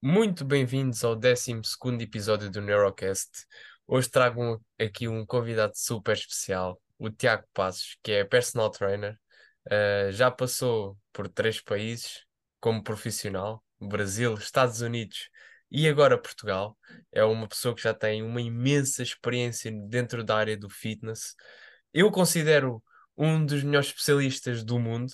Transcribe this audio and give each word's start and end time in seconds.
Muito 0.00 0.44
bem-vindos 0.44 1.02
ao 1.02 1.16
12 1.16 1.60
episódio 2.00 2.48
do 2.48 2.60
Neurocast. 2.60 3.30
Hoje 3.84 4.08
trago 4.08 4.64
aqui 4.78 5.08
um 5.08 5.26
convidado 5.26 5.72
super 5.74 6.16
especial, 6.16 6.80
o 6.96 7.10
Tiago 7.10 7.44
Passos, 7.52 7.98
que 8.00 8.12
é 8.12 8.24
personal 8.24 8.70
trainer. 8.70 9.18
Uh, 9.66 10.12
já 10.12 10.30
passou 10.30 10.96
por 11.12 11.28
três 11.28 11.60
países 11.60 12.24
como 12.60 12.80
profissional: 12.80 13.64
Brasil, 13.80 14.34
Estados 14.34 14.82
Unidos 14.82 15.30
e 15.68 15.88
agora 15.88 16.16
Portugal. 16.16 16.78
É 17.10 17.24
uma 17.24 17.48
pessoa 17.48 17.74
que 17.74 17.82
já 17.82 17.92
tem 17.92 18.22
uma 18.22 18.40
imensa 18.40 19.02
experiência 19.02 19.72
dentro 19.88 20.22
da 20.22 20.36
área 20.36 20.56
do 20.56 20.70
fitness. 20.70 21.34
Eu 21.92 22.08
considero 22.12 22.80
um 23.16 23.44
dos 23.44 23.64
melhores 23.64 23.88
especialistas 23.88 24.62
do 24.62 24.78
mundo. 24.78 25.12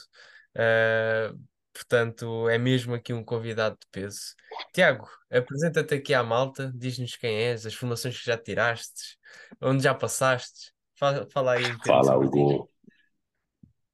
Uh, 0.54 1.53
portanto, 1.74 2.48
é 2.48 2.56
mesmo 2.56 2.94
aqui 2.94 3.12
um 3.12 3.24
convidado 3.24 3.76
de 3.80 3.86
peso. 3.90 4.34
Tiago, 4.72 5.08
apresenta-te 5.30 5.94
aqui 5.94 6.14
à 6.14 6.22
malta, 6.22 6.72
diz-nos 6.74 7.16
quem 7.16 7.34
és, 7.34 7.66
as 7.66 7.74
formações 7.74 8.18
que 8.18 8.24
já 8.24 8.38
tiraste, 8.38 9.18
onde 9.60 9.82
já 9.82 9.92
passaste. 9.92 10.72
Fala, 10.96 11.26
fala 11.30 11.54
aí 11.54 11.64
Fala. 11.84 12.16
Hugo. 12.16 12.70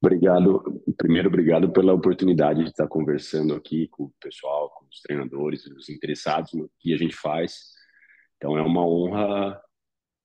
Obrigado. 0.03 0.83
Primeiro, 0.97 1.29
obrigado 1.29 1.73
pela 1.73 1.93
oportunidade 1.95 2.63
de 2.63 2.71
estar 2.71 2.87
conversando 2.87 3.55
aqui 3.55 3.89
com 3.89 4.05
o 4.05 4.13
pessoal, 4.21 4.71
com 4.71 4.87
os 4.87 5.01
treinadores, 5.01 5.67
os 5.67 5.89
interessados 5.89 6.53
no 6.53 6.71
que 6.79 6.93
a 6.93 6.97
gente 6.97 7.17
faz. 7.17 7.73
Então, 8.37 8.57
é 8.57 8.63
uma 8.63 8.87
honra 8.87 9.61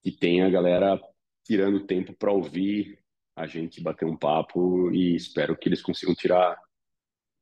que 0.01 0.11
tenha 0.11 0.45
a 0.45 0.49
galera 0.49 0.99
tirando 1.45 1.85
tempo 1.85 2.13
para 2.13 2.31
ouvir 2.31 2.99
a 3.35 3.45
gente 3.45 3.81
bater 3.81 4.05
um 4.05 4.15
papo 4.15 4.91
e 4.91 5.15
espero 5.15 5.57
que 5.57 5.67
eles 5.67 5.81
consigam 5.81 6.15
tirar 6.15 6.57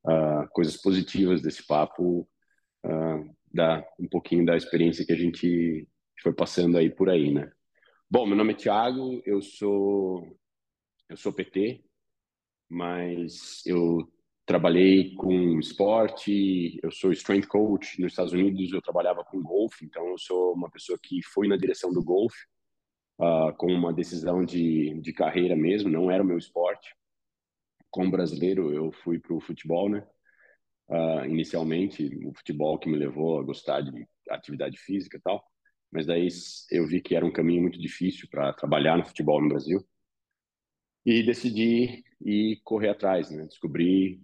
uh, 0.06 0.48
coisas 0.52 0.78
positivas 0.78 1.42
desse 1.42 1.66
papo, 1.66 2.28
uh, 2.86 3.36
da, 3.54 3.86
um 4.00 4.08
pouquinho 4.08 4.46
da 4.46 4.56
experiência 4.56 5.06
que 5.06 5.14
a 5.14 5.18
gente 5.18 5.88
foi 6.22 6.34
passando 6.34 6.78
aí 6.78 6.90
por 6.90 7.10
aí, 7.10 7.34
né? 7.34 7.52
Bom, 8.10 8.26
meu 8.26 8.36
nome 8.36 8.54
é 8.54 8.56
Thiago, 8.56 9.22
eu 9.26 9.42
sou 9.42 10.38
eu 11.10 11.18
sou 11.18 11.34
PT, 11.34 11.84
mas 12.70 13.62
eu 13.66 14.12
trabalhei 14.46 15.14
com 15.16 15.60
esporte, 15.60 16.80
eu 16.84 16.92
sou 16.92 17.12
strength 17.12 17.48
coach 17.48 18.02
nos 18.02 18.12
Estados 18.12 18.34
Unidos, 18.34 18.72
eu 18.72 18.82
trabalhava 18.82 19.24
com 19.24 19.42
golfe, 19.42 19.86
então 19.86 20.08
eu 20.08 20.18
sou 20.18 20.54
uma 20.54 20.70
pessoa 20.70 20.98
que 21.02 21.22
foi 21.24 21.48
na 21.48 21.56
direção 21.56 21.94
do 21.94 22.04
golfe, 22.04 22.38
uh, 23.20 23.56
com 23.58 23.68
uma 23.68 23.94
decisão 23.94 24.44
de, 24.44 25.00
de 25.02 25.14
carreira 25.14 25.56
mesmo, 25.56 25.90
não 25.90 26.12
era 26.12 26.24
o 26.24 26.26
meu 26.26 26.38
esporte. 26.38 26.96
Como 27.94 28.10
brasileiro, 28.10 28.74
eu 28.74 28.92
fui 28.92 29.20
para 29.20 29.36
o 29.36 29.40
futebol, 29.40 29.88
né? 29.88 30.04
Uh, 30.90 31.26
inicialmente, 31.26 32.04
o 32.26 32.34
futebol 32.34 32.80
que 32.80 32.90
me 32.90 32.98
levou 32.98 33.40
a 33.40 33.44
gostar 33.44 33.82
de 33.82 34.08
atividade 34.32 34.80
física 34.80 35.18
e 35.18 35.22
tal, 35.22 35.46
mas 35.92 36.08
daí 36.08 36.28
eu 36.72 36.88
vi 36.88 37.00
que 37.00 37.16
era 37.16 37.24
um 37.24 37.32
caminho 37.32 37.62
muito 37.62 37.80
difícil 37.80 38.28
para 38.32 38.52
trabalhar 38.54 38.98
no 38.98 39.06
futebol 39.06 39.40
no 39.40 39.48
Brasil 39.48 39.80
e 41.06 41.22
decidi 41.22 42.04
ir 42.20 42.62
correr 42.64 42.90
atrás, 42.90 43.30
né? 43.30 43.46
Descobrir 43.46 44.20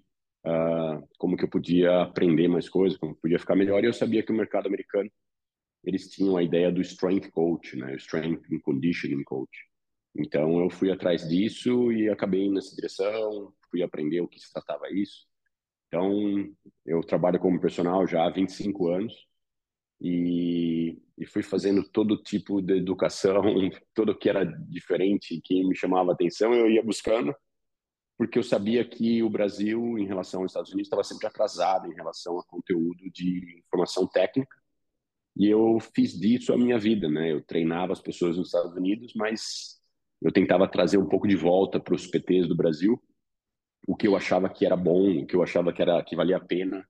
uh, 0.47 1.07
como 1.19 1.37
que 1.37 1.43
eu 1.43 1.49
podia 1.49 2.01
aprender 2.01 2.47
mais 2.47 2.67
coisas, 2.67 2.97
como 2.97 3.15
podia 3.17 3.37
ficar 3.37 3.55
melhor. 3.55 3.83
E 3.83 3.87
eu 3.87 3.93
sabia 3.93 4.23
que 4.23 4.31
o 4.31 4.35
mercado 4.35 4.65
americano 4.65 5.11
eles 5.83 6.09
tinham 6.09 6.35
a 6.37 6.41
ideia 6.43 6.71
do 6.71 6.81
strength 6.81 7.29
coach, 7.29 7.75
né? 7.77 7.93
O 7.93 7.97
strength 7.97 8.51
and 8.51 8.61
conditioning 8.61 9.23
coach. 9.23 9.68
Então 10.15 10.59
eu 10.61 10.69
fui 10.69 10.91
atrás 10.91 11.27
disso 11.27 11.91
e 11.91 12.09
acabei 12.09 12.49
nessa 12.49 12.75
direção, 12.75 13.53
fui 13.69 13.83
aprender 13.83 14.21
o 14.21 14.27
que 14.27 14.39
se 14.39 14.51
tratava 14.51 14.89
isso. 14.91 15.27
Então 15.87 16.11
eu 16.85 17.01
trabalho 17.01 17.39
como 17.39 17.59
personal 17.59 18.05
já 18.07 18.25
há 18.25 18.29
25 18.29 18.87
anos 18.89 19.13
e, 20.01 20.97
e 21.17 21.25
fui 21.25 21.43
fazendo 21.43 21.83
todo 21.83 22.21
tipo 22.21 22.61
de 22.61 22.77
educação, 22.77 23.41
tudo 23.93 24.17
que 24.17 24.29
era 24.29 24.43
diferente, 24.43 25.41
que 25.43 25.63
me 25.63 25.75
chamava 25.75 26.11
atenção, 26.11 26.53
eu 26.53 26.69
ia 26.69 26.83
buscando, 26.83 27.35
porque 28.17 28.37
eu 28.37 28.43
sabia 28.43 28.83
que 28.83 29.23
o 29.23 29.29
Brasil, 29.29 29.97
em 29.97 30.05
relação 30.05 30.41
aos 30.41 30.51
Estados 30.51 30.71
Unidos, 30.71 30.87
estava 30.87 31.03
sempre 31.03 31.27
atrasado 31.27 31.87
em 31.87 31.95
relação 31.95 32.39
a 32.39 32.43
conteúdo 32.45 33.09
de 33.11 33.63
informação 33.65 34.07
técnica. 34.07 34.57
E 35.37 35.47
eu 35.47 35.79
fiz 35.95 36.19
disso 36.19 36.51
a 36.51 36.57
minha 36.57 36.77
vida, 36.77 37.07
né? 37.09 37.31
Eu 37.31 37.41
treinava 37.41 37.93
as 37.93 38.01
pessoas 38.01 38.37
nos 38.37 38.47
Estados 38.47 38.75
Unidos, 38.75 39.13
mas 39.15 39.78
eu 40.21 40.31
tentava 40.31 40.67
trazer 40.67 40.97
um 40.97 41.07
pouco 41.07 41.27
de 41.27 41.35
volta 41.35 41.79
para 41.79 41.95
os 41.95 42.07
PTs 42.07 42.47
do 42.47 42.55
Brasil, 42.55 43.01
o 43.87 43.95
que 43.95 44.07
eu 44.07 44.15
achava 44.15 44.49
que 44.49 44.65
era 44.65 44.75
bom, 44.75 45.21
o 45.21 45.25
que 45.25 45.35
eu 45.35 45.41
achava 45.41 45.71
que 45.71 45.81
era 45.81 46.03
que 46.03 46.15
valia 46.15 46.37
a 46.37 46.39
pena 46.39 46.85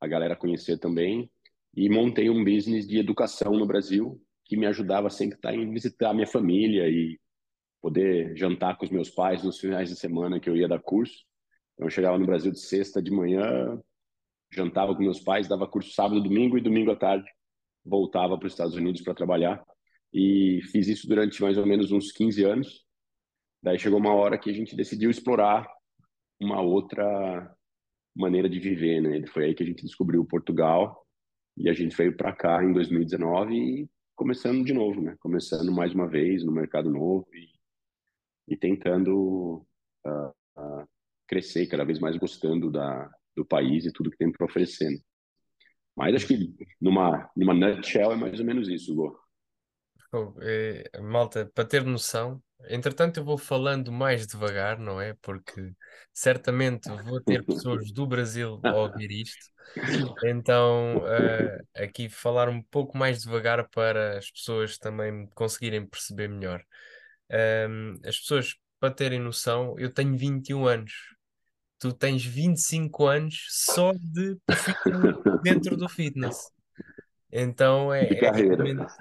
a 0.00 0.06
galera 0.06 0.34
conhecer 0.34 0.78
também 0.78 1.30
e 1.74 1.88
montei 1.88 2.28
um 2.28 2.42
business 2.44 2.86
de 2.86 2.98
educação 2.98 3.52
no 3.52 3.66
Brasil 3.66 4.20
que 4.44 4.56
me 4.56 4.66
ajudava 4.66 5.08
sempre 5.08 5.34
a 5.34 5.36
estar 5.36 5.54
em 5.54 5.70
visitar 5.70 6.12
minha 6.12 6.26
família 6.26 6.88
e 6.88 7.18
poder 7.80 8.36
jantar 8.36 8.76
com 8.76 8.84
os 8.84 8.90
meus 8.90 9.10
pais 9.10 9.42
nos 9.42 9.58
finais 9.58 9.88
de 9.88 9.96
semana 9.96 10.40
que 10.40 10.48
eu 10.48 10.56
ia 10.56 10.68
dar 10.68 10.80
curso. 10.80 11.24
Então 11.74 11.86
eu 11.86 11.90
chegava 11.90 12.18
no 12.18 12.26
Brasil 12.26 12.50
de 12.50 12.60
sexta 12.60 13.02
de 13.02 13.10
manhã, 13.10 13.80
jantava 14.50 14.94
com 14.94 15.02
meus 15.02 15.20
pais, 15.20 15.48
dava 15.48 15.66
curso 15.66 15.92
sábado, 15.92 16.22
domingo 16.22 16.58
e 16.58 16.60
domingo 16.60 16.90
à 16.90 16.96
tarde 16.96 17.28
voltava 17.84 18.38
para 18.38 18.46
os 18.46 18.52
Estados 18.52 18.74
Unidos 18.74 19.02
para 19.02 19.14
trabalhar 19.14 19.64
e 20.12 20.60
fiz 20.70 20.88
isso 20.88 21.08
durante 21.08 21.40
mais 21.40 21.56
ou 21.56 21.66
menos 21.66 21.90
uns 21.90 22.12
15 22.12 22.44
anos. 22.44 22.84
Daí 23.62 23.78
chegou 23.78 23.98
uma 23.98 24.14
hora 24.14 24.38
que 24.38 24.50
a 24.50 24.52
gente 24.52 24.76
decidiu 24.76 25.10
explorar 25.10 25.66
uma 26.40 26.60
outra 26.60 27.54
maneira 28.14 28.48
de 28.48 28.58
viver, 28.58 29.00
né? 29.00 29.26
Foi 29.28 29.44
aí 29.44 29.54
que 29.54 29.62
a 29.62 29.66
gente 29.66 29.84
descobriu 29.84 30.24
Portugal 30.24 31.06
e 31.56 31.68
a 31.68 31.72
gente 31.72 31.96
veio 31.96 32.16
para 32.16 32.34
cá 32.34 32.62
em 32.62 32.72
2019 32.72 33.54
e 33.54 33.90
começando 34.14 34.64
de 34.64 34.72
novo, 34.72 35.00
né? 35.00 35.16
Começando 35.20 35.72
mais 35.72 35.94
uma 35.94 36.08
vez 36.08 36.44
no 36.44 36.52
mercado 36.52 36.90
novo 36.90 37.26
e, 37.32 37.48
e 38.48 38.56
tentando 38.56 39.64
uh, 40.04 40.28
uh, 40.58 40.88
crescer 41.26 41.66
cada 41.66 41.84
vez 41.84 41.98
mais 41.98 42.16
gostando 42.16 42.70
da, 42.70 43.10
do 43.36 43.44
país 43.44 43.86
e 43.86 43.92
tudo 43.92 44.10
que 44.10 44.18
tem 44.18 44.30
para 44.30 44.44
oferecer. 44.44 44.90
Né? 44.90 44.98
Mas 45.96 46.14
acho 46.14 46.26
que 46.26 46.54
numa, 46.80 47.30
numa 47.36 47.54
nutshell 47.54 48.12
é 48.12 48.16
mais 48.16 48.40
ou 48.40 48.46
menos 48.46 48.68
isso, 48.68 48.92
Hugo. 48.92 49.21
Oh, 50.14 50.34
é, 50.42 50.84
malta, 51.00 51.50
para 51.54 51.64
ter 51.64 51.82
noção, 51.84 52.42
entretanto 52.68 53.18
eu 53.18 53.24
vou 53.24 53.38
falando 53.38 53.90
mais 53.90 54.26
devagar, 54.26 54.78
não 54.78 55.00
é? 55.00 55.14
Porque 55.22 55.72
certamente 56.12 56.86
vou 57.04 57.18
ter 57.18 57.42
pessoas 57.44 57.90
do 57.90 58.06
Brasil 58.06 58.60
a 58.62 58.74
ouvir 58.74 59.10
isto. 59.10 59.50
Então, 60.24 60.98
uh, 60.98 61.66
aqui 61.74 62.10
falar 62.10 62.50
um 62.50 62.62
pouco 62.62 62.96
mais 62.96 63.22
devagar 63.22 63.66
para 63.70 64.18
as 64.18 64.30
pessoas 64.30 64.76
também 64.76 65.26
conseguirem 65.34 65.86
perceber 65.86 66.28
melhor. 66.28 66.62
Um, 67.30 67.94
as 68.04 68.18
pessoas, 68.18 68.54
para 68.78 68.92
terem 68.92 69.18
noção, 69.18 69.74
eu 69.78 69.90
tenho 69.90 70.14
21 70.14 70.66
anos. 70.66 70.92
Tu 71.78 71.90
tens 71.90 72.22
25 72.22 73.06
anos 73.06 73.46
só 73.48 73.92
de 73.92 74.36
dentro 75.42 75.74
do 75.74 75.88
fitness. 75.88 76.50
Então 77.32 77.92
é, 77.92 78.06
é 78.08 78.30
realmente 78.30 78.92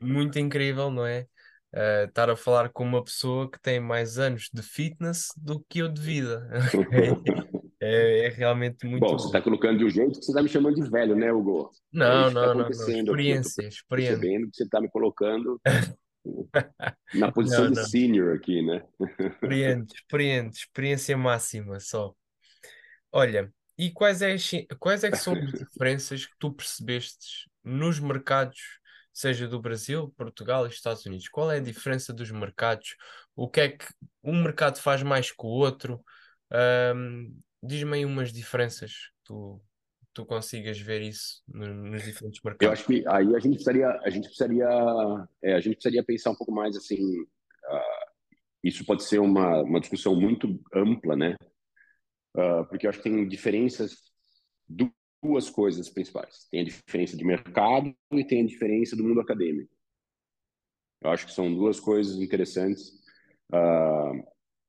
muito 0.00 0.38
incrível, 0.38 0.90
não 0.90 1.06
é? 1.06 1.26
Uh, 1.74 2.08
estar 2.08 2.30
a 2.30 2.36
falar 2.36 2.70
com 2.70 2.82
uma 2.82 3.04
pessoa 3.04 3.50
que 3.50 3.60
tem 3.60 3.78
mais 3.78 4.18
anos 4.18 4.48
de 4.52 4.62
fitness 4.62 5.28
do 5.36 5.62
que 5.68 5.80
eu 5.80 5.88
de 5.88 6.00
vida. 6.00 6.48
é, 7.80 8.26
é, 8.26 8.28
realmente 8.30 8.86
muito 8.86 9.00
bom. 9.00 9.18
Você 9.18 9.26
está 9.26 9.42
colocando 9.42 9.78
de 9.78 9.84
um 9.84 9.90
jeito 9.90 10.18
que 10.18 10.24
você 10.24 10.32
está 10.32 10.42
me 10.42 10.48
chamando 10.48 10.76
de 10.76 10.90
velho, 10.90 11.14
né, 11.14 11.30
Hugo? 11.30 11.70
Não, 11.92 12.28
é 12.28 12.30
não, 12.30 12.42
tá 12.42 12.54
não, 12.54 12.54
não. 12.62 12.70
Experiência, 12.70 13.66
aqui. 13.66 13.74
experiência. 13.74 14.18
Percebendo 14.18 14.50
que 14.50 14.56
você 14.56 14.64
está 14.64 14.80
me 14.80 14.88
colocando 14.88 15.60
na 17.14 17.30
posição 17.30 17.64
não, 17.64 17.72
de 17.72 17.76
não. 17.76 17.84
senior 17.84 18.34
aqui, 18.34 18.62
né? 18.62 18.82
Experiente, 19.18 19.94
experiente, 19.94 20.58
experiência 20.60 21.16
máxima 21.18 21.78
só. 21.80 22.14
Olha, 23.12 23.52
e 23.76 23.90
quais 23.90 24.22
é, 24.22 24.36
quais 24.78 25.04
é 25.04 25.10
que 25.10 25.16
são 25.16 25.34
as 25.34 25.52
diferenças 25.52 26.26
que 26.26 26.32
tu 26.38 26.52
percebeste 26.52 27.48
nos 27.62 28.00
mercados, 28.00 28.77
seja 29.18 29.48
do 29.48 29.60
Brasil, 29.60 30.14
Portugal 30.16 30.64
e 30.64 30.70
Estados 30.70 31.04
Unidos? 31.04 31.28
Qual 31.28 31.50
é 31.50 31.56
a 31.56 31.60
diferença 31.60 32.12
dos 32.12 32.30
mercados? 32.30 32.96
O 33.34 33.48
que 33.48 33.60
é 33.60 33.68
que 33.70 33.84
um 34.22 34.42
mercado 34.42 34.78
faz 34.78 35.02
mais 35.02 35.32
que 35.32 35.44
o 35.44 35.48
outro? 35.48 36.00
Um, 36.94 37.36
Diz-me 37.60 37.96
aí 37.96 38.04
umas 38.04 38.32
diferenças 38.32 38.92
que 38.92 39.24
tu, 39.24 39.60
tu 40.14 40.24
consigas 40.24 40.78
ver 40.78 41.02
isso 41.02 41.42
nos 41.48 42.04
diferentes 42.04 42.40
mercados. 42.44 42.62
Eu 42.62 42.72
acho 42.72 42.86
que 42.86 43.04
aí 43.08 43.34
a 43.34 43.40
gente 43.40 43.54
precisaria, 43.54 43.88
a 43.88 44.10
gente 44.10 44.24
precisaria, 44.26 44.68
é, 45.42 45.54
a 45.54 45.60
gente 45.60 45.74
precisaria 45.74 46.04
pensar 46.04 46.30
um 46.30 46.36
pouco 46.36 46.52
mais 46.52 46.76
assim. 46.76 47.20
Uh, 47.20 48.36
isso 48.62 48.84
pode 48.84 49.02
ser 49.02 49.18
uma, 49.18 49.62
uma 49.62 49.80
discussão 49.80 50.14
muito 50.14 50.62
ampla, 50.72 51.16
né? 51.16 51.34
Uh, 52.36 52.64
porque 52.68 52.86
eu 52.86 52.90
acho 52.90 53.00
que 53.00 53.10
tem 53.10 53.26
diferenças, 53.26 53.96
duas 55.22 55.50
coisas 55.50 55.88
principais. 55.88 56.46
Tem 56.50 56.60
a 56.60 56.64
diferença 56.64 57.16
de 57.16 57.24
mercado 57.24 57.94
e 58.12 58.24
tem 58.24 58.42
a 58.42 58.46
diferença 58.46 58.96
do 58.96 59.04
mundo 59.04 59.20
acadêmico. 59.20 59.74
Eu 61.00 61.10
acho 61.10 61.26
que 61.26 61.32
são 61.32 61.52
duas 61.52 61.78
coisas 61.78 62.20
interessantes 62.20 62.90
uh, 63.52 64.22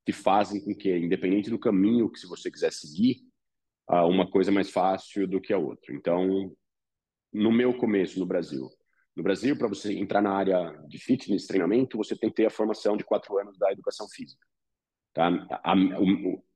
que 0.06 0.12
fazem 0.12 0.64
com 0.64 0.76
que, 0.76 0.96
independente 0.96 1.50
do 1.50 1.60
caminho 1.60 2.10
que 2.10 2.20
se 2.20 2.28
você 2.28 2.52
quiser 2.52 2.72
seguir, 2.72 3.22
uh, 3.90 4.06
uma 4.08 4.30
coisa 4.30 4.52
é 4.52 4.54
mais 4.54 4.70
fácil 4.70 5.28
do 5.28 5.42
que 5.42 5.54
a 5.54 5.58
outra. 5.58 5.94
Então, 5.94 6.56
no 7.34 7.52
meu 7.52 7.76
começo 7.76 8.20
no 8.20 8.26
Brasil. 8.26 8.70
No 9.16 9.24
Brasil, 9.24 9.58
para 9.58 9.68
você 9.68 9.94
entrar 9.94 10.22
na 10.22 10.32
área 10.32 10.72
de 10.88 10.98
fitness, 10.98 11.48
treinamento, 11.48 11.98
você 11.98 12.16
tem 12.16 12.30
que 12.30 12.38
ter 12.38 12.46
a 12.46 12.52
formação 12.52 12.96
de 12.96 13.04
quatro 13.04 13.38
anos 13.38 13.58
da 13.58 13.72
educação 13.72 14.08
física. 14.08 14.46
Tá? 15.14 15.28
A, 15.28 15.74
a, 15.74 15.76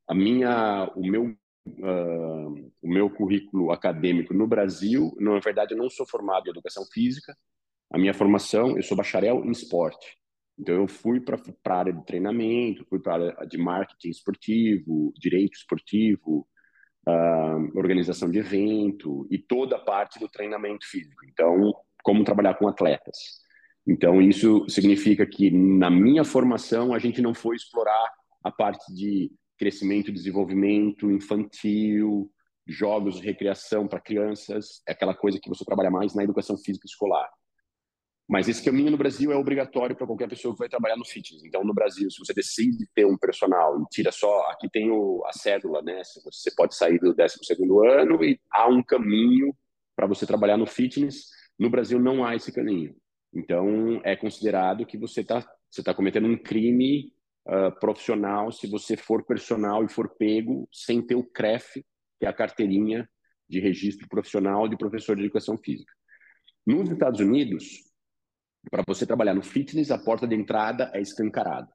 a 0.08 0.16
minha, 0.16 0.92
o 0.96 1.06
meu, 1.06 1.36
uh, 1.68 2.72
o 2.82 2.88
meu 2.88 3.10
currículo 3.10 3.72
acadêmico 3.72 4.34
no 4.34 4.48
Brasil, 4.48 5.16
na 5.20 5.40
verdade, 5.40 5.74
eu 5.74 5.78
não 5.78 5.90
sou 5.90 6.06
formado 6.06 6.48
em 6.48 6.52
educação 6.52 6.84
física. 6.92 7.36
A 7.92 7.98
minha 7.98 8.14
formação, 8.14 8.76
eu 8.76 8.84
sou 8.84 8.98
bacharel 8.98 9.44
em 9.46 9.52
esporte. 9.52 10.18
Então, 10.58 10.76
eu 10.76 10.88
fui 10.88 11.20
para 11.20 11.38
a 11.68 11.78
área 11.78 11.94
de 11.94 12.06
treinamento, 12.06 12.86
fui 12.90 13.00
para 13.00 13.14
a 13.14 13.16
área 13.16 13.48
de 13.48 13.58
marketing 13.58 14.10
esportivo, 14.10 15.14
direito 15.18 15.56
esportivo, 15.56 16.48
uh, 17.08 17.78
organização 17.78 18.30
de 18.30 18.40
evento 18.40 19.28
e 19.32 19.38
toda 19.38 19.76
a 19.76 19.80
parte 19.80 20.20
do 20.20 20.28
treinamento 20.28 20.88
físico. 20.88 21.26
Então, 21.26 21.74
como 22.04 22.24
trabalhar 22.24 22.56
com 22.56 22.68
atletas. 22.68 23.42
Então, 23.88 24.22
isso 24.22 24.68
significa 24.70 25.26
que 25.26 25.50
na 25.52 25.90
minha 25.90 26.24
formação 26.24 26.94
a 26.94 27.00
gente 27.00 27.22
não 27.22 27.34
foi 27.34 27.56
explorar 27.56 28.10
a 28.44 28.52
parte 28.52 28.94
de 28.94 29.32
crescimento 29.64 30.10
e 30.10 30.14
desenvolvimento 30.14 31.10
infantil, 31.10 32.30
jogos 32.68 33.16
de 33.16 33.26
recreação 33.26 33.88
para 33.88 34.02
crianças, 34.02 34.82
é 34.86 34.92
aquela 34.92 35.16
coisa 35.16 35.40
que 35.42 35.48
você 35.48 35.64
trabalha 35.64 35.90
mais 35.90 36.14
na 36.14 36.22
educação 36.22 36.58
física 36.58 36.86
escolar. 36.86 37.30
Mas 38.28 38.50
esse 38.50 38.62
caminho 38.62 38.92
no 38.92 38.98
Brasil 38.98 39.32
é 39.32 39.38
obrigatório 39.38 39.96
para 39.96 40.06
qualquer 40.06 40.28
pessoa 40.28 40.54
que 40.54 40.60
vai 40.60 40.68
trabalhar 40.68 40.98
no 40.98 41.06
fitness. 41.06 41.46
Então, 41.46 41.64
no 41.64 41.74
Brasil, 41.74 42.12
se 42.12 42.20
você 42.20 42.34
decide 42.34 42.86
ter 42.94 43.06
um 43.06 43.18
personal 43.18 43.80
e 43.80 43.86
tira 43.90 44.12
só, 44.12 44.50
aqui 44.50 44.70
tem 44.70 44.92
o, 44.92 45.24
a 45.26 45.32
cédula, 45.32 45.82
né? 45.82 46.02
Você 46.26 46.54
pode 46.54 46.76
sair 46.76 47.00
do 47.00 47.14
12 47.14 47.38
ano 47.90 48.22
e 48.22 48.38
há 48.52 48.68
um 48.68 48.84
caminho 48.84 49.56
para 49.96 50.08
você 50.08 50.26
trabalhar 50.26 50.58
no 50.58 50.66
fitness. 50.66 51.28
No 51.58 51.70
Brasil 51.70 52.00
não 52.00 52.26
há 52.26 52.36
esse 52.36 52.52
caminho. 52.52 52.94
Então, 53.34 54.02
é 54.04 54.14
considerado 54.14 54.86
que 54.86 54.98
você 54.98 55.22
está 55.22 55.42
você 55.70 55.82
tá 55.82 55.94
cometendo 55.94 56.28
um 56.28 56.38
crime 56.38 57.14
uh, 57.48 57.78
profissional 57.80 58.52
se 58.52 58.68
você 58.68 58.96
for 58.96 59.24
personal 59.26 59.84
e 59.84 59.90
for 59.90 60.10
pego 60.18 60.68
sem 60.72 61.02
ter 61.02 61.16
o 61.16 61.24
CREF, 61.24 61.84
que 62.20 62.26
é 62.26 62.28
a 62.28 62.34
carteirinha 62.34 63.10
de 63.50 63.60
registro 63.60 64.08
profissional 64.08 64.68
de 64.68 64.78
professor 64.78 65.16
de 65.16 65.24
educação 65.24 65.58
física. 65.58 65.94
Nos 66.66 66.90
Estados 66.90 67.20
Unidos, 67.20 67.84
para 68.72 68.84
você 68.88 69.06
trabalhar 69.06 69.34
no 69.34 69.44
fitness, 69.44 69.92
a 69.92 69.98
porta 69.98 70.28
de 70.28 70.36
entrada 70.36 70.90
é 70.94 71.02
escancarada. 71.02 71.70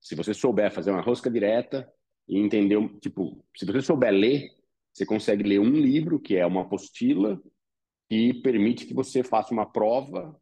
Se 0.00 0.14
você 0.14 0.34
souber 0.34 0.72
fazer 0.72 0.90
uma 0.90 1.00
rosca 1.00 1.30
direta 1.30 1.90
e 2.28 2.38
entender, 2.38 2.76
tipo, 2.98 3.44
se 3.56 3.64
você 3.64 3.80
souber 3.80 4.12
ler, 4.12 4.48
você 4.92 5.06
consegue 5.06 5.44
ler 5.44 5.60
um 5.60 5.70
livro, 5.70 6.18
que 6.18 6.36
é 6.36 6.44
uma 6.44 6.62
apostila, 6.62 7.40
que 8.08 8.34
permite 8.42 8.86
que 8.86 8.94
você 8.94 9.22
faça 9.22 9.52
uma 9.52 9.70
prova 9.70 10.36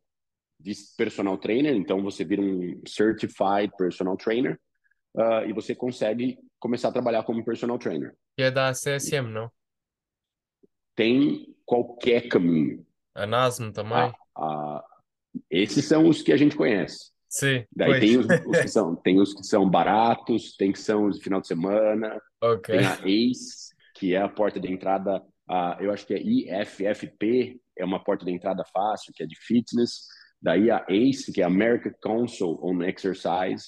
de 0.64 0.74
personal 0.96 1.36
trainer. 1.36 1.76
Então, 1.76 2.02
você 2.02 2.24
vira 2.24 2.40
um 2.40 2.80
certified 2.86 3.70
personal 3.76 4.16
trainer 4.16 4.58
uh, 5.14 5.46
e 5.46 5.52
você 5.52 5.74
consegue 5.74 6.38
começar 6.58 6.88
a 6.88 6.92
trabalhar 6.92 7.22
como 7.22 7.44
personal 7.44 7.78
trainer. 7.78 8.16
E 8.38 8.42
é 8.42 8.50
da 8.50 8.72
CSM, 8.72 9.28
não? 9.30 9.50
Tem 10.96 11.54
qualquer 11.66 12.28
caminho. 12.28 12.84
A 13.14 13.26
NASM 13.26 13.70
também? 13.72 13.98
A, 13.98 14.14
a, 14.36 14.84
esses 15.50 15.84
são 15.84 16.08
os 16.08 16.22
que 16.22 16.32
a 16.32 16.36
gente 16.36 16.56
conhece. 16.56 17.12
Sim. 17.28 17.64
Daí 17.70 18.00
tem 18.00 18.16
os, 18.16 18.26
os, 18.26 18.60
que 18.60 18.68
são, 18.68 18.96
tem 18.96 19.20
os 19.20 19.34
que 19.34 19.44
são 19.44 19.68
baratos, 19.68 20.56
tem 20.56 20.72
que 20.72 20.78
são 20.78 21.06
os 21.06 21.18
de 21.18 21.24
final 21.24 21.40
de 21.40 21.48
semana, 21.48 22.18
okay. 22.42 22.78
tem 22.78 22.86
a 22.86 22.94
ACE, 23.04 23.74
que 23.96 24.14
é 24.14 24.22
a 24.22 24.28
porta 24.28 24.58
de 24.58 24.72
entrada, 24.72 25.22
a, 25.48 25.76
eu 25.80 25.92
acho 25.92 26.06
que 26.06 26.14
é 26.14 26.22
IFFP, 26.22 27.60
é 27.76 27.84
uma 27.84 28.02
porta 28.02 28.24
de 28.24 28.32
entrada 28.32 28.64
fácil, 28.72 29.12
que 29.14 29.22
é 29.22 29.26
de 29.26 29.36
fitness. 29.36 30.06
Daí 30.44 30.70
a 30.70 30.84
ACE, 30.90 31.32
que 31.32 31.40
é 31.40 31.44
a 31.44 31.46
American 31.46 31.94
Council 32.02 32.60
on 32.62 32.82
Exercise, 32.82 33.64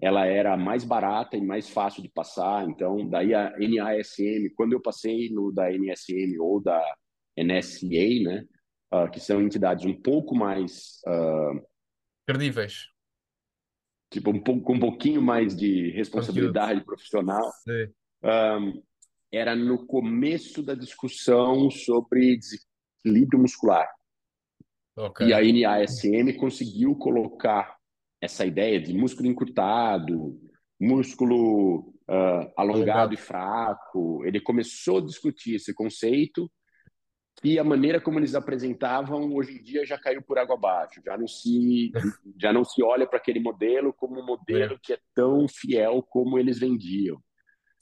ela 0.00 0.24
era 0.24 0.56
mais 0.56 0.84
barata 0.84 1.36
e 1.36 1.40
mais 1.40 1.68
fácil 1.68 2.00
de 2.00 2.08
passar. 2.08 2.64
Então, 2.68 3.08
daí 3.08 3.34
a 3.34 3.52
NASM, 3.58 4.54
quando 4.54 4.72
eu 4.72 4.80
passei 4.80 5.30
no 5.30 5.50
da 5.52 5.68
NSM 5.72 6.38
ou 6.38 6.62
da 6.62 6.80
NSA, 7.36 8.22
né, 8.22 8.44
uh, 8.94 9.10
que 9.10 9.18
são 9.18 9.42
entidades 9.42 9.84
um 9.84 10.00
pouco 10.00 10.32
mais 10.36 11.00
uh, 11.08 11.60
credíveis, 12.24 12.86
tipo 14.08 14.30
um 14.30 14.40
pouco 14.40 14.62
com 14.62 14.74
um 14.74 14.80
pouquinho 14.80 15.20
mais 15.20 15.56
de 15.56 15.90
responsabilidade 15.90 16.84
profissional. 16.84 17.50
Um, 18.22 18.80
era 19.32 19.56
no 19.56 19.84
começo 19.88 20.62
da 20.62 20.76
discussão 20.76 21.68
sobre 21.68 22.36
desequilíbrio 22.36 23.40
muscular. 23.40 23.88
Okay. 24.96 25.28
E 25.28 25.32
a 25.32 25.40
NASM 25.40 26.36
conseguiu 26.38 26.94
colocar 26.96 27.76
essa 28.20 28.44
ideia 28.44 28.80
de 28.80 28.92
músculo 28.92 29.26
encurtado, 29.26 30.38
músculo 30.78 31.94
uh, 32.08 32.52
alongado, 32.56 32.56
alongado 32.56 33.14
e 33.14 33.16
fraco. 33.16 34.24
Ele 34.24 34.40
começou 34.40 34.98
a 34.98 35.04
discutir 35.04 35.56
esse 35.56 35.74
conceito 35.74 36.50
e 37.42 37.58
a 37.58 37.64
maneira 37.64 38.00
como 38.00 38.18
eles 38.18 38.34
apresentavam 38.34 39.34
hoje 39.34 39.58
em 39.58 39.62
dia 39.62 39.84
já 39.86 39.98
caiu 39.98 40.22
por 40.22 40.38
água 40.38 40.54
abaixo. 40.54 41.00
Já 41.04 41.16
não 41.16 41.26
se 41.26 41.90
já 42.40 42.52
não 42.52 42.64
se 42.64 42.82
olha 42.82 43.06
para 43.06 43.18
aquele 43.18 43.40
modelo 43.40 43.92
como 43.92 44.20
um 44.20 44.26
modelo 44.26 44.74
é. 44.74 44.78
que 44.82 44.92
é 44.92 44.98
tão 45.14 45.48
fiel 45.48 46.02
como 46.02 46.38
eles 46.38 46.58
vendiam. 46.58 47.16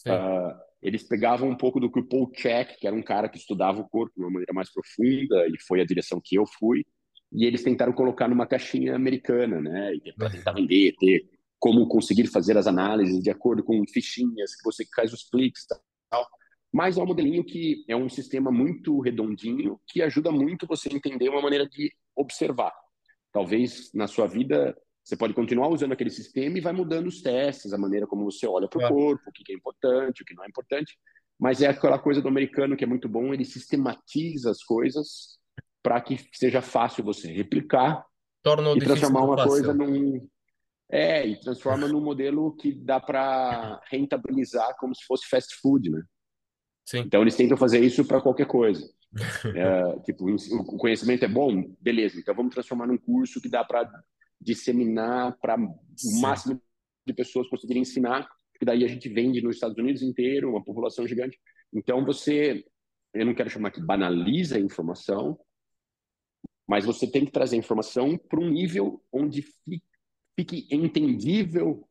Uh, 0.06 0.56
eles 0.80 1.02
pegavam 1.02 1.50
um 1.50 1.56
pouco 1.56 1.78
do 1.78 1.90
que 1.90 2.00
o 2.00 2.08
Paul 2.08 2.30
Check, 2.32 2.78
que 2.78 2.86
era 2.86 2.96
um 2.96 3.02
cara 3.02 3.28
que 3.28 3.36
estudava 3.36 3.80
o 3.80 3.88
corpo 3.88 4.14
de 4.16 4.22
uma 4.22 4.30
maneira 4.30 4.54
mais 4.54 4.72
profunda, 4.72 5.46
e 5.46 5.60
foi 5.68 5.82
a 5.82 5.84
direção 5.84 6.20
que 6.24 6.36
eu 6.36 6.46
fui, 6.46 6.86
e 7.32 7.44
eles 7.44 7.62
tentaram 7.62 7.92
colocar 7.92 8.28
numa 8.28 8.46
caixinha 8.46 8.94
americana, 8.94 9.60
né? 9.60 9.94
E 9.94 10.12
para 10.12 10.30
tentar 10.30 10.52
vender, 10.52 10.94
ter 10.98 11.28
como 11.58 11.86
conseguir 11.86 12.26
fazer 12.26 12.56
as 12.56 12.66
análises 12.66 13.22
de 13.22 13.30
acordo 13.30 13.62
com 13.62 13.84
fichinhas 13.86 14.56
que 14.56 14.64
você 14.64 14.84
faz 14.94 15.12
os 15.12 15.28
cliques, 15.28 15.66
tal. 16.10 16.26
Mas 16.72 16.96
é 16.96 17.02
um 17.02 17.06
modelinho 17.06 17.44
que 17.44 17.84
é 17.88 17.94
um 17.94 18.08
sistema 18.08 18.50
muito 18.50 19.00
redondinho 19.00 19.78
que 19.86 20.02
ajuda 20.02 20.30
muito 20.32 20.66
você 20.66 20.88
a 20.88 20.94
entender 20.94 21.28
uma 21.28 21.42
maneira 21.42 21.68
de 21.68 21.92
observar. 22.16 22.72
Talvez 23.32 23.90
na 23.92 24.06
sua 24.06 24.26
vida 24.26 24.76
você 25.02 25.16
pode 25.16 25.34
continuar 25.34 25.68
usando 25.68 25.92
aquele 25.92 26.10
sistema 26.10 26.58
e 26.58 26.60
vai 26.60 26.72
mudando 26.72 27.08
os 27.08 27.20
testes, 27.20 27.72
a 27.72 27.78
maneira 27.78 28.06
como 28.06 28.24
você 28.24 28.46
olha 28.46 28.68
para 28.68 28.78
o 28.78 28.80
claro. 28.80 28.94
corpo, 28.94 29.22
o 29.28 29.32
que 29.32 29.52
é 29.52 29.56
importante, 29.56 30.22
o 30.22 30.24
que 30.24 30.34
não 30.34 30.44
é 30.44 30.48
importante. 30.48 30.96
Mas 31.38 31.62
é 31.62 31.66
aquela 31.66 31.98
coisa 31.98 32.20
do 32.20 32.28
americano 32.28 32.76
que 32.76 32.84
é 32.84 32.86
muito 32.86 33.08
bom, 33.08 33.32
ele 33.34 33.44
sistematiza 33.44 34.50
as 34.50 34.62
coisas 34.62 35.38
para 35.82 36.00
que 36.00 36.18
seja 36.32 36.60
fácil 36.60 37.04
você 37.04 37.30
replicar 37.32 38.04
e 38.76 38.80
transformar 38.80 39.22
uma 39.22 39.36
fácil. 39.36 39.50
coisa 39.50 39.74
num 39.74 40.28
é 40.90 41.24
e 41.24 41.38
transforma 41.38 41.86
num 41.86 42.00
modelo 42.00 42.56
que 42.56 42.72
dá 42.72 42.98
para 42.98 43.80
rentabilizar 43.90 44.76
como 44.78 44.94
se 44.94 45.04
fosse 45.04 45.28
fast 45.28 45.54
food, 45.60 45.88
né? 45.88 46.02
Sim. 46.84 46.98
Então 47.00 47.22
eles 47.22 47.36
tentam 47.36 47.56
fazer 47.56 47.78
isso 47.78 48.04
para 48.04 48.20
qualquer 48.20 48.46
coisa. 48.46 48.84
é, 49.54 50.00
tipo, 50.00 50.26
o 50.28 50.76
conhecimento 50.76 51.24
é 51.24 51.28
bom, 51.28 51.74
beleza. 51.80 52.18
Então 52.18 52.34
vamos 52.34 52.52
transformar 52.52 52.86
num 52.86 52.98
curso 52.98 53.40
que 53.40 53.48
dá 53.48 53.64
para 53.64 53.88
disseminar 54.40 55.36
para 55.40 55.56
o 55.56 56.20
máximo 56.20 56.60
de 57.06 57.12
pessoas 57.12 57.48
conseguirem 57.48 57.82
ensinar, 57.82 58.28
que 58.58 58.64
daí 58.64 58.84
a 58.84 58.88
gente 58.88 59.08
vende 59.08 59.40
nos 59.40 59.56
Estados 59.56 59.78
Unidos 59.78 60.02
inteiro, 60.02 60.50
uma 60.50 60.64
população 60.64 61.06
gigante. 61.06 61.38
Então 61.72 62.04
você, 62.04 62.64
eu 63.14 63.26
não 63.26 63.34
quero 63.34 63.50
chamar 63.50 63.70
que 63.70 63.80
banaliza 63.80 64.56
a 64.56 64.60
informação, 64.60 65.38
mas 66.70 66.84
você 66.84 67.04
tem 67.04 67.24
que 67.24 67.32
trazer 67.32 67.56
a 67.56 67.58
informação 67.58 68.16
para 68.16 68.38
um 68.38 68.48
nível 68.48 69.02
onde 69.12 69.42
fique, 69.42 69.82
fique 70.38 70.68
entendível 70.70 71.84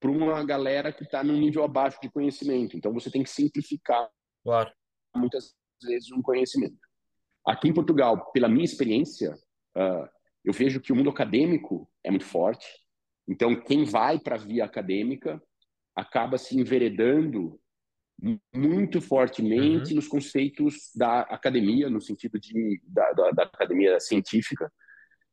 para 0.00 0.10
uma 0.10 0.42
galera 0.42 0.90
que 0.90 1.04
está 1.04 1.22
num 1.22 1.36
nível 1.36 1.62
abaixo 1.62 1.98
de 2.00 2.10
conhecimento. 2.10 2.74
Então 2.74 2.90
você 2.90 3.10
tem 3.10 3.22
que 3.22 3.28
simplificar 3.28 4.10
Claro. 4.42 4.70
Muitas 5.14 5.54
vezes 5.82 6.10
um 6.10 6.22
conhecimento. 6.22 6.78
Aqui 7.46 7.68
em 7.68 7.74
Portugal, 7.74 8.30
pela 8.32 8.48
minha 8.48 8.64
experiência, 8.64 9.34
uh, 9.76 10.08
eu 10.42 10.54
vejo 10.54 10.80
que 10.80 10.92
o 10.92 10.96
mundo 10.96 11.10
acadêmico 11.10 11.86
é 12.02 12.10
muito 12.10 12.24
forte. 12.24 12.66
Então, 13.28 13.62
quem 13.62 13.84
vai 13.84 14.18
para 14.18 14.36
a 14.36 14.38
via 14.38 14.64
acadêmica 14.64 15.42
acaba 15.94 16.38
se 16.38 16.58
enveredando 16.58 17.60
muito 18.54 19.00
fortemente 19.00 19.90
uhum. 19.90 19.96
nos 19.96 20.08
conceitos 20.08 20.90
da 20.94 21.20
academia, 21.22 21.90
no 21.90 22.00
sentido 22.00 22.38
de, 22.38 22.80
da, 22.84 23.12
da, 23.12 23.30
da, 23.30 23.42
academia 23.44 23.98
científica. 24.00 24.72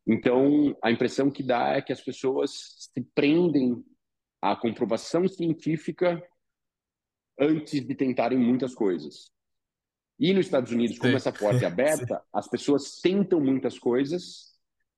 Então, 0.06 0.76
a 0.84 0.92
impressão 0.92 1.30
que 1.30 1.44
dá 1.44 1.74
é 1.74 1.82
que 1.82 1.94
as 1.94 2.02
pessoas 2.02 2.52
se 2.94 3.02
prendem 3.14 3.84
à 4.42 4.56
comprovação 4.56 5.28
científica 5.28 6.22
antes 7.40 7.86
de 7.86 7.96
tentarem 7.96 8.38
muitas 8.38 8.74
coisas. 8.74 9.32
E 10.20 10.34
nos 10.34 10.46
Estados 10.46 10.72
Unidos, 10.72 10.98
como 10.98 11.16
essa 11.16 11.32
porta 11.32 11.64
é 11.64 11.68
aberta, 11.68 12.24
as 12.34 12.48
pessoas 12.50 13.00
tentam 13.00 13.40
muitas 13.40 13.80
coisas 13.80 14.52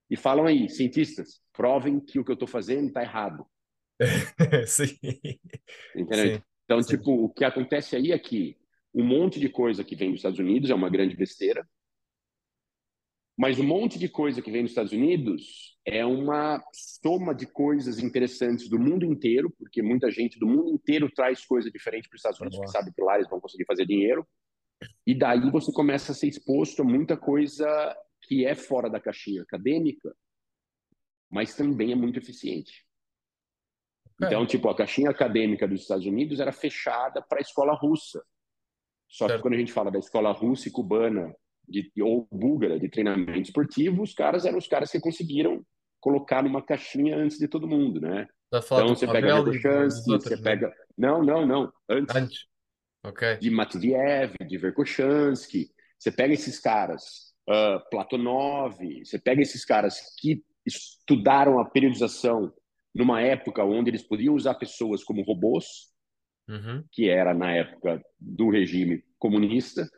e 0.09 0.17
falam 0.17 0.45
aí, 0.45 0.69
cientistas, 0.69 1.41
provem 1.51 1.99
que 1.99 2.19
o 2.19 2.25
que 2.25 2.31
eu 2.31 2.35
estou 2.35 2.47
fazendo 2.47 2.87
está 2.87 3.01
errado. 3.01 3.45
Sim. 4.67 4.97
Entendeu? 5.95 6.35
Sim. 6.35 6.43
Então, 6.73 6.81
Sim. 6.81 6.97
tipo, 6.97 7.25
o 7.25 7.29
que 7.29 7.45
acontece 7.45 7.95
aí 7.95 8.11
é 8.11 8.17
que 8.17 8.57
um 8.93 9.03
monte 9.03 9.39
de 9.39 9.47
coisa 9.47 9.83
que 9.83 9.95
vem 9.95 10.09
dos 10.09 10.19
Estados 10.19 10.39
Unidos 10.39 10.71
é 10.71 10.73
uma 10.73 10.89
grande 10.89 11.15
besteira. 11.15 11.67
Mas 13.37 13.59
um 13.59 13.63
monte 13.63 13.99
de 13.99 14.09
coisa 14.09 14.41
que 14.41 14.51
vem 14.51 14.63
dos 14.63 14.71
Estados 14.71 14.91
Unidos 14.91 15.77
é 15.85 16.03
uma 16.03 16.63
soma 16.73 17.33
de 17.33 17.45
coisas 17.45 17.99
interessantes 17.99 18.67
do 18.69 18.79
mundo 18.79 19.05
inteiro, 19.05 19.51
porque 19.57 19.83
muita 19.83 20.09
gente 20.09 20.39
do 20.39 20.47
mundo 20.47 20.71
inteiro 20.71 21.11
traz 21.13 21.45
coisa 21.45 21.69
diferente 21.69 22.09
para 22.09 22.15
os 22.15 22.19
Estados 22.19 22.39
Unidos, 22.39 22.57
porque 22.57 22.71
sabe 22.71 22.91
que 22.91 23.01
lá 23.03 23.15
eles 23.15 23.29
vão 23.29 23.39
conseguir 23.39 23.65
fazer 23.65 23.85
dinheiro. 23.85 24.27
E 25.05 25.13
daí 25.13 25.51
você 25.51 25.71
começa 25.71 26.11
a 26.11 26.15
ser 26.15 26.27
exposto 26.27 26.81
a 26.81 26.85
muita 26.85 27.15
coisa 27.15 27.67
que 28.23 28.45
é 28.45 28.55
fora 28.55 28.89
da 28.89 28.99
caixinha 28.99 29.43
acadêmica, 29.43 30.15
mas 31.29 31.55
também 31.55 31.91
é 31.91 31.95
muito 31.95 32.17
eficiente. 32.17 32.83
É. 34.21 34.25
Então, 34.25 34.45
tipo, 34.45 34.69
a 34.69 34.75
caixinha 34.75 35.09
acadêmica 35.09 35.67
dos 35.67 35.81
Estados 35.81 36.05
Unidos 36.05 36.39
era 36.39 36.51
fechada 36.51 37.21
para 37.21 37.39
a 37.39 37.41
escola 37.41 37.73
russa. 37.73 38.23
Só 39.07 39.27
certo. 39.27 39.37
que 39.37 39.41
quando 39.43 39.53
a 39.55 39.57
gente 39.57 39.71
fala 39.71 39.91
da 39.91 39.99
escola 39.99 40.31
russa 40.31 40.67
e 40.67 40.71
cubana 40.71 41.33
de, 41.67 41.91
ou 42.01 42.27
búlgara 42.31 42.79
de 42.79 42.89
treinamento 42.89 43.41
esportivo, 43.41 44.01
os 44.01 44.13
caras 44.13 44.45
eram 44.45 44.57
os 44.57 44.67
caras 44.67 44.91
que 44.91 44.99
conseguiram 44.99 45.63
colocar 45.99 46.43
numa 46.43 46.61
caixinha 46.61 47.15
antes 47.15 47.37
de 47.37 47.47
todo 47.47 47.67
mundo, 47.67 48.01
né? 48.01 48.27
Tá 48.49 48.59
então 48.59 48.89
você 48.89 49.07
pega 49.07 49.41
Verkhochansky, 49.41 50.11
você 50.11 50.35
né? 50.35 50.41
pega... 50.43 50.73
Não, 50.97 51.23
não, 51.23 51.45
não. 51.45 51.73
Antes. 51.89 52.15
Antes. 52.15 52.45
Ok. 53.03 53.37
De 53.37 53.49
Matviev, 53.49 54.35
de 54.47 54.57
Verkhochansky. 54.57 55.71
Você 55.97 56.11
pega 56.11 56.33
esses 56.33 56.59
caras, 56.59 57.33
uh, 57.49 57.79
Platonov, 57.89 58.77
você 59.03 59.17
pega 59.17 59.41
esses 59.41 59.63
caras 59.65 60.13
que 60.19 60.43
estudaram 60.65 61.59
a 61.59 61.65
periodização 61.65 62.53
numa 62.93 63.21
época 63.21 63.63
onde 63.63 63.89
eles 63.89 64.03
podiam 64.03 64.35
usar 64.35 64.55
pessoas 64.55 65.03
como 65.03 65.23
robôs, 65.23 65.91
uhum. 66.47 66.83
que 66.91 67.09
era 67.09 67.33
na 67.33 67.51
época 67.51 68.03
do 68.19 68.49
regime 68.49 69.03
comunista, 69.17 69.89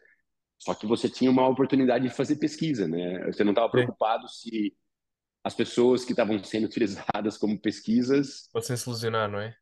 só 0.58 0.74
que 0.74 0.88
você 0.88 1.10
tinha 1.10 1.30
uma 1.30 1.48
oportunidade 1.48 2.08
de 2.08 2.14
fazer 2.14 2.38
pesquisa, 2.38 2.88
né? 2.88 3.26
Você 3.26 3.44
não 3.44 3.52
estava 3.52 3.70
preocupado 3.70 4.28
se 4.30 4.76
as 5.44 5.54
pessoas 5.54 6.04
que 6.06 6.14
estavam 6.14 6.42
sendo 6.44 6.66
utilizadas 6.66 7.38
como 7.38 7.60
pesquisas 7.60 8.50
fossem 8.52 8.76
se 8.76 8.90
ilusionar, 8.90 9.30
não 9.30 9.40
é? 9.40 9.56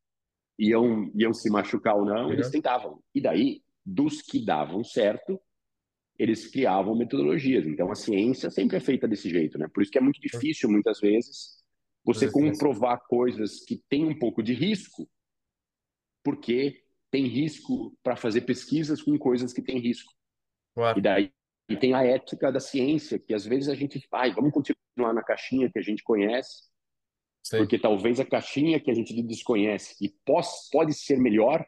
Iam, 0.57 1.11
iam 1.15 1.33
se 1.33 1.49
machucar 1.49 1.95
ou 1.95 2.05
não, 2.05 2.27
uhum. 2.27 2.33
eles 2.33 2.49
tentavam. 2.49 3.01
E 3.13 3.19
daí, 3.19 3.63
dos 3.83 4.21
que 4.21 4.45
davam 4.45 4.83
certo, 4.83 5.41
eles 6.17 6.47
criavam 6.47 6.95
metodologias. 6.95 7.65
Então, 7.65 7.91
a 7.91 7.95
ciência 7.95 8.49
sempre 8.51 8.77
é 8.77 8.79
feita 8.79 9.07
desse 9.07 9.29
jeito, 9.29 9.57
né? 9.57 9.67
Por 9.73 9.81
isso 9.81 9.91
que 9.91 9.97
é 9.97 10.01
muito 10.01 10.21
difícil, 10.21 10.69
muitas 10.69 10.99
vezes, 10.99 11.62
você 12.03 12.29
comprovar 12.29 12.99
coisas 13.07 13.63
que 13.63 13.81
têm 13.89 14.05
um 14.05 14.17
pouco 14.17 14.43
de 14.43 14.53
risco, 14.53 15.09
porque 16.23 16.83
tem 17.09 17.27
risco 17.27 17.95
para 18.03 18.15
fazer 18.15 18.41
pesquisas 18.41 19.01
com 19.01 19.17
coisas 19.17 19.53
que 19.53 19.61
têm 19.61 19.79
risco. 19.79 20.13
E 20.95 21.01
daí 21.01 21.31
e 21.69 21.77
tem 21.77 21.93
a 21.93 22.03
ética 22.03 22.51
da 22.51 22.59
ciência, 22.59 23.17
que 23.17 23.33
às 23.33 23.45
vezes 23.45 23.69
a 23.69 23.75
gente 23.75 23.99
faz, 24.07 24.33
vamos 24.35 24.51
continuar 24.51 25.13
na 25.13 25.23
caixinha 25.23 25.71
que 25.71 25.79
a 25.79 25.81
gente 25.81 26.03
conhece, 26.03 26.63
Sim. 27.41 27.57
porque 27.57 27.79
talvez 27.79 28.19
a 28.19 28.25
caixinha 28.25 28.79
que 28.79 28.91
a 28.91 28.93
gente 28.93 29.21
desconhece 29.23 29.95
e 30.03 30.09
pode, 30.25 30.47
pode 30.71 30.93
ser 30.93 31.17
melhor, 31.17 31.65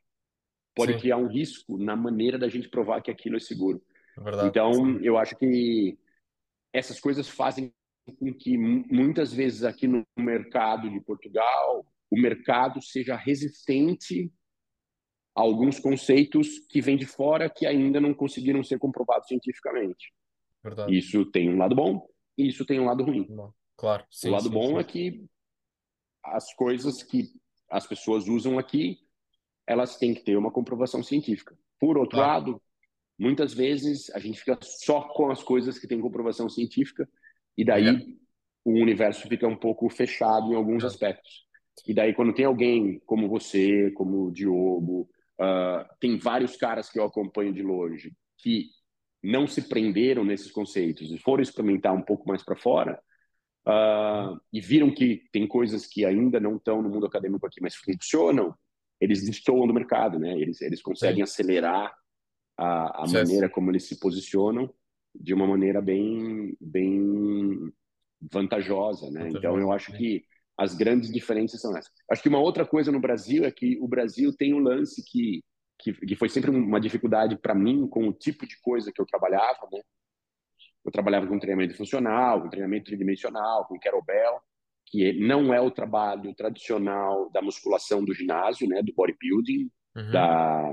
pode 0.75 0.93
Sim. 0.93 0.99
criar 0.99 1.17
um 1.17 1.27
risco 1.27 1.77
na 1.77 1.95
maneira 1.95 2.37
da 2.37 2.49
gente 2.49 2.69
provar 2.69 3.01
que 3.01 3.09
aquilo 3.09 3.37
é 3.37 3.39
seguro. 3.39 3.81
É 4.17 4.47
então, 4.47 4.99
eu 5.01 5.17
acho 5.17 5.35
que 5.37 5.97
essas 6.73 6.99
coisas 6.99 7.27
fazem 7.27 7.73
que 8.39 8.57
muitas 8.57 9.33
vezes 9.33 9.63
aqui 9.63 9.87
no 9.87 10.03
mercado 10.17 10.89
de 10.89 10.99
Portugal 11.01 11.85
o 12.09 12.19
mercado 12.19 12.81
seja 12.81 13.15
resistente 13.15 14.31
a 15.35 15.41
alguns 15.41 15.79
conceitos 15.79 16.59
que 16.69 16.81
vêm 16.81 16.95
de 16.95 17.05
fora 17.05 17.49
que 17.49 17.65
ainda 17.65 17.99
não 17.99 18.13
conseguiram 18.13 18.63
ser 18.63 18.77
comprovados 18.77 19.27
cientificamente. 19.27 20.13
Verdade. 20.63 20.97
Isso 20.97 21.25
tem 21.25 21.49
um 21.49 21.57
lado 21.57 21.75
bom 21.75 22.07
e 22.37 22.47
isso 22.47 22.65
tem 22.65 22.79
um 22.79 22.85
lado 22.85 23.03
ruim. 23.03 23.27
Claro. 23.75 24.05
Sim, 24.09 24.29
o 24.29 24.31
lado 24.31 24.43
sim, 24.43 24.49
bom 24.49 24.67
sim. 24.67 24.77
é 24.77 24.83
que 24.83 25.25
as 26.23 26.53
coisas 26.53 27.03
que 27.03 27.33
as 27.69 27.85
pessoas 27.85 28.27
usam 28.27 28.57
aqui, 28.57 28.99
elas 29.67 29.97
têm 29.97 30.13
que 30.13 30.23
ter 30.23 30.37
uma 30.37 30.51
comprovação 30.51 31.03
científica. 31.03 31.57
Por 31.79 31.97
outro 31.97 32.19
lado, 32.19 32.61
muitas 33.17 33.53
vezes 33.53 34.09
a 34.11 34.19
gente 34.19 34.39
fica 34.39 34.57
só 34.61 35.01
com 35.01 35.31
as 35.31 35.43
coisas 35.43 35.77
que 35.77 35.87
têm 35.87 35.99
comprovação 35.99 36.47
científica 36.47 37.09
e 37.57 37.63
daí 37.63 37.87
é. 37.87 38.01
o 38.63 38.71
universo 38.71 39.27
fica 39.27 39.47
um 39.47 39.55
pouco 39.55 39.89
fechado 39.89 40.51
em 40.51 40.55
alguns 40.55 40.83
é. 40.83 40.87
aspectos. 40.87 41.45
E 41.87 41.93
daí, 41.93 42.13
quando 42.13 42.33
tem 42.33 42.45
alguém 42.45 42.99
como 43.05 43.27
você, 43.27 43.91
como 43.91 44.25
o 44.25 44.31
Diogo, 44.31 45.09
uh, 45.39 45.85
tem 45.99 46.17
vários 46.17 46.55
caras 46.55 46.89
que 46.89 46.99
eu 46.99 47.03
acompanho 47.03 47.53
de 47.53 47.61
longe 47.61 48.13
que 48.37 48.69
não 49.21 49.47
se 49.47 49.67
prenderam 49.67 50.23
nesses 50.23 50.51
conceitos 50.51 51.11
e 51.11 51.17
foram 51.17 51.41
experimentar 51.41 51.93
um 51.93 52.01
pouco 52.01 52.27
mais 52.27 52.43
para 52.43 52.55
fora 52.55 53.01
uh, 53.67 54.39
e 54.53 54.61
viram 54.61 54.93
que 54.93 55.23
tem 55.31 55.47
coisas 55.47 55.87
que 55.87 56.05
ainda 56.05 56.39
não 56.39 56.57
estão 56.57 56.81
no 56.81 56.89
mundo 56.89 57.07
acadêmico 57.07 57.45
aqui, 57.45 57.59
mas 57.61 57.75
funcionam, 57.75 58.55
eles 59.01 59.25
destoam 59.25 59.67
do 59.67 59.73
mercado, 59.73 60.19
né? 60.19 60.39
Eles, 60.39 60.61
eles 60.61 60.81
conseguem 60.81 61.17
Sim. 61.17 61.23
acelerar 61.23 61.93
a, 62.57 63.03
a 63.03 63.07
maneira 63.07 63.49
como 63.49 63.71
eles 63.71 63.83
se 63.83 63.99
posicionam 63.99 64.71
de 65.19 65.33
uma 65.33 65.47
maneira 65.47 65.81
bem, 65.81 66.55
bem 66.59 67.71
vantajosa, 68.31 69.09
né? 69.11 69.25
Vantajoso, 69.25 69.37
então 69.37 69.59
eu 69.59 69.71
acho 69.71 69.91
né? 69.91 69.97
que 69.97 70.25
as 70.57 70.73
grandes 70.75 71.11
diferenças 71.11 71.59
são 71.61 71.75
essas. 71.75 71.91
Acho 72.09 72.21
que 72.21 72.29
uma 72.29 72.39
outra 72.39 72.65
coisa 72.65 72.91
no 72.91 72.99
Brasil 72.99 73.43
é 73.43 73.51
que 73.51 73.77
o 73.79 73.87
Brasil 73.87 74.33
tem 74.35 74.53
um 74.53 74.59
lance 74.59 75.03
que 75.03 75.43
que, 75.79 75.93
que 75.93 76.15
foi 76.15 76.29
sempre 76.29 76.49
uma 76.49 76.79
dificuldade 76.79 77.37
para 77.37 77.53
mim 77.53 77.87
com 77.87 78.07
o 78.07 78.13
tipo 78.13 78.47
de 78.47 78.59
coisa 78.61 78.91
que 78.91 79.01
eu 79.01 79.05
trabalhava, 79.05 79.67
né? 79.71 79.81
Eu 80.83 80.91
trabalhava 80.91 81.27
com 81.27 81.39
treinamento 81.39 81.75
funcional, 81.75 82.41
com 82.41 82.49
treinamento 82.49 82.85
tridimensional, 82.85 83.65
com 83.65 83.79
kettlebell, 83.79 84.39
que 84.85 85.13
não 85.19 85.53
é 85.53 85.59
o 85.59 85.71
trabalho 85.71 86.33
tradicional 86.35 87.29
da 87.31 87.41
musculação 87.41 88.05
do 88.05 88.13
ginásio, 88.13 88.67
né, 88.67 88.83
do 88.83 88.93
bodybuilding, 88.93 89.69
uhum. 89.95 90.11
da, 90.11 90.71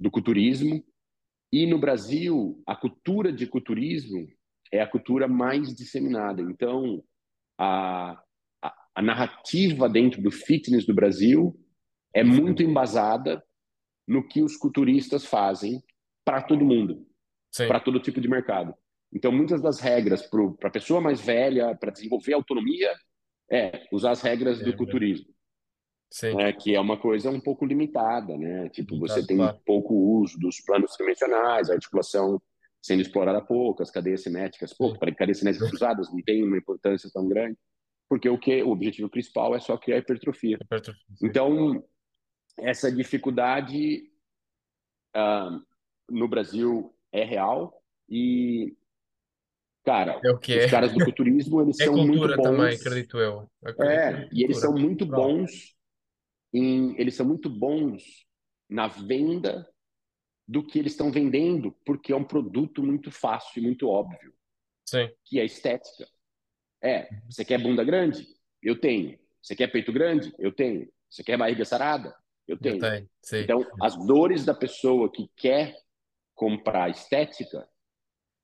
do 0.00 0.10
culturismo, 0.10 0.82
e 1.52 1.66
no 1.66 1.78
Brasil, 1.78 2.62
a 2.66 2.74
cultura 2.74 3.30
de 3.30 3.46
culturismo 3.46 4.26
é 4.72 4.80
a 4.80 4.86
cultura 4.86 5.28
mais 5.28 5.74
disseminada. 5.74 6.40
Então, 6.40 7.04
a, 7.58 8.18
a, 8.62 8.74
a 8.94 9.02
narrativa 9.02 9.86
dentro 9.88 10.22
do 10.22 10.30
fitness 10.30 10.86
do 10.86 10.94
Brasil 10.94 11.54
é 12.14 12.24
muito 12.24 12.62
embasada 12.62 13.42
no 14.08 14.26
que 14.26 14.42
os 14.42 14.56
culturistas 14.56 15.26
fazem 15.26 15.82
para 16.24 16.42
todo 16.42 16.64
mundo, 16.64 17.06
para 17.68 17.80
todo 17.80 18.00
tipo 18.00 18.20
de 18.20 18.28
mercado. 18.28 18.74
Então, 19.12 19.30
muitas 19.30 19.60
das 19.60 19.78
regras 19.78 20.22
para 20.22 20.68
a 20.68 20.72
pessoa 20.72 21.00
mais 21.00 21.20
velha, 21.20 21.76
para 21.76 21.92
desenvolver 21.92 22.32
autonomia, 22.32 22.90
é 23.50 23.86
usar 23.92 24.12
as 24.12 24.22
regras 24.22 24.60
é, 24.60 24.64
do 24.64 24.74
culturismo. 24.74 25.31
Né, 26.34 26.52
que 26.52 26.74
é 26.74 26.80
uma 26.80 26.98
coisa 26.98 27.30
um 27.30 27.40
pouco 27.40 27.64
limitada, 27.64 28.36
né? 28.36 28.68
Tipo, 28.68 28.98
você 28.98 29.26
tem 29.26 29.38
claro. 29.38 29.58
pouco 29.64 29.94
uso 29.94 30.38
dos 30.38 30.60
planos 30.60 30.92
tridimensionais, 30.94 31.70
a 31.70 31.74
articulação 31.74 32.40
sendo 32.82 33.00
explorada 33.00 33.40
pouco, 33.40 33.82
as 33.82 33.90
cadeias 33.90 34.22
cinéticas 34.22 34.74
pouco, 34.74 34.98
para 34.98 35.14
cadeias 35.14 35.38
cinéticas 35.38 35.68
cruzadas 35.68 36.12
não 36.12 36.20
tem 36.20 36.42
uma 36.42 36.58
importância 36.58 37.08
tão 37.12 37.28
grande, 37.28 37.56
porque 38.08 38.28
o 38.28 38.36
que 38.36 38.62
o 38.62 38.70
objetivo 38.70 39.08
principal 39.08 39.54
é 39.54 39.60
só 39.60 39.76
criar 39.76 39.98
hipertrofia. 39.98 40.58
hipertrofia 40.60 41.04
então, 41.22 41.82
essa 42.58 42.90
dificuldade 42.90 44.02
uh, 45.16 45.62
no 46.10 46.28
Brasil 46.28 46.92
é 47.12 47.24
real 47.24 47.80
e 48.08 48.76
cara, 49.84 50.20
é 50.24 50.32
os 50.32 50.48
é. 50.48 50.68
caras 50.68 50.92
do 50.92 51.04
culturismo 51.04 51.62
eles 51.62 51.80
é 51.80 51.84
são 51.84 51.96
muito 51.96 52.26
bons. 52.26 52.42
também, 52.42 52.74
acredito 52.74 53.18
eu. 53.18 53.50
Acredito 53.64 53.90
é, 53.90 54.28
e 54.32 54.44
eles 54.44 54.58
são 54.58 54.74
muito 54.74 55.06
bons 55.06 55.74
em, 56.52 56.98
eles 57.00 57.14
são 57.14 57.26
muito 57.26 57.48
bons 57.48 58.26
na 58.68 58.86
venda 58.88 59.68
do 60.46 60.62
que 60.62 60.78
eles 60.78 60.92
estão 60.92 61.10
vendendo, 61.10 61.72
porque 61.84 62.12
é 62.12 62.16
um 62.16 62.24
produto 62.24 62.82
muito 62.82 63.10
fácil 63.10 63.60
e 63.60 63.62
muito 63.62 63.88
óbvio. 63.88 64.34
Sim. 64.84 65.08
Que 65.24 65.40
é 65.40 65.44
estética. 65.44 66.06
É, 66.82 67.08
você 67.30 67.44
quer 67.44 67.62
bunda 67.62 67.84
grande? 67.84 68.26
Eu 68.62 68.78
tenho. 68.78 69.18
Você 69.40 69.54
quer 69.54 69.68
peito 69.68 69.92
grande? 69.92 70.34
Eu 70.38 70.52
tenho. 70.52 70.90
Você 71.08 71.22
quer 71.22 71.38
barriga 71.38 71.64
sarada? 71.64 72.14
Eu 72.46 72.58
tenho. 72.58 72.76
Eu 72.76 72.80
tenho. 72.80 73.08
Então, 73.42 73.66
as 73.80 73.96
dores 74.06 74.44
da 74.44 74.54
pessoa 74.54 75.10
que 75.10 75.30
quer 75.36 75.76
comprar 76.34 76.90
estética 76.90 77.68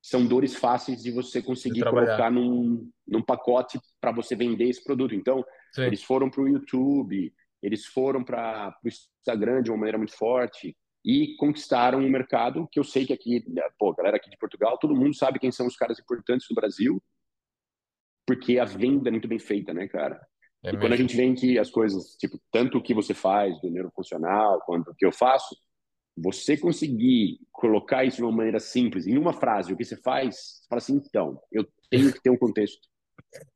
são 0.01 0.25
dores 0.25 0.55
fáceis 0.55 1.03
de 1.03 1.11
você 1.11 1.41
conseguir 1.41 1.83
de 1.83 1.89
colocar 1.89 2.31
num, 2.31 2.89
num 3.05 3.21
pacote 3.21 3.79
para 3.99 4.11
você 4.11 4.35
vender 4.35 4.69
esse 4.69 4.83
produto. 4.83 5.13
Então, 5.13 5.45
Sim. 5.73 5.83
eles 5.83 6.01
foram 6.01 6.29
para 6.29 6.41
o 6.41 6.47
YouTube, 6.47 7.33
eles 7.61 7.85
foram 7.85 8.23
para 8.23 8.75
o 8.83 8.87
Instagram 8.87 9.61
de 9.61 9.71
uma 9.71 9.77
maneira 9.77 9.97
muito 9.97 10.15
forte 10.15 10.75
e 11.03 11.35
conquistaram 11.37 11.99
um 11.99 12.09
mercado 12.09 12.67
que 12.71 12.79
eu 12.79 12.83
sei 12.83 13.05
que 13.05 13.13
aqui, 13.13 13.43
né, 13.47 13.63
pô, 13.77 13.93
galera 13.93 14.17
aqui 14.17 14.29
de 14.29 14.37
Portugal, 14.37 14.77
todo 14.77 14.95
mundo 14.95 15.15
sabe 15.15 15.39
quem 15.39 15.51
são 15.51 15.65
os 15.65 15.75
caras 15.75 15.99
importantes 15.99 16.47
do 16.47 16.55
Brasil, 16.55 17.01
porque 18.27 18.59
a 18.59 18.65
venda 18.65 19.09
é 19.09 19.11
muito 19.11 19.27
bem 19.27 19.39
feita, 19.39 19.73
né, 19.73 19.87
cara? 19.87 20.15
É 20.61 20.69
e 20.69 20.71
mesmo. 20.71 20.81
quando 20.81 20.93
a 20.93 20.97
gente 20.97 21.15
vê 21.15 21.33
que 21.33 21.57
as 21.57 21.69
coisas, 21.69 22.15
tipo, 22.17 22.39
tanto 22.51 22.77
o 22.77 22.83
que 22.83 22.93
você 22.93 23.13
faz 23.13 23.59
do 23.61 23.69
neurofuncional 23.69 24.61
quanto 24.65 24.91
o 24.91 24.95
que 24.95 25.05
eu 25.05 25.11
faço, 25.11 25.55
você 26.17 26.57
conseguir 26.57 27.39
colocar 27.51 28.03
isso 28.03 28.17
de 28.17 28.23
uma 28.23 28.31
maneira 28.31 28.59
simples, 28.59 29.07
em 29.07 29.17
uma 29.17 29.31
frase, 29.31 29.71
o 29.71 29.77
que 29.77 29.85
você 29.85 29.95
faz, 29.95 30.35
você 30.35 30.67
fala 30.67 30.79
assim, 30.79 30.95
então, 30.97 31.39
eu 31.49 31.65
tenho 31.89 32.11
que 32.11 32.21
ter 32.21 32.29
um 32.29 32.37
contexto. 32.37 32.88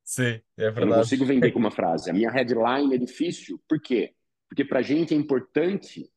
Sim, 0.04 0.42
é 0.58 0.64
verdade. 0.64 0.82
Eu 0.82 0.86
não 0.88 0.98
consigo 0.98 1.26
vender 1.26 1.52
com 1.52 1.60
uma 1.60 1.72
frase. 1.72 2.10
A 2.10 2.14
minha 2.14 2.32
headline 2.32 2.96
é 2.96 2.98
difícil. 2.98 3.62
Por 3.68 3.82
quê? 3.82 4.14
Porque 4.50 4.66
para 4.66 4.80
a 4.80 4.84
gente 4.84 5.14
é 5.14 5.18
importante 5.18 6.10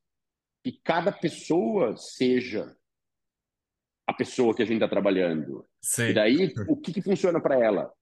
que 0.63 0.73
cada 0.85 1.13
pessoa 1.13 1.97
seja 1.97 2.77
a 4.07 4.13
pessoa 4.13 4.55
que 4.55 4.63
a 4.63 4.65
gente 4.65 4.77
está 4.77 4.89
trabalhando. 4.89 5.67
Sim. 5.81 6.09
E 6.09 6.15
daí, 6.15 6.55
o 6.69 6.77
que, 6.77 6.93
que 6.93 7.03
funciona 7.03 7.41
para 7.41 7.59
ela? 7.59 7.93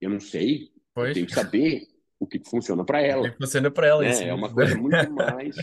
Eu 0.00 0.10
não 0.10 0.20
sei. 0.20 0.70
Pois. 0.94 1.08
Eu 1.08 1.14
tenho 1.14 1.26
que 1.26 1.34
saber 1.34 1.82
o 2.18 2.26
que, 2.26 2.38
que 2.38 2.48
funciona 2.48 2.84
para 2.84 3.00
ela. 3.00 3.28
O 3.28 3.32
que 3.32 3.38
funciona 3.38 3.70
para 3.70 3.86
ela, 3.86 4.04
É, 4.04 4.10
isso 4.10 4.22
é 4.22 4.34
uma 4.34 4.52
coisa 4.52 4.76
muito 4.76 4.92
mais. 5.12 5.56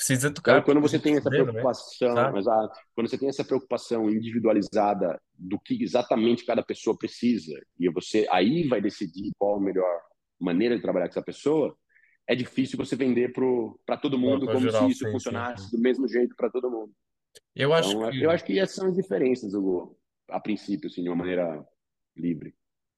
Precisa 0.00 0.32
tocar. 0.32 0.52
Então, 0.52 0.62
quando 0.62 0.80
você 0.80 0.98
tem 0.98 1.12
essa 1.12 1.30
perceber, 1.30 1.52
não 1.52 1.58
é? 1.58 1.62
preocupação, 1.62 2.14
Claro. 2.14 2.38
exato, 2.38 2.80
quando 2.94 3.10
você 3.10 3.18
tem 3.18 3.28
essa 3.28 3.44
preocupação 3.44 4.08
individualizada 4.08 5.20
do 5.34 5.58
que 5.60 5.82
exatamente 5.82 6.44
cada 6.46 6.62
pessoa 6.62 6.96
precisa 6.96 7.52
e 7.78 7.90
você 7.90 8.26
aí 8.30 8.66
vai 8.66 8.80
decidir 8.80 9.30
qual 9.38 9.56
a 9.56 9.60
melhor 9.60 10.00
maneira 10.40 10.74
de 10.74 10.80
trabalhar 10.80 11.06
com 11.06 11.10
essa 11.12 11.22
pessoa, 11.22 11.76
é 12.26 12.34
difícil 12.34 12.78
você 12.78 12.96
vender 12.96 13.30
para 13.84 13.98
todo 13.98 14.18
mundo 14.18 14.46
Para 14.46 14.54
como 14.54 14.66
geral, 14.66 14.88
se 14.88 14.92
isso 14.92 15.04
sim, 15.04 15.12
funcionasse 15.12 15.70
sim. 15.70 15.76
do 15.76 15.82
mesmo 15.82 16.08
jeito 16.08 16.34
para 16.34 16.48
todo 16.48 16.70
mundo. 16.70 16.92
Eu 17.54 17.74
acho 17.74 17.90
Então, 17.90 18.10
que 18.10 18.22
eu 18.24 18.30
acho 18.30 18.44
que 18.44 18.58
essas 18.58 18.76
são 18.76 18.88
as 18.88 18.94
diferenças, 18.96 19.52
Hugo, 19.52 19.98
a 20.30 20.40
princípio, 20.40 20.88
assim, 20.88 21.02
de 21.02 21.10
uma 21.10 21.16
maneira 21.16 21.62
livre. 22.16 22.54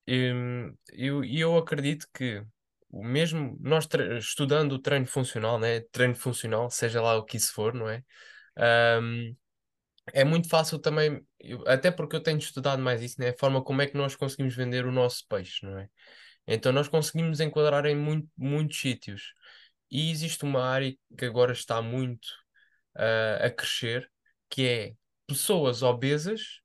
Hum, 0.09 0.77
eu, 0.93 1.25
e 1.25 1.41
eu 1.41 1.57
acredito 1.57 2.07
que 2.13 2.45
o 2.93 3.05
mesmo 3.05 3.59
nós 3.61 3.89
estudando 4.21 4.73
o 4.75 4.79
treino 4.81 5.07
funcional, 5.07 5.59
né? 5.59 5.81
Treino 5.93 6.15
funcional, 6.15 6.71
seja 6.71 7.03
lá 7.03 7.17
o 7.17 7.25
que 7.25 7.39
isso 7.39 7.55
for, 7.55 7.75
não 7.75 7.89
é? 7.89 8.05
Hum, 9.01 9.35
é 10.13 10.25
muito 10.25 10.49
fácil 10.49 10.79
também, 10.79 11.25
até 11.67 11.91
porque 11.91 12.17
eu 12.17 12.23
tenho 12.23 12.39
estudado 12.39 12.83
mais 12.83 13.03
isso, 13.03 13.21
né? 13.21 13.31
A 13.31 13.39
forma 13.39 13.63
como 13.63 13.83
é 13.83 13.87
que 13.87 13.97
nós 13.97 14.17
conseguimos 14.17 14.55
vender 14.55 14.87
o 14.87 14.93
nosso 14.93 15.27
peixe, 15.29 15.65
não 15.67 15.79
é? 15.79 15.89
Então 16.47 16.73
nós 16.73 16.89
conseguimos 16.89 17.41
enquadrar 17.41 17.87
em 17.87 17.97
muito- 17.97 18.29
muitos 18.37 18.81
sítios. 18.81 19.35
E 19.91 20.11
existe 20.11 20.45
uma 20.45 20.65
área 20.65 20.95
que 21.19 21.25
agora 21.27 21.53
está 21.53 21.83
muito 21.83 22.29
ah, 22.97 23.47
a 23.47 23.51
crescer, 23.51 24.11
que 24.51 24.67
é 24.69 24.95
pessoas 25.27 25.83
obesas 25.83 26.62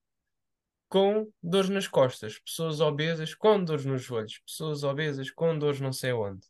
com 0.90 1.32
dores 1.42 1.70
nas 1.70 1.88
costas, 1.88 2.40
pessoas 2.40 2.80
obesas 2.80 3.34
com 3.36 3.64
dores 3.64 3.86
nos 3.86 4.02
joelhos, 4.02 4.40
pessoas 4.40 4.84
obesas 4.84 5.30
com 5.32 5.58
dores 5.58 5.82
não 5.82 5.92
sei 5.92 6.14
onde. 6.14 6.46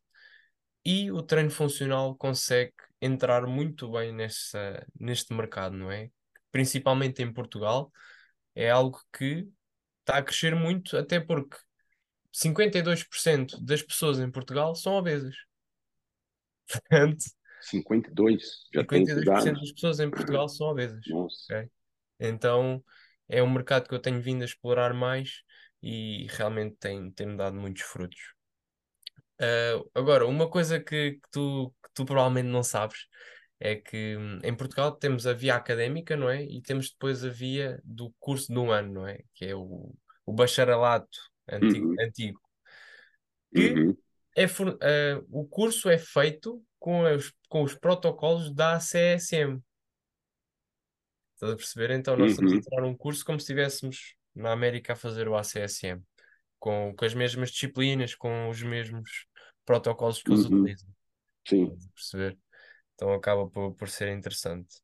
E 0.85 1.11
o 1.11 1.21
treino 1.21 1.49
funcional 1.49 2.15
consegue 2.15 2.73
entrar 3.01 3.45
muito 3.45 3.91
bem 3.91 4.13
nessa, 4.13 4.85
neste 4.99 5.33
mercado, 5.33 5.75
não 5.75 5.91
é? 5.91 6.09
Principalmente 6.51 7.21
em 7.21 7.31
Portugal, 7.31 7.91
é 8.55 8.69
algo 8.69 9.01
que 9.11 9.47
está 9.99 10.17
a 10.17 10.23
crescer 10.23 10.55
muito, 10.55 10.95
até 10.95 11.19
porque 11.19 11.57
52% 12.33 13.59
das 13.63 13.81
pessoas 13.81 14.19
em 14.19 14.31
Portugal 14.31 14.75
são 14.75 14.93
obesas. 14.93 15.35
Portanto, 16.71 17.25
52, 17.61 18.67
já 18.73 18.83
tem 18.85 19.03
esses 19.03 19.15
52% 19.15 19.25
dados? 19.25 19.59
das 19.59 19.71
pessoas 19.71 19.99
em 19.99 20.09
Portugal 20.09 20.47
são 20.47 20.67
obesas. 20.67 21.01
Nossa. 21.07 21.53
ok? 21.53 21.69
Então 22.19 22.83
é 23.29 23.41
um 23.43 23.49
mercado 23.51 23.87
que 23.87 23.95
eu 23.95 24.01
tenho 24.01 24.21
vindo 24.21 24.41
a 24.43 24.45
explorar 24.45 24.93
mais 24.93 25.41
e 25.81 26.27
realmente 26.31 26.75
tem, 26.77 27.11
tem-me 27.11 27.37
dado 27.37 27.55
muitos 27.55 27.83
frutos. 27.83 28.19
Ah, 29.39 29.81
agora, 29.95 30.25
uma 30.27 30.49
coisa 30.49 30.79
que, 30.79 31.13
que 31.13 31.29
tu, 31.31 31.69
que 31.83 31.89
tu 31.93 32.05
provavelmente 32.05 32.47
não 32.49 32.63
sabes 32.63 33.05
é 33.59 33.75
que 33.75 34.15
hum, 34.17 34.39
em 34.43 34.55
Portugal 34.55 34.91
temos 34.93 35.25
a 35.27 35.33
via 35.33 35.55
académica, 35.55 36.15
não 36.17 36.29
é? 36.29 36.43
E 36.43 36.61
temos 36.61 36.91
depois 36.91 37.23
a 37.25 37.29
via 37.29 37.79
do 37.83 38.13
curso 38.19 38.51
de 38.53 38.59
um 38.59 38.71
ano, 38.71 38.93
não 38.93 39.07
é? 39.07 39.19
Que 39.35 39.45
é 39.47 39.55
o, 39.55 39.93
o 40.25 40.33
bacharelato 40.33 41.07
antigo, 41.49 41.87
Uhum, 41.87 41.97
antigo. 41.99 42.39
Que 43.53 43.81
uhum, 43.81 43.97
é, 44.35 44.47
for- 44.47 44.77
ah, 44.81 45.21
o 45.31 45.45
curso 45.47 45.89
é 45.89 45.97
feito 45.97 46.63
com 46.79 47.03
os, 47.03 47.33
com 47.49 47.63
os 47.63 47.73
protocolos 47.75 48.53
da 48.53 48.75
ACSM. 48.75 49.61
Estás 51.37 51.53
a 51.53 51.55
perceber? 51.55 51.91
Então 51.91 52.17
nós 52.17 52.31
estamos 52.31 52.51
a 52.51 52.57
uhum, 52.57 52.61
tirar 52.61 52.83
um 52.83 52.97
curso 52.97 53.23
como 53.23 53.39
se 53.39 53.43
estivéssemos 53.43 54.15
na 54.33 54.51
América 54.51 54.93
a 54.93 54.95
fazer 54.95 55.27
o 55.27 55.35
ACSM, 55.37 56.01
com, 56.59 56.95
com 56.95 57.05
as 57.05 57.13
mesmas 57.13 57.51
disciplinas, 57.51 58.15
com 58.15 58.49
os 58.49 58.63
mesmos 58.63 59.27
protocolos 59.63 60.23
que 60.23 60.31
eles 60.31 60.43
uhum, 60.43 60.45
utilizam. 60.45 60.89
sim. 61.47 61.77
Estás 61.77 61.85
a 61.85 61.91
perceber? 61.93 62.39
Então 62.95 63.13
acaba 63.13 63.49
por, 63.49 63.75
por 63.75 63.89
ser 63.89 64.09
interessante. 64.09 64.81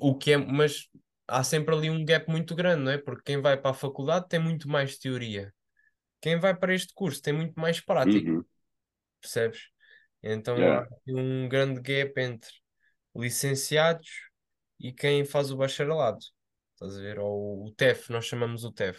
O 0.00 0.16
que 0.18 0.32
é, 0.32 0.36
mas 0.36 0.88
há 1.28 1.44
sempre 1.44 1.74
ali 1.74 1.90
um 1.90 2.04
gap 2.04 2.28
muito 2.30 2.54
grande, 2.56 2.82
não 2.84 2.92
é? 2.92 2.98
Porque 2.98 3.22
quem 3.24 3.40
vai 3.40 3.56
para 3.56 3.70
a 3.70 3.74
faculdade 3.74 4.28
tem 4.28 4.40
muito 4.40 4.68
mais 4.68 4.98
teoria. 4.98 5.54
Quem 6.20 6.38
vai 6.40 6.56
para 6.56 6.74
este 6.74 6.94
curso 6.94 7.22
tem 7.22 7.32
muito 7.34 7.58
mais 7.60 7.80
prática, 7.80 8.30
Uhum, 8.30 8.44
percebes? 9.20 9.70
Então 10.22 10.70
há 10.72 10.80
é, 10.80 10.82
aqui 10.82 11.14
um 11.14 11.48
grande 11.48 11.80
gap 11.80 12.20
entre 12.20 12.50
licenciados 13.16 14.29
e 14.80 14.92
quem 14.92 15.24
faz 15.24 15.50
o 15.50 15.56
bacharelado. 15.56 16.18
Estás 16.72 16.96
a 16.96 17.00
ver? 17.00 17.18
Ou 17.18 17.66
o 17.66 17.70
TEF, 17.72 18.10
nós 18.10 18.24
chamamos 18.24 18.64
o 18.64 18.72
TEF. 18.72 18.98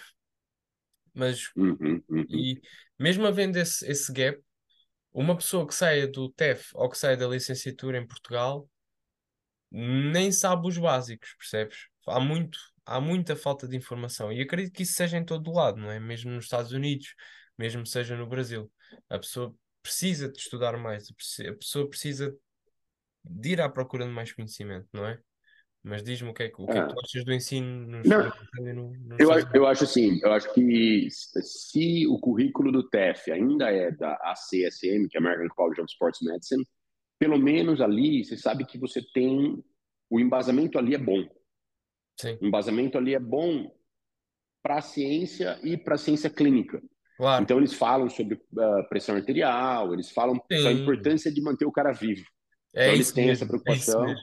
Mas, 1.14 1.52
uhum, 1.56 2.02
uhum, 2.08 2.26
e 2.30 2.62
mesmo 2.98 3.26
havendo 3.26 3.58
esse, 3.58 3.86
esse 3.90 4.14
gap, 4.14 4.40
uma 5.12 5.36
pessoa 5.36 5.68
que 5.68 5.76
saia 5.76 6.08
do 6.08 6.30
TEF 6.32 6.70
ou 6.74 6.90
que 6.90 6.98
saia 6.98 7.18
da 7.18 7.28
licenciatura 7.28 7.98
em 7.98 8.08
Portugal 8.08 8.70
nem 9.72 10.32
sabe 10.32 10.68
os 10.68 10.78
básicos, 10.78 11.34
percebes? 11.38 11.88
Há 12.06 12.20
muito, 12.20 12.60
há 12.86 13.00
muita 13.00 13.36
falta 13.36 13.68
de 13.68 13.76
informação. 13.76 14.32
E 14.32 14.42
acredito 14.42 14.74
que 14.74 14.84
isso 14.84 14.94
seja 14.94 15.18
em 15.18 15.26
todo 15.26 15.50
o 15.50 15.54
lado, 15.54 15.78
não 15.80 15.90
é? 15.90 16.00
Mesmo 16.00 16.32
nos 16.32 16.46
Estados 16.46 16.72
Unidos, 16.74 17.16
mesmo 17.58 17.86
seja 17.86 18.16
no 18.16 18.28
Brasil. 18.28 18.72
A 19.10 19.18
pessoa 19.18 19.56
precisa 19.82 20.30
de 20.30 20.38
estudar 20.38 20.78
mais, 20.78 21.10
a 21.10 21.54
pessoa 21.54 21.90
precisa 21.90 22.36
de 23.24 23.50
ir 23.50 23.62
à 23.62 23.70
procura 23.70 24.06
de 24.06 24.12
mais 24.12 24.32
conhecimento, 24.32 24.88
não 24.94 25.06
é? 25.06 25.20
Mas 25.84 26.04
diz-me 26.04 26.30
o 26.30 26.34
que 26.34 26.44
é 26.44 26.50
que, 26.50 26.62
o 26.62 26.68
que 26.68 26.78
é 26.78 26.82
que 26.82 26.88
é. 26.88 26.88
tu 26.88 27.00
achas 27.00 27.24
do 27.26 27.34
ensino 27.34 27.66
no 27.88 28.04
no- 28.54 28.94
nos 28.98 29.18
Eu, 29.20 29.32
Estados 29.32 29.44
a- 29.44 29.50
Unidos? 29.50 29.54
eu 29.54 29.68
acho 29.68 29.84
assim, 29.84 30.20
eu 30.24 30.32
acho 30.34 30.54
que 30.54 31.08
se 31.12 32.08
o 32.08 32.20
currículo 32.20 32.72
do 32.72 32.88
TEF 32.90 33.32
ainda 33.32 33.70
é 33.70 33.92
da 33.92 34.14
ACSM, 34.24 35.08
que 35.10 35.18
é 35.18 35.20
American 35.20 35.50
College 35.50 35.82
of 35.82 35.92
Sports 35.92 36.22
Medicine, 36.22 36.66
pelo 37.20 37.38
menos 37.38 37.82
ali 37.82 38.24
você 38.26 38.38
sabe 38.38 38.66
que 38.66 38.78
você 38.80 39.02
tem 39.14 39.64
o 40.10 40.20
embasamento 40.20 40.78
ali 40.80 40.96
é 40.96 40.98
bom. 40.98 41.24
Sim, 42.20 42.40
O 42.42 42.46
embasamento 42.46 42.98
ali 42.98 43.14
é 43.16 43.20
bom 43.20 43.72
para 44.64 44.78
a 44.78 44.82
ciência 44.82 45.60
e 45.64 45.78
para 45.78 45.96
a 45.96 45.98
ciência 45.98 46.30
clínica. 46.30 46.82
claro. 47.18 47.44
Então 47.44 47.58
eles 47.58 47.74
falam 47.74 48.10
sobre 48.10 48.40
ah, 48.60 48.84
pressão 48.90 49.16
arterial, 49.16 49.94
eles 49.94 50.12
falam 50.12 50.40
Sim, 50.52 50.72
importância 50.74 51.32
de 51.32 51.42
manter 51.42 51.66
o 51.66 51.72
cara 51.72 51.92
vivo. 51.92 52.26
é 52.74 52.82
Então 52.82 52.94
eles 52.94 53.12
têm 53.12 53.30
essa 53.30 53.46
mesmo, 53.46 53.52
é 53.66 53.76
isso 53.76 53.92
preocupação. 53.92 54.06
É, 54.06 54.16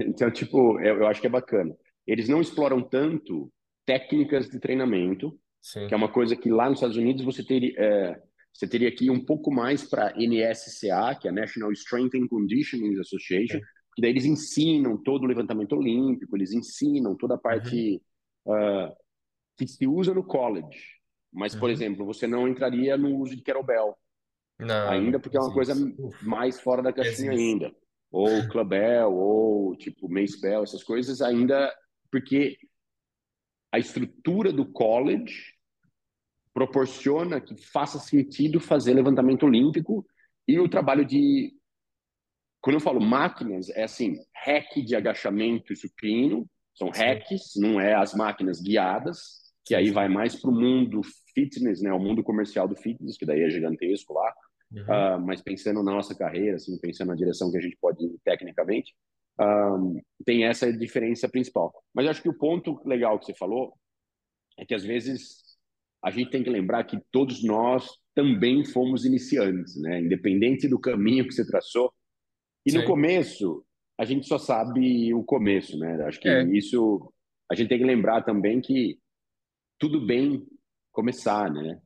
então, 0.00 0.30
tipo, 0.30 0.80
eu, 0.80 0.96
eu 0.98 1.06
acho 1.06 1.20
que 1.20 1.26
é 1.26 1.30
bacana. 1.30 1.76
Eles 2.06 2.28
não 2.28 2.40
exploram 2.40 2.82
tanto 2.82 3.52
técnicas 3.86 4.48
de 4.48 4.58
treinamento, 4.58 5.38
Sim, 5.60 5.86
que 5.86 5.94
é 5.94 5.96
uma 5.96 6.10
coisa 6.10 6.36
que 6.36 6.50
lá 6.50 6.68
nos 6.68 6.78
Estados 6.78 6.96
Unidos 6.96 7.24
você 7.24 7.44
teria, 7.44 7.72
é, 7.76 8.22
você 8.52 8.68
teria 8.68 8.94
que 8.94 9.06
ir 9.06 9.10
um 9.10 9.24
pouco 9.24 9.50
mais 9.52 9.84
para 9.88 10.12
NSCA, 10.16 11.14
que 11.20 11.28
é 11.28 11.30
a 11.30 11.34
National 11.34 11.72
Strength 11.72 12.14
and 12.16 12.28
Conditioning 12.28 12.98
Association, 12.98 13.58
sim. 13.58 13.64
que 13.94 14.02
daí 14.02 14.10
eles 14.10 14.24
ensinam 14.24 14.96
todo 15.02 15.24
o 15.24 15.26
levantamento 15.26 15.74
olímpico, 15.76 16.36
eles 16.36 16.52
ensinam 16.52 17.16
toda 17.16 17.34
a 17.34 17.36
Uhum, 17.36 17.42
parte 17.42 18.02
ah, 18.48 18.92
que 19.56 19.66
se 19.66 19.86
usa 19.86 20.14
no 20.14 20.24
college. 20.24 20.98
Mas, 21.32 21.54
por 21.54 21.66
uhum. 21.66 21.70
exemplo, 21.70 22.04
você 22.04 22.26
não 22.26 22.48
entraria 22.48 22.96
no 22.96 23.16
uso 23.18 23.36
de 23.36 23.42
kettlebell, 23.42 23.96
Não, 24.58 24.88
ainda 24.90 25.20
porque 25.20 25.36
é 25.36 25.40
uma 25.40 25.52
coisa 25.54 25.74
mais 26.22 26.60
fora 26.60 26.82
da 26.82 26.92
caixinha 26.92 27.30
ainda. 27.32 27.72
Ou 28.10 28.48
clubbell, 28.48 29.12
ou 29.12 29.76
tipo 29.76 30.08
mace 30.08 30.40
bell, 30.40 30.62
essas 30.62 30.82
coisas 30.82 31.22
ainda, 31.22 31.72
porque 32.10 32.58
a 33.72 33.78
estrutura 33.78 34.52
do 34.52 34.66
college 34.66 35.54
proporciona 36.52 37.40
que 37.40 37.54
faça 37.56 37.98
sentido 37.98 38.58
fazer 38.58 38.94
levantamento 38.94 39.44
olímpico 39.44 40.04
e 40.46 40.58
o 40.58 40.68
trabalho 40.68 41.04
de 41.04 41.54
quando 42.60 42.74
eu 42.74 42.80
falo 42.80 43.00
máquinas 43.00 43.70
é 43.70 43.84
assim 43.84 44.16
hack 44.34 44.82
de 44.84 44.96
agachamento 44.96 45.72
e 45.72 45.76
supino 45.76 46.48
são 46.74 46.90
hacks 46.90 47.52
não 47.56 47.80
é 47.80 47.94
as 47.94 48.14
máquinas 48.14 48.60
guiadas 48.60 49.40
que 49.64 49.74
aí 49.74 49.90
vai 49.90 50.08
mais 50.08 50.34
para 50.34 50.50
o 50.50 50.54
mundo 50.54 51.02
fitness 51.32 51.80
né 51.80 51.92
o 51.92 52.00
mundo 52.00 52.22
comercial 52.22 52.66
do 52.66 52.74
fitness 52.74 53.16
que 53.16 53.24
daí 53.24 53.42
é 53.42 53.50
gigantesco 53.50 54.12
lá 54.12 54.34
Uhum, 54.72 55.06
Ah, 55.06 55.18
mas 55.18 55.42
pensando 55.42 55.82
na 55.82 55.92
nossa 55.92 56.14
carreira 56.16 56.56
assim 56.56 56.78
pensando 56.80 57.08
na 57.08 57.14
direção 57.16 57.50
que 57.50 57.58
a 57.58 57.60
gente 57.60 57.76
pode 57.80 58.04
ir 58.04 58.18
tecnicamente 58.24 58.94
tem 60.24 60.44
essa 60.44 60.72
diferença 60.72 61.28
principal 61.28 61.72
mas 61.94 62.06
acho 62.06 62.22
que 62.22 62.28
o 62.28 62.36
ponto 62.38 62.80
legal 62.86 63.18
que 63.18 63.26
você 63.26 63.34
falou 63.34 63.74
é 64.58 64.64
que 64.66 64.74
às 64.74 64.84
vezes 64.84 65.42
a 66.02 66.10
gente 66.10 66.30
tem 66.30 66.42
que 66.44 66.50
lembrar 66.50 66.84
que 66.84 67.00
todos 67.12 67.44
nós 67.44 67.88
também 68.14 68.64
fomos 68.64 69.04
iniciantes, 69.04 69.76
né? 69.80 70.00
Independente 70.00 70.68
do 70.68 70.78
caminho 70.80 71.26
que 71.26 71.32
você 71.34 71.46
traçou. 71.46 71.92
E 72.66 72.72
no 72.72 72.82
sim, 72.82 72.84
começo, 72.84 73.64
a 73.98 74.04
gente 74.04 74.26
só 74.26 74.38
sabe 74.38 75.14
o 75.14 75.24
começo, 75.24 75.78
né? 75.78 76.02
Acho 76.06 76.20
que 76.20 76.28
É, 76.28 76.50
isso 76.56 77.12
a 77.50 77.54
gente 77.54 77.68
tem 77.68 77.78
que 77.78 77.84
lembrar 77.84 78.22
também 78.22 78.60
que 78.60 78.98
tudo 79.78 80.04
bem 80.06 80.46
começar, 80.92 81.50
né? 81.52 81.80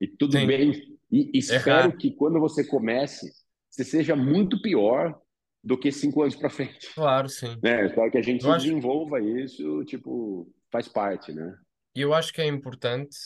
E 0.00 0.08
tudo 0.08 0.38
sim, 0.38 0.46
bem. 0.46 0.72
E 1.12 1.30
espero 1.38 1.64
errar. 1.66 1.96
que 1.98 2.10
quando 2.12 2.40
você 2.40 2.64
comece, 2.66 3.30
você 3.70 3.84
seja 3.84 4.16
muito 4.16 4.60
pior 4.62 5.20
do 5.62 5.78
que 5.78 5.92
cinco 5.92 6.22
anos 6.22 6.36
para 6.36 6.50
frente. 6.50 6.88
Claro, 6.94 7.28
sim. 7.28 7.62
Né? 7.62 7.86
Espero 7.86 8.10
que 8.10 8.18
a 8.18 8.22
Eu 8.22 8.24
gente 8.24 8.48
acho, 8.48 8.66
desenvolva 8.66 9.20
isso, 9.20 9.84
tipo, 9.84 10.52
faz 10.70 10.88
parte, 10.88 11.32
né? 11.32 11.56
eu 11.94 12.14
acho 12.14 12.32
que 12.32 12.40
é 12.40 12.46
importante, 12.46 13.16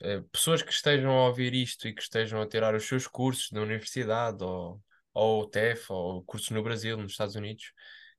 eh, 0.00 0.22
pessoas 0.32 0.62
que 0.62 0.72
estejam 0.72 1.12
a 1.12 1.26
ouvir 1.28 1.54
isto 1.54 1.88
e 1.88 1.94
que 1.94 2.02
estejam 2.02 2.40
a 2.40 2.46
tirar 2.48 2.74
os 2.74 2.84
seus 2.86 3.06
cursos 3.06 3.50
na 3.52 3.62
universidade 3.62 4.42
ou, 4.42 4.82
ou 5.14 5.46
TEF 5.48 5.90
ou 5.92 6.22
cursos 6.24 6.50
no 6.50 6.62
Brasil, 6.62 6.96
nos 6.96 7.12
Estados 7.12 7.34
Unidos, 7.36 7.72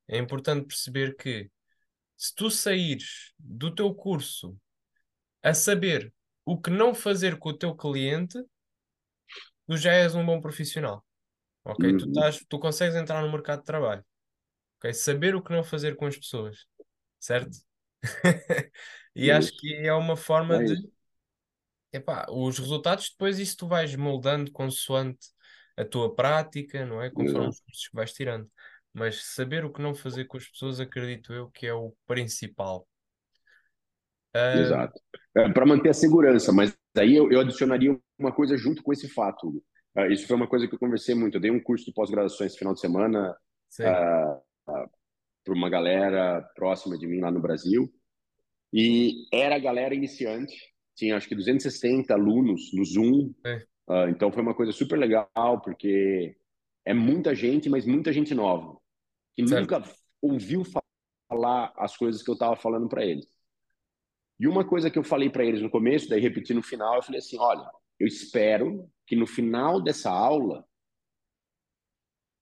é 0.08 0.18
importante 0.18 0.68
perceber 0.68 1.16
que 1.16 1.50
se 2.18 2.34
tu 2.36 2.50
saíres 2.52 3.34
do 3.40 3.74
teu 3.74 3.94
curso 3.94 4.58
a 5.42 5.54
saber 5.54 6.14
o 6.46 6.60
que 6.60 6.70
não 6.70 6.94
fazer 6.96 7.38
com 7.38 7.50
o 7.50 7.58
teu 7.58 7.76
cliente, 7.76 8.38
tu 9.68 9.78
já 9.78 9.94
és 9.94 10.16
um 10.16 10.26
bom 10.26 10.42
profissional, 10.42 11.04
ok? 11.66 11.94
Tu 11.96 12.06
Uhum. 12.06 12.06
estás, 12.06 12.40
tu 12.50 12.60
consegues 12.60 12.96
entrar 12.96 13.22
no 13.24 13.32
mercado 13.32 13.60
de 13.60 13.66
trabalho, 13.66 14.06
ok? 14.80 14.94
Saber 14.94 15.36
o 15.36 15.44
que 15.44 15.52
não 15.54 15.64
fazer 15.64 15.96
com 15.98 16.06
as 16.08 16.18
pessoas, 16.18 16.66
certo? 17.20 17.58
E 19.16 19.32
acho 19.32 19.54
que 19.58 19.76
é 19.76 19.94
uma 19.94 20.18
forma 20.18 20.60
É 20.60 20.60
de, 20.60 20.76
epá, 21.92 22.26
os 22.30 22.58
resultados 22.60 23.10
depois 23.10 23.40
isso 23.40 23.58
tu 23.58 23.68
vais 23.68 23.96
moldando 23.96 24.52
consoante 24.52 25.28
a 25.78 25.84
tua 25.86 26.14
prática, 26.16 26.86
não 26.86 27.02
é? 27.02 27.10
Conforme 27.10 27.50
os 27.50 27.56
Exato. 27.56 27.62
cursos 27.62 27.88
que 27.88 27.96
vais 27.96 28.14
tirando. 28.14 28.50
Mas 28.94 29.24
saber 29.34 29.66
o 29.66 29.72
que 29.74 29.82
não 29.82 29.96
fazer 29.96 30.26
com 30.26 30.38
as 30.38 30.48
pessoas, 30.48 30.80
acredito 30.80 31.34
eu 31.34 31.50
que 31.52 31.66
é 31.68 31.74
o 31.74 31.96
principal. 32.06 32.88
Ah, 34.34 34.78
Exato. 34.78 35.00
É, 35.36 35.50
para 35.50 35.66
manter 35.66 35.90
a 35.90 35.94
segurança, 35.94 36.52
mas 36.52 36.76
aí 36.98 37.16
eu, 37.16 37.32
eu 37.32 37.40
adicionaria 37.42 37.98
uma 38.24 38.32
coisa 38.32 38.58
junto 38.58 38.82
com 38.82 38.94
esse 38.94 39.08
fato. 39.08 39.64
Ah, 39.96 40.08
isso 40.08 40.26
foi 40.26 40.36
uma 40.36 40.48
coisa 40.48 40.68
que 40.68 40.74
eu 40.74 40.80
conversei 40.80 41.14
muito. 41.14 41.38
Eu 41.38 41.42
dei 41.42 41.52
um 41.52 41.62
curso 41.62 41.86
de 41.86 41.94
pós-graduação 41.94 42.46
esse 42.48 42.58
final 42.58 42.74
de 42.74 42.80
semana 42.80 43.36
sim, 43.70 43.84
para 43.84 44.42
uma 45.50 45.70
galera 45.70 46.42
próxima 46.56 46.98
de 46.98 47.06
mim 47.06 47.20
lá 47.20 47.30
no 47.30 47.42
Brasil. 47.42 47.92
E 48.72 49.28
era 49.32 49.56
a 49.56 49.60
galera 49.60 49.94
iniciante, 49.94 50.56
tinha 50.96 51.16
acho 51.16 51.28
que 51.28 51.36
260 51.36 52.14
alunos 52.14 52.74
no 52.74 52.84
Zoom. 52.84 53.34
sim, 53.46 53.66
Ah, 53.88 54.10
então 54.10 54.32
foi 54.32 54.42
uma 54.42 54.56
coisa 54.56 54.72
super 54.72 54.98
legal, 54.98 55.62
porque 55.62 56.36
é 56.86 56.94
muita 56.94 57.36
gente, 57.36 57.70
mas 57.70 57.86
muita 57.86 58.12
gente 58.12 58.34
nova, 58.34 58.78
que 59.36 59.48
certo. 59.48 59.62
nunca 59.62 59.84
ouviu 60.22 60.64
falar 61.30 61.74
as 61.78 61.96
coisas 61.96 62.24
que 62.24 62.30
eu 62.30 62.34
estava 62.34 62.56
falando 62.56 62.88
para 62.88 63.06
eles. 63.06 63.28
E 64.40 64.48
uma 64.48 64.66
coisa 64.66 64.90
que 64.90 64.98
eu 64.98 65.04
falei 65.04 65.30
para 65.30 65.46
eles 65.46 65.62
no 65.62 65.70
começo, 65.70 66.10
daí 66.10 66.20
repeti 66.20 66.54
no 66.54 66.64
final, 66.64 66.96
eu 66.96 67.04
falei 67.04 67.20
assim: 67.20 67.38
olha, 67.38 67.66
eu 68.00 68.08
espero 68.08 68.90
que 69.06 69.16
no 69.16 69.28
final 69.28 69.82
dessa 69.82 70.10
aula 70.10 70.66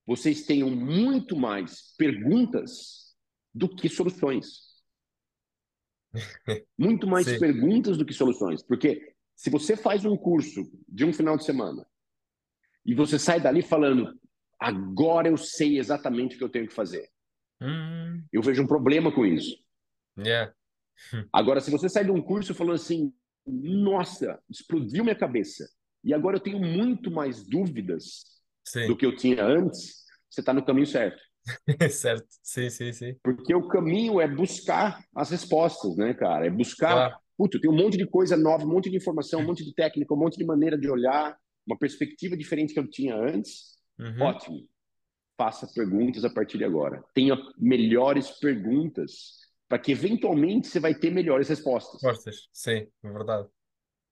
vocês 0.05 0.45
tenham 0.45 0.69
muito 0.69 1.35
mais 1.35 1.95
perguntas 1.97 3.15
do 3.53 3.69
que 3.69 3.87
soluções. 3.87 4.71
Muito 6.77 7.07
mais 7.07 7.25
Sim, 7.25 7.39
perguntas 7.39 7.97
do 7.97 8.05
que 8.05 8.13
soluções. 8.13 8.61
Porque 8.61 9.15
se 9.33 9.49
você 9.49 9.77
faz 9.77 10.03
um 10.03 10.17
curso 10.17 10.61
de 10.87 11.05
um 11.05 11.13
final 11.13 11.37
de 11.37 11.45
semana 11.45 11.87
e 12.85 12.93
você 12.93 13.17
sai 13.17 13.39
dali 13.39 13.61
falando, 13.61 14.19
agora 14.59 15.29
eu 15.29 15.37
sei 15.37 15.79
exatamente 15.79 16.35
o 16.35 16.37
que 16.37 16.43
eu 16.43 16.49
tenho 16.49 16.67
que 16.67 16.73
fazer, 16.73 17.09
hum, 17.61 18.25
eu 18.31 18.41
vejo 18.41 18.61
um 18.61 18.67
problema 18.67 19.09
com 19.09 19.25
isso. 19.25 19.55
yeah, 20.17 20.53
Agora, 21.31 21.61
se 21.61 21.71
você 21.71 21.87
sai 21.87 22.03
de 22.03 22.11
um 22.11 22.21
curso 22.21 22.53
falando 22.53 22.75
assim, 22.75 23.13
nossa, 23.45 24.39
explodiu 24.49 25.03
minha 25.03 25.15
cabeça, 25.15 25.67
e 26.03 26.13
agora 26.13 26.37
eu 26.37 26.41
tenho 26.41 26.59
muito 26.59 27.11
mais 27.11 27.43
dúvidas 27.47 28.23
do 28.87 28.95
sim, 28.95 28.95
que 28.95 29.05
eu 29.05 29.15
tinha 29.15 29.43
antes, 29.43 30.03
você 30.29 30.41
está 30.41 30.53
no 30.53 30.65
caminho 30.65 30.87
certo. 30.87 31.21
certo, 31.91 32.27
sim, 32.43 32.69
sim, 32.69 32.93
sim, 32.93 33.15
Porque 33.23 33.53
o 33.53 33.67
caminho 33.67 34.21
é 34.21 34.27
buscar 34.27 35.03
as 35.15 35.29
respostas, 35.31 35.95
né, 35.97 36.13
cara? 36.13 36.45
É 36.45 36.49
buscar. 36.49 36.93
claro. 36.93 37.21
Puta, 37.37 37.59
tem 37.59 37.71
um 37.71 37.75
monte 37.75 37.97
de 37.97 38.05
coisa 38.05 38.37
nova, 38.37 38.63
um 38.63 38.69
monte 38.69 38.89
de 38.89 38.97
informação, 38.97 39.39
um 39.39 39.45
monte 39.45 39.65
de 39.65 39.73
técnica, 39.73 40.13
um 40.13 40.17
monte 40.17 40.37
de 40.37 40.45
maneira 40.45 40.77
de 40.77 40.87
olhar, 40.87 41.35
uma 41.65 41.77
perspectiva 41.77 42.37
diferente 42.37 42.73
que 42.73 42.79
eu 42.79 42.87
tinha 42.87 43.15
antes. 43.15 43.77
Uhum. 43.99 44.21
Ótimo. 44.21 44.67
Faça 45.35 45.67
perguntas 45.73 46.23
a 46.23 46.29
partir 46.29 46.59
de 46.59 46.63
agora. 46.63 47.03
Tenha 47.15 47.35
melhores 47.57 48.29
perguntas 48.39 49.39
para 49.71 49.79
que 49.79 49.93
eventualmente 49.93 50.67
você 50.67 50.81
vai 50.81 50.93
ter 50.93 51.09
melhores 51.09 51.47
respostas. 51.47 52.01
Gostas? 52.01 52.49
Sim, 52.51 52.89
é 53.01 53.09
verdade. 53.09 53.47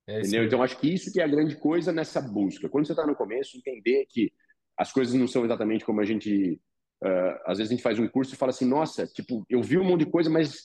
É 0.08 0.20
Entendeu? 0.20 0.46
Então, 0.46 0.64
acho 0.64 0.80
que 0.80 0.88
isso 0.88 1.12
que 1.12 1.20
é 1.20 1.24
a 1.26 1.28
grande 1.28 1.58
coisa 1.58 1.92
nessa 1.92 2.22
busca. 2.22 2.70
Quando 2.70 2.88
você 2.88 2.94
está 2.94 3.06
no 3.06 3.14
começo, 3.14 3.58
entender 3.58 4.06
que 4.08 4.32
as 4.78 4.94
coisas 4.94 5.14
não 5.14 5.28
são 5.28 5.44
exatamente 5.44 5.84
como 5.84 6.00
a 6.00 6.06
gente. 6.06 6.62
Uh, 7.04 7.36
às 7.46 7.58
vezes 7.58 7.72
a 7.72 7.76
gente 7.76 7.84
faz 7.84 8.00
um 8.00 8.08
curso 8.08 8.34
e 8.34 8.38
fala 8.38 8.52
assim: 8.52 8.64
nossa, 8.64 9.06
tipo, 9.06 9.46
eu 9.50 9.62
vi 9.62 9.78
um 9.78 9.84
monte 9.84 10.06
de 10.06 10.12
coisa, 10.12 10.30
mas 10.30 10.64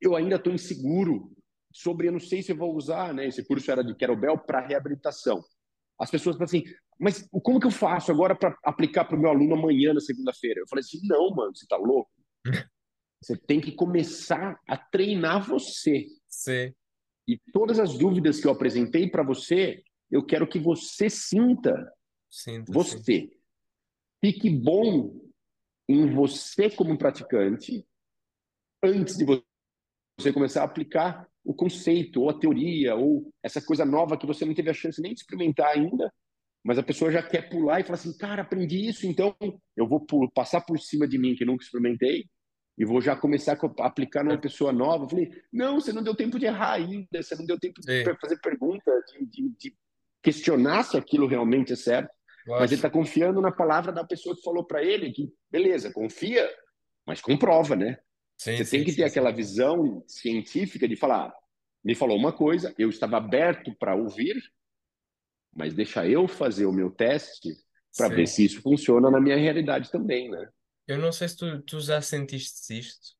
eu 0.00 0.14
ainda 0.14 0.36
estou 0.36 0.52
inseguro 0.52 1.28
sobre, 1.72 2.06
eu 2.06 2.12
não 2.12 2.20
sei 2.20 2.40
se 2.40 2.52
eu 2.52 2.56
vou 2.56 2.72
usar, 2.76 3.12
né? 3.12 3.26
Esse 3.26 3.44
curso 3.44 3.68
era 3.68 3.82
de 3.82 3.96
Kettlebell 3.96 4.38
para 4.38 4.64
reabilitação. 4.64 5.42
As 5.98 6.08
pessoas 6.08 6.36
falam 6.36 6.44
assim: 6.44 6.62
mas 7.00 7.28
como 7.42 7.58
que 7.58 7.66
eu 7.66 7.72
faço 7.72 8.12
agora 8.12 8.36
para 8.36 8.56
aplicar 8.62 9.06
para 9.06 9.16
o 9.16 9.20
meu 9.20 9.30
aluno 9.30 9.56
amanhã, 9.56 9.92
na 9.92 10.00
segunda-feira? 10.00 10.60
Eu 10.60 10.68
falei 10.68 10.84
assim: 10.84 11.00
não, 11.02 11.30
mano, 11.34 11.52
você 11.52 11.64
está 11.64 11.76
louco? 11.76 12.12
Você 13.26 13.36
tem 13.36 13.60
que 13.60 13.72
começar 13.72 14.56
a 14.68 14.76
treinar 14.76 15.44
você. 15.44 16.06
Sim, 16.28 16.72
E 17.26 17.36
todas 17.52 17.80
as 17.80 17.98
dúvidas 17.98 18.38
que 18.38 18.46
eu 18.46 18.52
apresentei 18.52 19.10
para 19.10 19.24
você, 19.24 19.82
eu 20.08 20.24
quero 20.24 20.46
que 20.46 20.60
você 20.60 21.10
sinta 21.10 21.92
sinto, 22.30 22.68
sim. 22.68 22.72
você. 22.72 23.30
Fique 24.24 24.48
bom 24.48 25.20
em 25.88 26.08
você 26.14 26.70
como 26.70 26.96
praticante 26.96 27.84
antes 28.80 29.16
de 29.16 29.24
você 29.24 30.32
começar 30.32 30.60
a 30.60 30.66
aplicar 30.66 31.28
o 31.44 31.52
conceito, 31.52 32.22
ou 32.22 32.30
a 32.30 32.38
teoria, 32.38 32.94
ou 32.94 33.28
essa 33.42 33.60
coisa 33.60 33.84
nova 33.84 34.16
que 34.16 34.26
você 34.26 34.44
não 34.44 34.54
teve 34.54 34.70
a 34.70 34.74
chance 34.74 35.02
nem 35.02 35.12
de 35.12 35.20
experimentar 35.20 35.72
ainda, 35.72 36.14
mas 36.64 36.78
a 36.78 36.82
pessoa 36.82 37.10
já 37.10 37.24
quer 37.24 37.48
pular 37.48 37.80
e 37.80 37.82
falar 37.82 37.96
assim, 37.96 38.16
cara, 38.16 38.42
aprendi 38.42 38.88
isso, 38.88 39.04
então 39.04 39.36
eu 39.76 39.88
vou 39.88 40.06
passar 40.32 40.60
por 40.60 40.78
cima 40.78 41.08
de 41.08 41.18
mim 41.18 41.34
que 41.34 41.44
nunca 41.44 41.64
experimentei 41.64 42.28
e 42.76 42.84
vou 42.84 43.00
já 43.00 43.16
começar 43.16 43.58
a 43.80 43.86
aplicar 43.86 44.22
numa 44.22 44.32
Certo. 44.32 44.42
pessoa 44.42 44.72
nova. 44.72 45.04
Eu 45.04 45.08
falei, 45.08 45.42
não, 45.52 45.80
você 45.80 45.92
não 45.92 46.02
deu 46.02 46.14
tempo 46.14 46.38
de 46.38 46.46
errar 46.46 46.72
ainda, 46.74 47.22
você 47.22 47.34
não 47.34 47.46
deu 47.46 47.58
tempo 47.58 47.80
de 47.80 47.86
Sim, 47.86 48.04
fazer 48.20 48.38
pergunta, 48.40 48.90
de, 49.12 49.26
de, 49.26 49.48
de 49.56 49.76
questionar 50.22 50.82
se 50.84 50.96
aquilo 50.96 51.26
realmente 51.26 51.72
é 51.72 51.76
certo. 51.76 52.14
Mas 52.46 52.70
ele 52.70 52.78
está 52.78 52.90
confiando 52.90 53.40
na 53.40 53.50
palavra 53.50 53.92
da 53.92 54.04
pessoa 54.04 54.36
que 54.36 54.42
falou 54.42 54.64
para 54.64 54.82
ele 54.82 55.10
que, 55.12 55.32
beleza, 55.50 55.92
confia, 55.92 56.48
mas 57.06 57.20
comprova, 57.20 57.74
né? 57.74 57.98
Sim, 58.36 58.56
Você 58.56 58.64
tem 58.64 58.80
sim, 58.80 58.84
que 58.84 58.94
ter 58.94 59.04
aquela 59.04 59.30
visão 59.32 60.04
científica 60.06 60.86
de 60.86 60.96
falar, 60.96 61.32
me 61.84 61.94
falou 61.94 62.16
uma 62.16 62.32
coisa, 62.32 62.74
eu 62.78 62.88
estava 62.88 63.16
aberto 63.16 63.74
para 63.78 63.94
ouvir, 63.94 64.36
mas 65.54 65.74
deixa 65.74 66.06
eu 66.06 66.28
fazer 66.28 66.66
o 66.66 66.72
meu 66.72 66.90
teste 66.90 67.56
para 67.96 68.08
ver 68.08 68.26
se 68.26 68.44
isso 68.44 68.60
funciona 68.60 69.10
na 69.10 69.20
minha 69.20 69.36
realidade 69.36 69.90
também, 69.90 70.30
né? 70.30 70.48
Eu 70.86 70.98
não 70.98 71.12
sei 71.12 71.28
se 71.28 71.36
tu, 71.36 71.62
tu 71.62 71.80
já 71.80 72.00
sentiste 72.02 72.78
isto. 72.78 73.16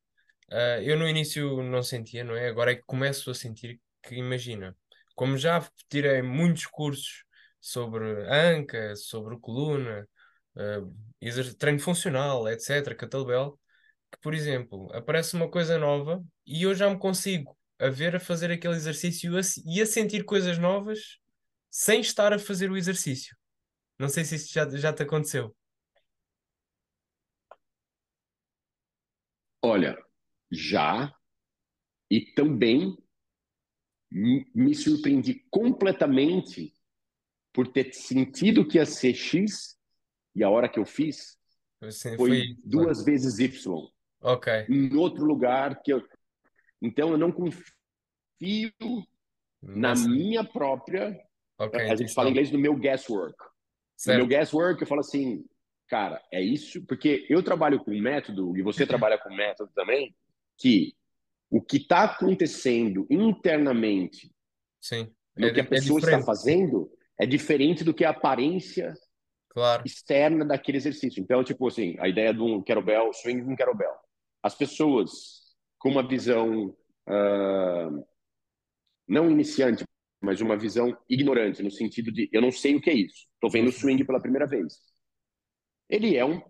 Ah, 0.51 0.83
eu 0.83 0.99
no 0.99 1.09
início 1.09 1.63
não 1.65 1.83
sentia, 1.83 2.25
não 2.25 2.37
é? 2.37 2.49
Agora 2.49 2.73
é 2.73 2.77
que 2.77 2.85
começo 2.87 3.31
a 3.31 3.35
sentir 3.35 3.81
que, 4.03 4.17
imagina, 4.17 4.77
como 5.17 5.39
já 5.39 5.67
tirei 5.91 6.23
muitos 6.23 6.67
cursos 6.67 7.25
sobre 7.61 8.05
anca, 8.31 8.97
sobre 8.97 9.39
coluna, 9.41 10.09
exer- 11.21 11.55
treino 11.57 11.79
funcional, 11.81 12.49
etc., 12.49 12.95
kettlebell, 12.95 13.59
que, 14.13 14.19
por 14.21 14.35
exemplo, 14.35 14.91
aparece 14.95 15.35
uma 15.37 15.51
coisa 15.51 15.79
nova 15.79 16.25
e 16.47 16.63
eu 16.65 16.75
já 16.75 16.91
me 16.91 16.99
consigo 16.99 17.57
a 17.79 17.89
ver 17.89 18.17
a 18.17 18.21
fazer 18.21 18.51
aquele 18.51 18.75
exercício 18.77 19.35
e 19.35 19.39
a 19.39 19.43
e 19.79 19.83
a 19.83 19.87
sentir 19.87 20.25
coisas 20.25 20.59
novas 20.59 21.19
sem 21.71 22.01
estar 22.01 22.33
a 22.33 22.39
fazer 22.39 22.71
o 22.71 22.77
exercício. 22.77 23.37
Não 23.99 24.09
sei 24.11 24.25
se 24.25 24.37
isto 24.37 24.53
já, 24.55 24.69
já 24.79 24.93
te 24.93 25.03
aconteceu. 25.05 25.57
Olha, 29.67 29.99
já 30.51 31.13
e 32.09 32.21
também 32.35 32.97
me 34.09 34.75
surpreendi 34.77 35.45
completamente 35.51 36.73
por 37.53 37.67
ter 37.67 37.93
sentido 37.93 38.67
que 38.67 38.79
ia 38.79 38.87
ser 38.87 39.13
X 39.13 39.77
e 40.37 40.45
a 40.45 40.49
hora 40.49 40.69
que 40.69 40.79
eu 40.79 40.87
fiz 40.87 41.37
foi 41.81 42.17
foi 42.17 42.57
duas 42.65 43.05
vezes 43.05 43.41
Y. 43.41 43.91
Ok, 44.21 44.53
em 44.69 44.95
outro 44.95 45.25
lugar 45.25 45.83
que 45.83 45.93
eu 45.93 46.01
então 46.81 47.11
eu 47.11 47.19
não 47.19 47.33
confio 47.33 48.73
na 49.63 49.97
minha 49.97 50.45
própria 50.45 51.21
Ok, 51.59 51.75
a 51.81 51.97
gente 51.97 52.15
fala 52.15 52.29
em 52.29 52.31
intuição. 52.31 52.31
inglês 52.31 52.53
no 52.53 52.59
meu 52.59 52.77
guesswork. 52.77 53.37
No 54.07 54.15
meu 54.15 54.27
Certo. 54.27 54.29
guesswork 54.29 54.81
eu 54.81 54.87
falo 54.87 55.01
assim 55.01 55.45
cara, 55.89 56.23
é 56.33 56.43
isso, 56.43 56.85
porque 56.87 57.27
eu 57.29 57.43
trabalho 57.43 57.83
com 57.85 57.91
método, 57.93 58.57
e 58.57 58.63
você 58.63 58.87
trabalha 58.87 59.19
com 59.19 59.35
método 59.35 59.71
também, 59.75 60.15
que 60.59 60.95
o 61.51 61.61
que 61.63 61.77
está 61.79 62.05
acontecendo 62.05 63.07
internamente 63.11 64.33
Sim. 64.81 65.15
no 65.37 65.49
É, 65.49 65.51
que 65.51 65.61
a 65.61 65.63
é 65.63 65.67
pessoa 65.67 66.01
está 66.01 66.19
diferente. 66.19 66.27
fazendo 66.27 66.91
é 67.19 67.27
diferente 67.27 67.85
do 67.85 67.95
que 67.95 68.05
a 68.05 68.11
aparência 68.11 68.95
Claro. 69.49 69.85
externa 69.85 70.45
daquele 70.45 70.79
exercício. 70.79 71.23
Então, 71.23 71.45
tipo 71.45 71.67
assim, 71.69 71.97
a 72.01 72.09
ideia 72.09 72.35
de 72.35 72.41
um 72.43 72.63
kettlebell, 72.63 73.13
swing 73.13 73.43
de 73.43 73.49
um 73.51 73.57
kettlebell. 73.57 73.95
As 74.43 74.55
pessoas 74.55 75.11
com 75.79 75.91
uma 75.91 76.07
visão 76.07 76.77
ah, 77.09 77.91
não 79.09 79.31
iniciante, 79.31 79.85
mas 80.21 80.41
uma 80.41 80.57
visão 80.57 80.97
ignorante, 81.09 81.63
no 81.63 81.71
sentido 81.71 82.11
de 82.13 82.29
eu 82.33 82.41
não 82.43 82.51
sei 82.51 82.77
o 82.77 82.81
que 82.81 82.91
é 82.91 82.95
isso. 82.95 83.27
Estou 83.35 83.51
vendo 83.51 83.69
o 83.69 83.73
swing 83.73 84.05
pela 84.05 84.21
primeira 84.21 84.47
vez. 84.47 84.75
Ele 85.89 86.17
é 86.17 86.25
um 86.25 86.41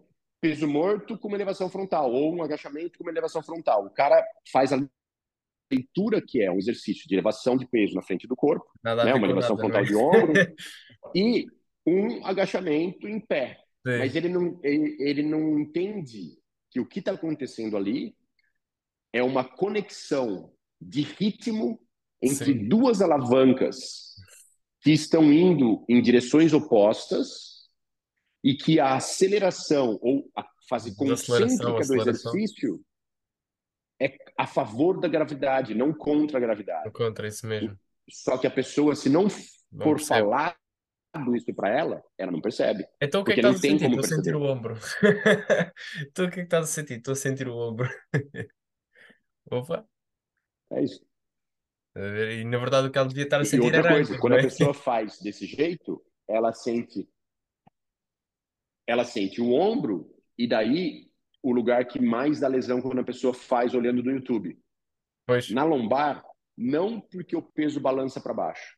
peso 0.40 0.68
morto 0.68 1.18
com 1.18 1.28
uma 1.28 1.36
elevação 1.36 1.68
frontal, 1.68 2.12
ou 2.12 2.34
um 2.34 2.42
agachamento 2.42 2.98
com 2.98 3.04
uma 3.04 3.10
elevação 3.10 3.42
frontal. 3.42 3.86
O 3.86 3.90
cara 3.90 4.24
faz 4.52 4.72
a 4.72 4.78
leitura 5.70 6.22
que 6.24 6.42
é 6.42 6.50
um 6.50 6.58
exercício 6.58 7.08
de 7.08 7.14
elevação 7.14 7.56
de 7.56 7.66
peso 7.66 7.94
na 7.94 8.02
frente 8.02 8.26
do 8.26 8.36
corpo, 8.36 8.66
Nada 8.82 9.04
né? 9.04 9.14
uma 9.14 9.26
elevação 9.26 9.56
frontal 9.56 9.82
é? 9.82 9.84
de 9.84 9.96
ombro, 9.96 10.32
e 11.14 11.46
um 11.86 12.24
agachamento 12.24 13.08
em 13.08 13.20
pé. 13.20 13.58
Sim. 13.86 13.98
Mas 13.98 14.16
ele 14.16 14.28
não, 14.28 14.60
ele, 14.62 14.96
ele 15.00 15.22
não 15.22 15.58
entende 15.58 16.38
que 16.70 16.80
o 16.80 16.86
que 16.86 16.98
está 16.98 17.12
acontecendo 17.12 17.76
ali 17.76 18.14
é 19.12 19.22
uma 19.22 19.44
conexão 19.44 20.52
de 20.80 21.02
ritmo 21.02 21.80
entre 22.20 22.52
Sim. 22.52 22.68
duas 22.68 23.00
alavancas 23.00 24.14
que 24.80 24.90
estão 24.92 25.32
indo 25.32 25.84
em 25.88 26.02
direções 26.02 26.52
opostas 26.52 27.55
e 28.46 28.54
que 28.54 28.78
a 28.78 28.94
aceleração 28.94 29.98
ou 30.00 30.30
a 30.36 30.46
fase 30.68 30.94
concêntrica 30.94 31.84
do 31.84 31.94
exercício 31.96 32.80
é 34.00 34.16
a 34.38 34.46
favor 34.46 35.00
da 35.00 35.08
gravidade, 35.08 35.74
não 35.74 35.92
contra 35.92 36.38
a 36.38 36.40
gravidade. 36.40 36.92
Contra 36.92 37.26
isso 37.26 37.44
mesmo. 37.46 37.76
Só 38.08 38.38
que 38.38 38.46
a 38.46 38.50
pessoa, 38.50 38.94
se 38.94 39.08
não 39.08 39.24
Não 39.24 39.30
for 39.84 39.96
percebe. 39.96 40.20
falar 40.20 40.56
isso 41.34 41.52
para 41.54 41.70
ela, 41.70 42.04
ela 42.18 42.30
não 42.30 42.40
percebe. 42.40 42.86
Então 43.00 43.22
o 43.22 43.24
que 43.24 43.32
é 43.32 43.34
que 43.34 43.40
estás 43.40 43.56
a 43.56 43.58
sentir? 43.58 43.84
Estou 43.86 44.00
a 44.00 44.02
sentir 44.08 44.36
o 44.36 44.42
ombro. 44.42 44.76
Tu 46.14 46.24
o 46.24 46.30
que 46.30 46.34
é 46.34 46.36
que 46.36 46.40
estás 46.42 46.64
a 46.64 46.66
sentir? 46.66 46.94
Estou 46.98 47.12
a 47.12 47.16
sentir 47.16 47.48
o 47.48 47.56
ombro. 47.56 47.88
Opa. 49.50 49.86
É 50.70 50.82
isso. 50.82 51.04
Ver, 51.94 52.40
E 52.40 52.44
na 52.44 52.58
verdade 52.58 52.88
o 52.88 52.90
que 52.92 52.98
ela 52.98 53.08
devia 53.08 53.24
estar 53.24 53.40
a 53.40 53.42
E 53.42 53.46
sentir 53.46 53.64
outra 53.64 53.78
era 53.78 53.88
coisa, 53.88 54.14
âncoras, 54.14 54.20
quando 54.20 54.32
não 54.32 54.36
a 54.36 54.40
é? 54.40 54.42
pessoa 54.42 54.74
faz 54.74 55.18
desse 55.20 55.46
jeito, 55.46 56.04
ela 56.28 56.52
sente 56.52 57.08
ela 58.86 59.04
sente 59.04 59.40
o 59.40 59.52
ombro 59.52 60.10
e 60.38 60.46
daí 60.46 61.06
o 61.42 61.52
lugar 61.52 61.84
que 61.86 62.00
mais 62.00 62.40
dá 62.40 62.48
lesão 62.48 62.80
quando 62.80 63.00
a 63.00 63.04
pessoa 63.04 63.32
faz 63.32 63.74
olhando 63.74 64.02
no 64.02 64.10
YouTube. 64.10 64.58
Pois, 65.26 65.50
Na 65.50 65.64
lombar, 65.64 66.24
não 66.56 67.00
porque 67.00 67.36
o 67.36 67.42
peso 67.42 67.80
balança 67.80 68.20
para 68.20 68.34
baixo, 68.34 68.76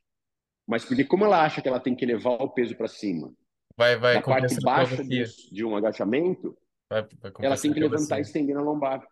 mas 0.66 0.84
porque 0.84 1.04
como 1.04 1.24
ela 1.24 1.44
acha 1.44 1.60
que 1.60 1.68
ela 1.68 1.80
tem 1.80 1.94
que 1.94 2.06
levar 2.06 2.42
o 2.42 2.50
peso 2.50 2.76
para 2.76 2.88
cima, 2.88 3.32
vai, 3.76 3.96
vai 3.96 4.14
da 4.14 4.22
parte 4.22 4.60
baixa 4.60 5.04
de, 5.04 5.24
de 5.50 5.64
um 5.64 5.76
agachamento, 5.76 6.56
Vai, 6.90 7.02
vai 7.20 7.32
ela 7.40 7.60
tem 7.60 7.72
que 7.72 7.80
levantar 7.80 8.18
e 8.18 8.22
estender 8.22 8.54
na 8.54 8.62
lombar. 8.62 9.06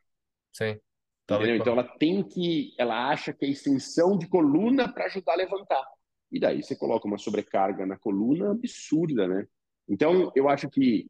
Sim, 0.52 0.80
Entendeu? 1.28 1.56
Então 1.56 1.72
ela 1.72 1.84
tem 1.98 2.22
que, 2.22 2.72
ela 2.78 3.10
acha 3.10 3.32
que 3.32 3.44
é 3.44 3.48
extensão 3.48 4.16
de 4.16 4.28
coluna 4.28 4.90
para 4.90 5.06
ajudar 5.06 5.32
a 5.32 5.36
levantar. 5.36 5.84
E 6.30 6.40
daí 6.40 6.62
você 6.62 6.76
coloca 6.76 7.06
uma 7.06 7.18
sobrecarga 7.18 7.84
na 7.84 7.98
coluna 7.98 8.52
absurda, 8.52 9.26
né? 9.26 9.46
Então 9.88 10.32
eu 10.34 10.48
acho 10.48 10.68
que 10.68 11.06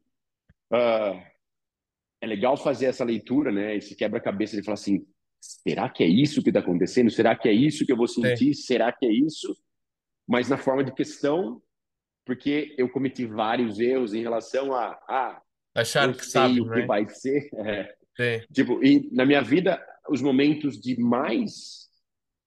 ah, 0.71 1.23
é 2.21 2.27
legal 2.27 2.57
fazer 2.57 2.87
essa 2.87 3.03
leitura, 3.03 3.51
né? 3.51 3.75
Esse 3.75 3.95
quebra-cabeça 3.95 4.55
de 4.55 4.63
falar 4.63 4.75
assim: 4.75 5.05
será 5.39 5.89
que 5.89 6.03
é 6.03 6.07
isso 6.07 6.41
que 6.41 6.49
está 6.49 6.59
acontecendo? 6.59 7.09
Será 7.09 7.35
que 7.35 7.47
é 7.47 7.53
isso 7.53 7.85
que 7.85 7.91
eu 7.91 7.97
vou 7.97 8.07
Sim, 8.07 8.21
sentir? 8.21 8.53
Será 8.53 8.91
que 8.91 9.05
é 9.05 9.11
isso? 9.11 9.55
Mas 10.27 10.49
na 10.49 10.57
forma 10.57 10.83
de 10.83 10.93
questão, 10.93 11.61
porque 12.25 12.75
eu 12.77 12.89
cometi 12.89 13.25
vários 13.25 13.79
erros 13.79 14.13
em 14.13 14.21
relação 14.21 14.73
a, 14.73 14.99
ah, 15.07 15.41
achar 15.73 16.13
que 16.13 16.23
sei 16.23 16.31
sabes, 16.31 16.59
o 16.59 16.69
que 16.69 16.79
é? 16.79 16.85
vai 16.85 17.07
ser. 17.09 17.49
É, 18.19 18.39
Tipo, 18.51 18.83
e 18.83 19.07
na 19.11 19.27
minha 19.27 19.43
vida, 19.43 19.79
os 20.09 20.23
momentos 20.23 20.81
de 20.81 20.99
mais 20.99 21.87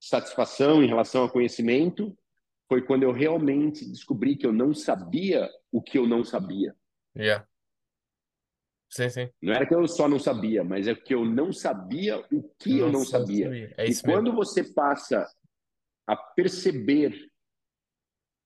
satisfação 0.01 0.83
em 0.83 0.89
relação 0.89 1.23
ao 1.23 1.31
conhecimento 1.31 2.13
foi 2.71 2.81
quando 2.87 3.03
eu 3.03 3.11
realmente 3.11 3.85
descobri 3.85 4.37
que 4.37 4.47
eu 4.47 4.53
não 4.53 4.73
sabia 4.73 5.51
o 5.73 5.83
que 5.83 5.99
eu 5.99 6.07
não 6.07 6.25
sabia. 6.25 6.73
yeah. 7.19 7.45
Sim, 8.89 9.11
sim. 9.11 9.29
Não 9.43 9.53
era 9.53 9.67
que 9.67 9.75
eu 9.75 9.87
só 9.89 10.09
não 10.09 10.21
sabia, 10.21 10.63
mas 10.63 10.87
é 10.87 10.95
que 10.95 11.13
eu 11.13 11.25
não 11.25 11.53
sabia 11.53 12.25
o 12.33 12.43
que 12.61 12.79
eu 12.79 12.93
Não 12.93 13.05
sabia. 13.05 13.47
sabia. 13.47 13.75
É 13.77 13.87
E 13.87 13.91
isso 13.91 14.07
mesmo. 14.07 14.23
quando 14.23 14.33
você 14.37 14.73
passa 14.73 15.29
a 16.07 16.17
perceber 16.17 17.29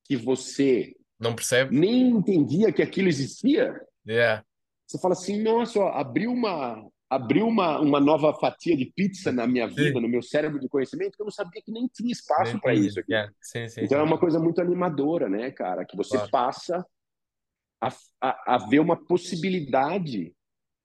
que 0.07 0.17
você 0.17 0.95
Não 1.21 1.35
percebes? 1.35 1.79
nem 1.79 2.09
entendia 2.09 2.73
que 2.73 2.83
aquilo 2.83 3.09
existia, 3.09 3.79
Yeah. 4.07 4.43
você 4.87 4.99
fala 4.99 5.13
assim, 5.15 5.43
nossa, 5.43 5.79
ó, 5.81 5.89
abriu 5.93 6.31
uma 6.31 6.87
abriu 7.09 7.47
uma, 7.47 7.81
uma 7.81 8.01
nova 8.01 8.33
fatia 8.35 8.77
de 8.77 8.87
pizza 8.87 9.31
na 9.31 9.47
minha 9.47 9.67
vida, 9.67 9.95
Sim, 9.95 10.01
no 10.01 10.09
meu 10.09 10.23
cérebro 10.23 10.59
de 10.59 10.69
conhecimento, 10.69 11.17
que 11.17 11.23
eu 11.23 11.27
não 11.27 11.33
sabia 11.33 11.63
que 11.63 11.71
nem 11.71 11.87
tinha 11.87 12.11
espaço 12.11 12.59
para 12.61 12.75
isso 12.75 13.01
aqui. 13.01 13.13
Yeah. 13.13 13.33
Sim, 13.41 13.69
sim, 13.69 13.83
Então 13.83 13.99
é 13.99 14.03
uma 14.03 14.19
coisa 14.19 14.39
muito 14.39 14.61
animadora, 14.61 15.29
né, 15.29 15.51
cara? 15.51 15.85
Que 15.85 15.97
você 15.97 16.17
Claro. 16.17 16.31
passa 16.31 16.87
a, 17.81 17.89
a, 18.21 18.55
a 18.55 18.59
ver 18.59 18.81
uma 18.81 18.97
possibilidade 18.97 20.35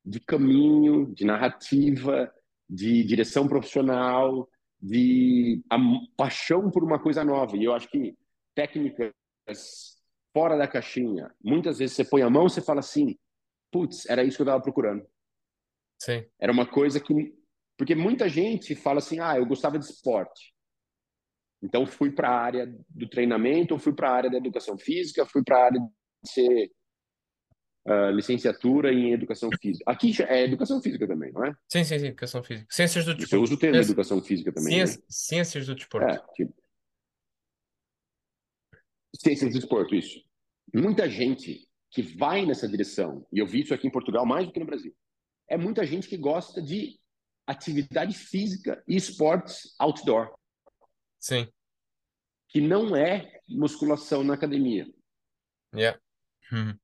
de 0.06 0.20
caminho, 0.20 1.14
de 1.14 1.26
narrativa, 1.26 2.32
de 2.70 3.04
direção 3.04 3.48
profissional, 3.48 4.48
de 4.82 5.62
a 5.70 5.78
paixão 6.16 6.70
por 6.70 6.84
uma 6.84 7.00
coisa 7.00 7.24
nova. 7.24 7.58
E 7.58 7.64
eu 7.64 7.74
acho 7.74 7.90
que 7.90 8.16
técnicas 8.56 9.14
fora 10.34 10.56
da 10.58 10.68
caixinha, 10.68 11.32
muitas 11.44 11.80
vezes 11.80 11.96
você 11.96 12.06
põe 12.06 12.22
a 12.22 12.30
mão 12.30 12.46
e 12.46 12.50
você 12.50 12.62
fala 12.62 12.80
assim, 12.80 13.18
putz, 13.72 14.08
era 14.08 14.24
isso 14.24 14.38
que 14.38 14.42
eu 14.44 14.46
estava 14.46 14.62
procurando. 14.62 15.06
Sim, 16.00 16.26
Era 16.40 16.52
uma 16.52 16.66
coisa 16.66 17.00
que. 17.00 17.14
Porque 17.78 17.96
muita 17.96 18.28
gente 18.28 18.76
fala 18.76 19.00
assim, 19.00 19.20
ah, 19.20 19.38
eu 19.38 19.46
gostava 19.46 19.78
de 19.80 19.86
esporte. 19.86 20.54
Então 21.62 21.86
fui 21.86 22.12
para 22.12 22.30
a 22.30 22.40
área 22.40 22.76
do 22.90 23.08
treinamento, 23.10 23.78
fui 23.78 23.94
para 23.94 24.10
a 24.10 24.14
área 24.14 24.30
da 24.30 24.38
educação 24.38 24.78
física, 24.78 25.26
fui 25.26 25.44
para 25.44 25.58
a 25.58 25.66
área 25.66 25.80
de 25.80 26.32
ser 26.32 26.72
uh, 27.88 28.12
licenciatura 28.12 28.94
em 28.94 29.12
educação 29.14 29.50
física. 29.62 29.84
Aqui 29.90 30.12
é 30.24 30.44
educação 30.44 30.82
física 30.82 31.08
também, 31.08 31.32
não 31.32 31.46
é? 31.46 31.54
sim, 31.70 31.84
sim, 31.84 32.00
sim. 32.00 32.06
Educação 32.08 32.44
física. 32.44 32.68
Ciências 32.70 33.06
do 33.06 33.16
desporto. 33.16 33.44
usa 33.44 33.54
o 33.54 33.58
termo 33.58 33.78
educação 33.78 34.22
física 34.22 34.54
também, 34.54 34.80
né? 34.80 34.86
ciência- 34.86 35.04
Ciências 35.10 35.66
do 35.68 35.76
desporto. 35.76 36.08
É, 36.08 36.34
tipo, 36.34 36.54
ciências 39.16 39.52
do 39.52 39.58
esporte, 39.60 39.98
isso. 39.98 40.22
Muita 40.74 41.10
gente 41.10 41.68
que 41.92 42.02
vai 42.02 42.46
nessa 42.46 42.68
direção, 42.68 43.26
e 43.34 43.40
eu 43.40 43.48
vi 43.48 43.62
isso 43.62 43.74
aqui 43.74 43.88
em 43.88 43.92
Portugal 43.92 44.26
mais 44.26 44.46
do 44.46 44.54
que 44.54 44.60
no 44.60 44.66
Brasil, 44.66 44.96
é 45.50 45.58
muita 45.58 45.86
gente 45.86 46.08
que 46.08 46.18
gosta 46.18 46.62
de 46.62 47.00
atividade 47.48 48.14
física 48.14 48.82
e 48.88 48.96
esportes 48.96 49.76
outdoor, 49.80 50.32
Sim. 51.20 51.48
que 52.48 52.62
não 52.62 52.96
é 52.96 53.40
musculação 53.48 54.24
na 54.24 54.36
academia. 54.36 54.88
Yeah. 55.76 56.00
Uhum. 56.52 56.78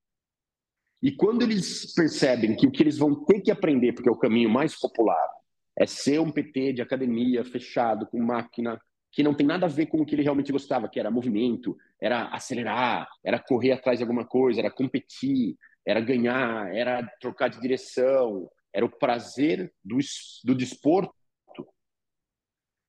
E 1.01 1.11
quando 1.11 1.43
eles 1.43 1.93
percebem 1.93 2.55
que 2.55 2.65
o 2.65 2.71
que 2.71 2.81
eles 2.81 2.97
vão 2.97 3.23
ter 3.25 3.41
que 3.41 3.51
aprender, 3.51 3.93
porque 3.93 4.09
é 4.09 4.11
o 4.11 4.17
caminho 4.17 4.49
mais 4.49 4.75
popular, 4.75 5.29
é 5.77 5.85
ser 5.85 6.19
um 6.19 6.31
PT 6.31 6.73
de 6.73 6.81
academia 6.81 7.43
fechado, 7.43 8.07
com 8.07 8.19
máquina, 8.19 8.81
que 9.11 9.21
não 9.21 9.35
tem 9.35 9.45
nada 9.45 9.65
a 9.65 9.69
ver 9.69 9.85
com 9.85 10.01
o 10.01 10.05
que 10.05 10.15
ele 10.15 10.23
realmente 10.23 10.51
gostava, 10.51 10.89
que 10.89 10.99
era 10.99 11.11
movimento, 11.11 11.77
era 12.01 12.25
acelerar, 12.29 13.07
era 13.23 13.39
correr 13.39 13.73
atrás 13.73 13.99
de 13.99 14.03
alguma 14.03 14.25
coisa, 14.25 14.59
era 14.59 14.71
competir, 14.71 15.55
era 15.85 16.01
ganhar, 16.01 16.73
era 16.75 17.05
trocar 17.19 17.49
de 17.49 17.59
direção, 17.59 18.49
era 18.73 18.85
o 18.85 18.89
prazer 18.89 19.73
do, 19.83 19.97
do 20.43 20.55
desporto. 20.55 21.13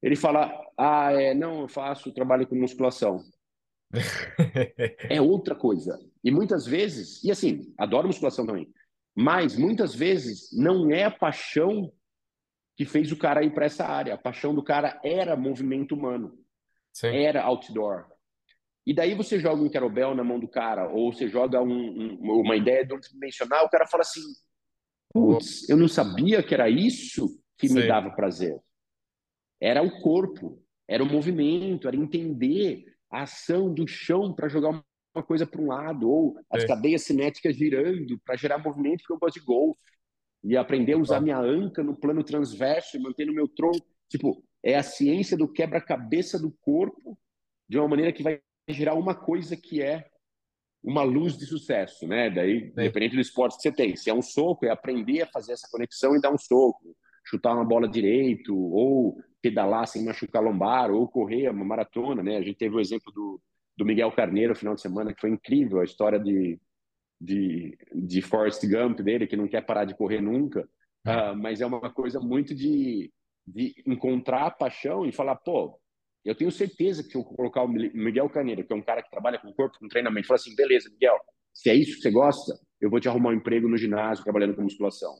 Ele 0.02 0.16
fala, 0.16 0.52
ah, 0.78 1.12
é, 1.12 1.34
não, 1.34 1.62
eu 1.62 1.68
faço 1.68 2.12
trabalho 2.12 2.46
com 2.46 2.56
musculação. 2.56 3.22
É 5.08 5.20
outra 5.20 5.54
coisa. 5.54 5.98
E 6.22 6.30
muitas 6.30 6.66
vezes, 6.66 7.22
e 7.22 7.30
assim, 7.30 7.72
adoro 7.78 8.08
musculação 8.08 8.44
também, 8.44 8.68
mas 9.14 9.56
muitas 9.56 9.94
vezes 9.94 10.50
não 10.52 10.90
é 10.90 11.04
a 11.04 11.10
paixão 11.10 11.92
que 12.76 12.84
fez 12.84 13.10
o 13.10 13.16
cara 13.16 13.42
ir 13.42 13.54
para 13.54 13.66
essa 13.66 13.86
área. 13.86 14.14
A 14.14 14.18
paixão 14.18 14.54
do 14.54 14.62
cara 14.62 15.00
era 15.02 15.36
movimento 15.36 15.94
humano, 15.94 16.36
Sim. 16.92 17.08
era 17.08 17.42
outdoor. 17.44 18.06
E 18.86 18.94
daí 18.94 19.14
você 19.14 19.40
joga 19.40 19.60
um 19.60 19.68
kettlebell 19.68 20.14
na 20.14 20.22
mão 20.22 20.38
do 20.38 20.46
cara, 20.46 20.88
ou 20.88 21.12
você 21.12 21.28
joga 21.28 21.60
um, 21.60 22.18
um, 22.20 22.40
uma 22.40 22.56
ideia 22.56 22.86
de 22.86 22.96
dimensional, 23.10 23.66
o 23.66 23.68
cara 23.68 23.86
fala 23.86 24.02
assim, 24.02 24.20
putz, 25.12 25.68
eu 25.68 25.76
não 25.76 25.88
sabia 25.88 26.42
que 26.42 26.54
era 26.54 26.70
isso 26.70 27.40
que 27.58 27.68
me 27.68 27.82
Sim. 27.82 27.88
dava 27.88 28.10
prazer. 28.10 28.56
Era 29.60 29.82
o 29.82 30.00
corpo, 30.02 30.62
era 30.86 31.02
o 31.02 31.06
movimento, 31.06 31.88
era 31.88 31.96
entender 31.96 32.84
a 33.10 33.22
ação 33.22 33.74
do 33.74 33.88
chão 33.88 34.32
para 34.32 34.48
jogar 34.48 34.84
uma 35.14 35.22
coisa 35.24 35.46
para 35.46 35.60
um 35.60 35.66
lado, 35.66 36.08
ou 36.08 36.38
as 36.48 36.62
Sim. 36.62 36.68
cadeias 36.68 37.02
cinéticas 37.02 37.56
girando 37.56 38.20
para 38.24 38.36
gerar 38.36 38.58
movimento, 38.58 38.98
porque 38.98 39.14
eu 39.14 39.18
gosto 39.18 39.40
de 39.40 39.46
golfe. 39.46 39.80
E 40.44 40.56
aprender 40.56 40.92
a 40.92 40.98
usar 40.98 41.20
minha 41.20 41.38
anca 41.38 41.82
no 41.82 41.98
plano 41.98 42.22
transverso 42.22 42.96
e 42.96 43.00
manter 43.00 43.26
no 43.26 43.34
meu 43.34 43.48
tronco. 43.48 43.84
Tipo, 44.08 44.44
é 44.62 44.76
a 44.76 44.82
ciência 44.82 45.36
do 45.36 45.50
quebra-cabeça 45.50 46.38
do 46.38 46.52
corpo 46.60 47.18
de 47.68 47.78
uma 47.78 47.88
maneira 47.88 48.12
que 48.12 48.22
vai 48.22 48.40
gerar 48.68 48.94
uma 48.94 49.14
coisa 49.14 49.56
que 49.56 49.82
é 49.82 50.08
uma 50.82 51.02
luz 51.02 51.36
de 51.36 51.46
sucesso, 51.46 52.06
né? 52.06 52.30
Daí, 52.30 52.68
independente 52.68 53.16
do 53.16 53.20
esporte 53.20 53.56
que 53.56 53.62
você 53.62 53.72
tem, 53.72 53.96
se 53.96 54.08
é 54.08 54.14
um 54.14 54.22
soco, 54.22 54.66
é 54.66 54.70
aprender 54.70 55.22
a 55.22 55.26
fazer 55.26 55.52
essa 55.52 55.68
conexão 55.70 56.14
e 56.14 56.20
dar 56.20 56.32
um 56.32 56.38
soco, 56.38 56.96
chutar 57.24 57.54
uma 57.54 57.64
bola 57.64 57.88
direito, 57.88 58.56
ou 58.56 59.18
pedalar 59.42 59.86
sem 59.86 60.04
machucar 60.04 60.42
lombar, 60.42 60.90
ou 60.90 61.08
correr 61.08 61.50
uma 61.50 61.64
maratona, 61.64 62.22
né? 62.22 62.36
A 62.36 62.42
gente 62.42 62.56
teve 62.56 62.76
o 62.76 62.80
exemplo 62.80 63.12
do, 63.12 63.40
do 63.76 63.84
Miguel 63.84 64.12
Carneiro 64.12 64.52
no 64.52 64.58
final 64.58 64.74
de 64.74 64.80
semana, 64.80 65.12
que 65.12 65.20
foi 65.20 65.30
incrível, 65.30 65.80
a 65.80 65.84
história 65.84 66.18
de, 66.18 66.58
de, 67.20 67.76
de 67.92 68.22
Forrest 68.22 68.64
Gump 68.66 69.00
dele, 69.00 69.26
que 69.26 69.36
não 69.36 69.48
quer 69.48 69.62
parar 69.62 69.84
de 69.84 69.94
correr 69.96 70.20
nunca, 70.20 70.68
uh, 71.06 71.36
mas 71.36 71.60
é 71.60 71.66
uma 71.66 71.92
coisa 71.92 72.20
muito 72.20 72.54
de, 72.54 73.12
de 73.46 73.74
encontrar 73.86 74.46
a 74.46 74.50
paixão 74.50 75.04
e 75.04 75.12
falar, 75.12 75.36
pô, 75.36 75.78
eu 76.26 76.34
tenho 76.34 76.50
certeza 76.50 77.02
que 77.02 77.10
se 77.10 77.16
eu 77.16 77.24
colocar 77.24 77.62
o 77.62 77.68
Miguel 77.68 78.28
Carneiro, 78.28 78.64
que 78.64 78.72
é 78.72 78.76
um 78.76 78.82
cara 78.82 79.02
que 79.02 79.10
trabalha 79.10 79.38
com 79.38 79.52
corpo, 79.52 79.78
com 79.78 79.88
treinamento, 79.88 80.26
falar 80.26 80.36
assim, 80.36 80.54
beleza, 80.56 80.90
Miguel, 80.90 81.16
se 81.54 81.70
é 81.70 81.74
isso 81.74 81.96
que 81.96 82.02
você 82.02 82.10
gosta, 82.10 82.58
eu 82.80 82.90
vou 82.90 83.00
te 83.00 83.08
arrumar 83.08 83.30
um 83.30 83.34
emprego 83.34 83.68
no 83.68 83.76
ginásio, 83.76 84.24
trabalhando 84.24 84.54
com 84.54 84.62
musculação. 84.62 85.14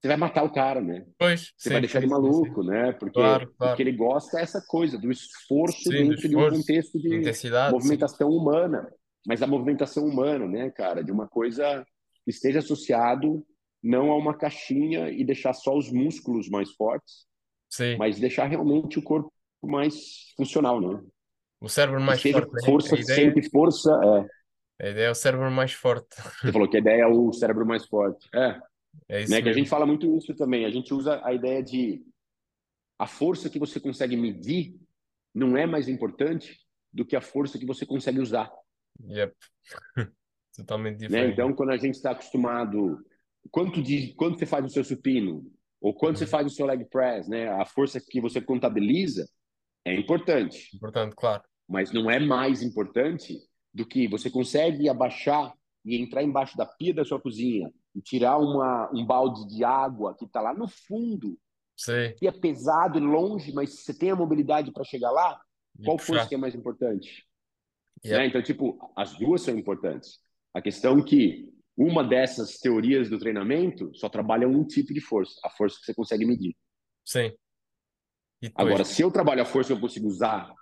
Você 0.00 0.06
vai 0.06 0.16
matar 0.16 0.44
o 0.44 0.52
cara, 0.52 0.80
né? 0.80 1.04
Pois, 1.18 1.52
você 1.56 1.68
sim, 1.68 1.70
vai 1.70 1.80
deixar 1.80 1.98
sim, 1.98 2.06
ele 2.06 2.12
maluco, 2.12 2.62
sim. 2.62 2.68
né? 2.68 2.92
Porque 2.92 3.18
claro, 3.18 3.52
claro. 3.58 3.72
o 3.72 3.76
que 3.76 3.82
ele 3.82 3.92
gosta 3.92 4.38
é 4.38 4.42
essa 4.42 4.64
coisa 4.68 4.96
do 4.96 5.10
esforço 5.10 5.90
dentro 5.90 6.08
do 6.08 6.14
esforço, 6.14 6.28
de 6.28 6.36
um 6.36 6.50
contexto 6.50 6.98
de 7.00 7.70
movimentação 7.72 8.30
humana, 8.30 8.88
mas 9.26 9.42
a 9.42 9.46
movimentação 9.48 10.04
humana, 10.04 10.46
né, 10.46 10.70
cara, 10.70 11.02
de 11.02 11.10
uma 11.10 11.26
coisa 11.26 11.84
que 12.24 12.30
esteja 12.30 12.60
associado 12.60 13.44
não 13.82 14.12
a 14.12 14.16
uma 14.16 14.36
caixinha 14.36 15.10
e 15.10 15.24
deixar 15.24 15.52
só 15.52 15.76
os 15.76 15.90
músculos 15.90 16.48
mais 16.48 16.70
fortes, 16.72 17.26
mas 17.98 18.20
deixar 18.20 18.46
realmente 18.46 18.98
o 18.98 19.02
corpo 19.02 19.32
mais 19.66 20.32
funcional, 20.36 20.80
né? 20.80 21.02
O 21.60 21.68
cérebro 21.68 22.00
mais 22.00 22.22
forte. 22.22 22.64
Força, 22.64 22.94
ideia... 22.94 23.16
sempre 23.16 23.50
força. 23.50 23.90
É. 24.80 24.86
A 24.86 24.90
ideia 24.90 25.06
é 25.06 25.10
o 25.10 25.14
cérebro 25.14 25.50
mais 25.50 25.72
forte. 25.72 26.08
Você 26.40 26.52
falou 26.52 26.68
que 26.68 26.76
a 26.76 26.80
ideia 26.80 27.02
é 27.02 27.06
o 27.06 27.32
cérebro 27.32 27.66
mais 27.66 27.86
forte. 27.86 28.28
É. 28.34 28.60
É 29.08 29.22
isso 29.22 29.30
né? 29.30 29.42
Que 29.42 29.48
a 29.48 29.52
gente 29.52 29.68
fala 29.68 29.86
muito 29.86 30.16
isso 30.16 30.34
também. 30.34 30.64
A 30.64 30.70
gente 30.70 30.94
usa 30.94 31.20
a 31.24 31.32
ideia 31.32 31.62
de 31.62 32.02
a 32.98 33.06
força 33.06 33.50
que 33.50 33.58
você 33.58 33.80
consegue 33.80 34.16
medir 34.16 34.74
não 35.34 35.56
é 35.56 35.66
mais 35.66 35.88
importante 35.88 36.58
do 36.92 37.04
que 37.04 37.16
a 37.16 37.20
força 37.20 37.58
que 37.58 37.66
você 37.66 37.84
consegue 37.84 38.20
usar. 38.20 38.50
Yep. 39.08 39.34
Totalmente 40.56 41.00
né? 41.00 41.06
diferente. 41.06 41.26
Né? 41.26 41.32
Então, 41.32 41.52
quando 41.54 41.70
a 41.70 41.76
gente 41.76 41.94
está 41.94 42.10
acostumado, 42.10 42.98
quanto 43.50 43.82
de 43.82 44.14
quanto 44.14 44.38
você 44.38 44.46
faz 44.46 44.64
o 44.64 44.68
seu 44.68 44.82
supino 44.82 45.44
ou 45.80 45.94
quanto 45.94 46.16
uhum. 46.16 46.18
você 46.18 46.26
faz 46.26 46.46
o 46.46 46.50
seu 46.50 46.66
leg 46.66 46.84
press, 46.86 47.28
né? 47.28 47.48
A 47.48 47.64
força 47.64 48.00
que 48.00 48.20
você 48.20 48.40
contabiliza 48.40 49.28
é 49.84 49.94
importante. 49.94 50.74
Importante, 50.74 51.14
claro. 51.16 51.42
Mas 51.68 51.92
não 51.92 52.10
é 52.10 52.18
mais 52.18 52.62
importante 52.62 53.38
do 53.72 53.86
que 53.86 54.08
você 54.08 54.30
consegue 54.30 54.88
abaixar 54.88 55.52
e 55.84 55.96
entrar 55.96 56.22
embaixo 56.22 56.56
da 56.56 56.66
pia 56.66 56.94
da 56.94 57.04
sua 57.04 57.20
cozinha 57.20 57.70
e 57.94 58.00
tirar 58.00 58.38
uma, 58.38 58.90
um 58.92 59.04
balde 59.04 59.46
de 59.48 59.64
água 59.64 60.14
que 60.16 60.24
está 60.24 60.40
lá 60.40 60.54
no 60.54 60.68
fundo, 60.68 61.38
Sim. 61.76 62.14
que 62.16 62.26
é 62.26 62.32
pesado 62.32 62.98
e 62.98 63.00
longe, 63.00 63.52
mas 63.52 63.80
você 63.80 63.96
tem 63.96 64.10
a 64.10 64.16
mobilidade 64.16 64.72
para 64.72 64.84
chegar 64.84 65.10
lá, 65.10 65.40
e 65.78 65.84
qual 65.84 65.96
puxar. 65.96 66.14
força 66.14 66.28
que 66.28 66.34
é 66.34 66.38
mais 66.38 66.54
importante? 66.54 67.26
Né? 68.04 68.26
Então, 68.26 68.42
tipo, 68.42 68.78
as 68.96 69.16
duas 69.18 69.42
são 69.42 69.56
importantes. 69.56 70.18
A 70.54 70.62
questão 70.62 70.98
é 70.98 71.02
que 71.02 71.52
uma 71.76 72.02
dessas 72.02 72.58
teorias 72.58 73.08
do 73.08 73.18
treinamento 73.18 73.90
só 73.94 74.08
trabalha 74.08 74.48
um 74.48 74.64
tipo 74.66 74.92
de 74.92 75.00
força, 75.00 75.40
a 75.44 75.50
força 75.50 75.78
que 75.78 75.86
você 75.86 75.94
consegue 75.94 76.24
medir. 76.24 76.56
Sim. 77.04 77.32
Agora, 78.54 78.84
se 78.84 79.02
eu 79.02 79.10
trabalho 79.10 79.42
a 79.42 79.44
força 79.44 79.68
que 79.68 79.76
eu 79.76 79.80
consigo 79.80 80.06
usar, 80.06 80.52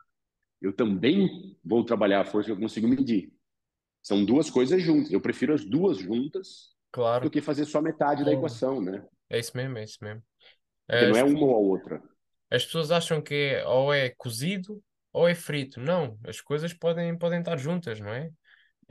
eu 0.61 0.73
também 0.73 1.57
vou 1.65 1.85
trabalhar 1.85 2.21
a 2.21 2.25
força 2.25 2.47
que 2.47 2.53
eu 2.53 2.61
consigo 2.61 2.89
medir. 2.89 3.33
São 4.03 4.25
duas 4.25 4.49
coisas 4.49 4.83
juntas. 4.83 5.12
Eu 5.12 5.21
prefiro 5.21 5.53
as 5.53 5.65
duas 5.65 5.99
juntas 5.99 6.75
claro. 6.91 7.25
do 7.25 7.31
que 7.31 7.41
fazer 7.41 7.65
só 7.65 7.83
metade 7.83 8.25
da 8.25 8.33
equação, 8.33 8.81
né? 8.81 9.05
É 9.29 9.39
isso 9.39 9.57
mesmo, 9.57 9.77
é 9.79 9.85
isso 9.85 9.99
mesmo. 10.01 10.23
Porque 10.87 11.07
não 11.07 11.17
é 11.17 11.25
uma 11.25 11.47
ou 11.47 11.55
a 11.55 11.59
outra. 11.59 12.03
As 12.51 12.65
pessoas 12.65 12.91
acham 12.91 13.21
que 13.21 13.35
é, 13.35 13.67
ou 13.67 13.93
é 13.93 14.11
cozido 14.11 14.83
ou 15.12 15.29
é 15.29 15.35
frito. 15.35 15.81
Não, 15.81 16.19
as 16.25 16.41
coisas 16.41 16.73
podem, 16.73 17.19
podem 17.19 17.41
estar 17.41 17.57
juntas, 17.57 17.99
não 18.01 18.11
é? 18.11 18.31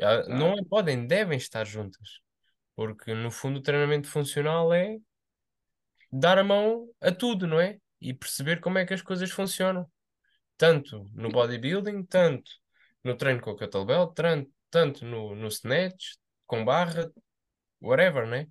Ah, 0.01 0.27
não 0.27 0.53
é, 0.53 0.63
podem, 0.69 1.07
devem 1.07 1.37
estar 1.37 1.65
juntas. 1.65 2.19
Porque 2.75 3.13
no 3.13 3.31
fundo 3.31 3.59
o 3.59 3.63
treinamento 3.63 4.09
funcional 4.09 4.73
é 4.73 4.97
dar 6.11 6.37
a 6.37 6.43
mão 6.43 6.89
a 6.99 7.11
tudo, 7.11 7.47
não 7.47 7.59
é? 7.59 7.79
E 7.99 8.13
perceber 8.13 8.59
como 8.59 8.77
é 8.77 8.85
que 8.85 8.93
as 8.93 9.01
coisas 9.01 9.31
funcionam. 9.31 9.89
Tanto 10.57 11.09
no 11.13 11.29
bodybuilding, 11.29 12.03
tanto 12.03 12.51
no 13.03 13.15
treino 13.15 13.41
com 13.41 13.51
o 13.51 13.55
kettlebell, 13.55 14.07
tanto, 14.07 14.51
tanto 14.69 15.05
no, 15.05 15.35
no 15.35 15.47
snatch, 15.47 16.15
com 16.45 16.63
barra, 16.63 17.11
whatever, 17.81 18.27
né? 18.27 18.47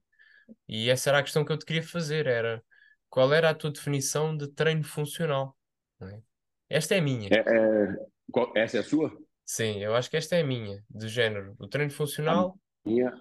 E 0.68 0.90
essa 0.90 1.10
era 1.10 1.18
a 1.18 1.22
questão 1.22 1.44
que 1.44 1.52
eu 1.52 1.58
te 1.58 1.64
queria 1.64 1.82
fazer, 1.82 2.26
era 2.26 2.62
qual 3.08 3.32
era 3.32 3.50
a 3.50 3.54
tua 3.54 3.70
definição 3.70 4.36
de 4.36 4.48
treino 4.48 4.84
funcional? 4.84 5.56
É? 6.00 6.20
Esta 6.68 6.94
é 6.94 6.98
a 6.98 7.02
minha. 7.02 7.28
É, 7.32 7.38
é, 7.38 7.96
qual, 8.30 8.52
essa 8.56 8.76
é 8.76 8.80
a 8.80 8.84
sua? 8.84 9.16
Sim, 9.44 9.82
eu 9.82 9.94
acho 9.94 10.10
que 10.10 10.16
esta 10.16 10.36
é 10.36 10.40
a 10.40 10.46
minha, 10.46 10.82
do 10.88 11.08
género. 11.08 11.54
O 11.58 11.68
treino 11.68 11.90
funcional. 11.90 12.58
A 12.84 12.88
minha. 12.88 13.12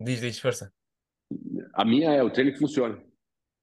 Diz, 0.00 0.20
diz, 0.20 0.38
força. 0.38 0.72
A 1.74 1.84
minha 1.84 2.12
é 2.12 2.22
o 2.22 2.30
treino 2.30 2.52
que 2.52 2.58
funciona. 2.58 3.02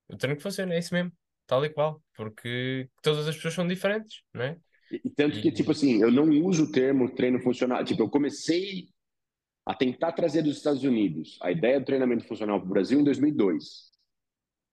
O 0.07 0.17
treino 0.17 0.37
que 0.37 0.43
funciona, 0.43 0.73
é 0.73 0.79
isso 0.79 0.93
mesmo, 0.93 1.11
tal 1.49 1.65
e 1.65 1.69
qual, 1.69 1.99
porque 2.15 2.87
todas 3.01 3.27
as 3.27 3.35
pessoas 3.35 3.55
são 3.55 3.67
diferentes, 3.67 4.21
não 4.31 4.43
é? 4.43 4.57
E, 4.91 5.09
tanto 5.09 5.41
que, 5.41 5.51
tipo 5.51 5.71
assim, 5.71 5.99
eu 5.99 6.11
não 6.11 6.29
uso 6.45 6.65
o 6.65 6.71
termo 6.71 7.09
treino 7.09 7.39
funcional. 7.39 7.83
Tipo, 7.83 8.03
eu 8.03 8.09
comecei 8.09 8.89
a 9.65 9.73
tentar 9.73 10.11
trazer 10.11 10.43
dos 10.43 10.57
Estados 10.57 10.83
Unidos 10.83 11.39
a 11.41 11.51
ideia 11.51 11.79
do 11.79 11.85
treinamento 11.85 12.25
funcional 12.27 12.59
para 12.59 12.67
o 12.67 12.71
Brasil 12.71 12.99
em 12.99 13.03
2002. 13.03 13.91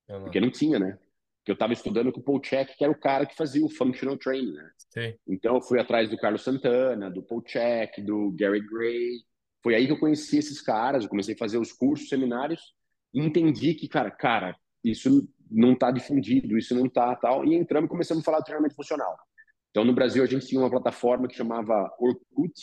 Porque 0.06 0.38
não 0.38 0.50
tinha, 0.50 0.78
né? 0.78 0.98
Porque 1.38 1.52
eu 1.52 1.54
estava 1.54 1.72
estudando 1.72 2.12
com 2.12 2.20
o 2.20 2.22
Paul 2.22 2.40
Check, 2.40 2.76
que 2.76 2.84
era 2.84 2.92
o 2.92 2.98
cara 2.98 3.24
que 3.24 3.36
fazia 3.36 3.64
o 3.64 3.70
functional 3.70 4.18
training, 4.18 4.52
né? 4.52 4.70
Sim. 4.90 5.14
Então 5.26 5.54
eu 5.54 5.62
fui 5.62 5.80
atrás 5.80 6.10
do 6.10 6.16
Carlos 6.18 6.42
Santana, 6.42 7.10
do 7.10 7.22
Paul 7.22 7.42
Check, 7.42 8.00
do 8.04 8.32
Gary 8.32 8.60
Gray. 8.60 9.22
Foi 9.62 9.74
aí 9.74 9.86
que 9.86 9.92
eu 9.92 9.98
conheci 9.98 10.38
esses 10.38 10.60
caras, 10.60 11.04
eu 11.04 11.10
comecei 11.10 11.34
a 11.34 11.38
fazer 11.38 11.58
os 11.58 11.72
cursos, 11.72 12.08
seminários, 12.08 12.60
e 13.14 13.20
entendi 13.20 13.74
que, 13.74 13.88
cara, 13.88 14.10
cara, 14.10 14.56
isso 14.84 15.26
não 15.50 15.72
está 15.72 15.90
difundido, 15.90 16.58
isso 16.58 16.74
não 16.74 16.86
está 16.86 17.14
tal. 17.16 17.44
E 17.44 17.54
entramos 17.54 17.88
e 17.88 17.90
começamos 17.90 18.22
a 18.22 18.24
falar 18.24 18.38
de 18.38 18.46
treinamento 18.46 18.74
funcional. 18.74 19.16
Então 19.70 19.84
no 19.84 19.92
Brasil 19.92 20.22
a 20.22 20.26
gente 20.26 20.46
tinha 20.46 20.60
uma 20.60 20.70
plataforma 20.70 21.28
que 21.28 21.36
chamava 21.36 21.90
Orkut, 21.98 22.54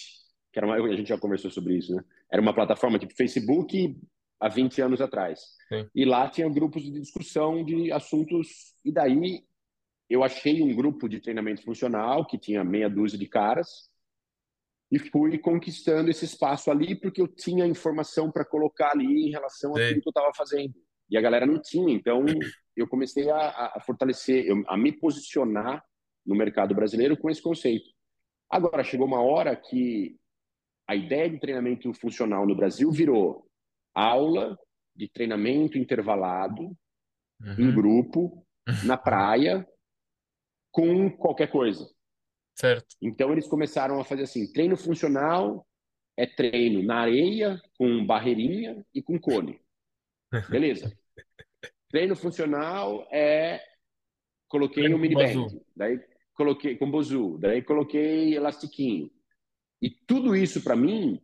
que 0.51 0.59
era 0.59 0.65
uma, 0.65 0.75
a 0.75 0.95
gente 0.95 1.09
já 1.09 1.17
conversou 1.17 1.51
sobre 1.51 1.77
isso, 1.77 1.95
né? 1.95 2.03
Era 2.31 2.41
uma 2.41 2.53
plataforma 2.53 2.99
tipo 2.99 3.15
Facebook 3.15 3.95
há 4.39 4.49
20 4.49 4.81
anos 4.81 5.01
atrás. 5.01 5.39
Sim. 5.69 5.87
E 5.95 6.05
lá 6.05 6.29
tinha 6.29 6.49
grupos 6.49 6.83
de 6.83 6.91
discussão 6.91 7.63
de 7.63 7.91
assuntos. 7.91 8.75
E 8.83 8.91
daí 8.91 9.43
eu 10.09 10.23
achei 10.23 10.61
um 10.61 10.75
grupo 10.75 11.07
de 11.07 11.19
treinamento 11.19 11.63
funcional 11.63 12.25
que 12.25 12.37
tinha 12.37 12.63
meia 12.63 12.89
dúzia 12.89 13.17
de 13.17 13.27
caras 13.27 13.89
e 14.91 14.99
fui 14.99 15.39
conquistando 15.39 16.09
esse 16.11 16.25
espaço 16.25 16.69
ali 16.69 16.93
porque 16.93 17.21
eu 17.21 17.27
tinha 17.27 17.65
informação 17.65 18.31
para 18.31 18.45
colocar 18.45 18.91
ali 18.91 19.27
em 19.27 19.31
relação 19.31 19.71
àquilo 19.71 20.01
que 20.01 20.07
eu 20.07 20.11
estava 20.11 20.31
fazendo. 20.35 20.73
E 21.09 21.17
a 21.17 21.21
galera 21.21 21.45
não 21.45 21.61
tinha. 21.61 21.93
Então 21.93 22.25
eu 22.75 22.87
comecei 22.87 23.29
a, 23.29 23.73
a 23.75 23.79
fortalecer, 23.79 24.45
a 24.67 24.77
me 24.77 24.91
posicionar 24.91 25.83
no 26.25 26.35
mercado 26.35 26.73
brasileiro 26.73 27.17
com 27.17 27.29
esse 27.29 27.41
conceito. 27.41 27.89
Agora, 28.49 28.83
chegou 28.83 29.07
uma 29.07 29.21
hora 29.21 29.55
que 29.55 30.15
a 30.87 30.95
ideia 30.95 31.29
de 31.29 31.39
treinamento 31.39 31.93
funcional 31.93 32.45
no 32.45 32.55
Brasil 32.55 32.91
virou 32.91 33.47
aula 33.93 34.57
de 34.95 35.07
treinamento 35.07 35.77
intervalado 35.77 36.63
uhum. 37.41 37.55
em 37.57 37.73
grupo 37.73 38.45
na 38.85 38.97
praia 38.97 39.67
com 40.71 41.09
qualquer 41.09 41.49
coisa. 41.51 41.89
Certo. 42.55 42.95
Então 43.01 43.31
eles 43.31 43.47
começaram 43.47 43.99
a 43.99 44.05
fazer 44.05 44.23
assim, 44.23 44.51
treino 44.51 44.77
funcional 44.77 45.65
é 46.15 46.27
treino 46.27 46.83
na 46.83 46.97
areia 46.97 47.59
com 47.77 48.05
barreirinha 48.05 48.85
e 48.93 49.01
com 49.01 49.19
cone. 49.19 49.59
Beleza. 50.49 50.91
treino 51.89 52.15
funcional 52.15 53.07
é 53.11 53.61
coloquei 54.47 54.83
treino 54.83 54.97
um 54.97 54.99
mini 54.99 55.15
band, 55.15 55.47
daí 55.75 55.99
coloquei 56.33 56.75
com 56.75 56.89
bozu, 56.89 57.37
daí 57.39 57.61
coloquei 57.61 58.35
elastiquinho. 58.35 59.11
E 59.81 59.89
tudo 59.89 60.35
isso, 60.35 60.63
para 60.63 60.75
mim, 60.75 61.21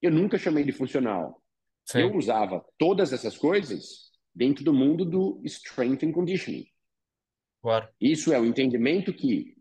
eu 0.00 0.10
nunca 0.10 0.38
chamei 0.38 0.64
de 0.64 0.72
funcional. 0.72 1.42
Sim. 1.84 2.00
Eu 2.00 2.14
usava 2.14 2.64
todas 2.78 3.12
essas 3.12 3.36
coisas 3.36 4.10
dentro 4.34 4.64
do 4.64 4.72
mundo 4.72 5.04
do 5.04 5.40
strength 5.44 6.04
and 6.04 6.12
conditioning. 6.12 6.66
Claro. 7.60 7.88
Isso 8.00 8.32
é 8.32 8.40
o 8.40 8.44
entendimento 8.44 9.12
que 9.12 9.56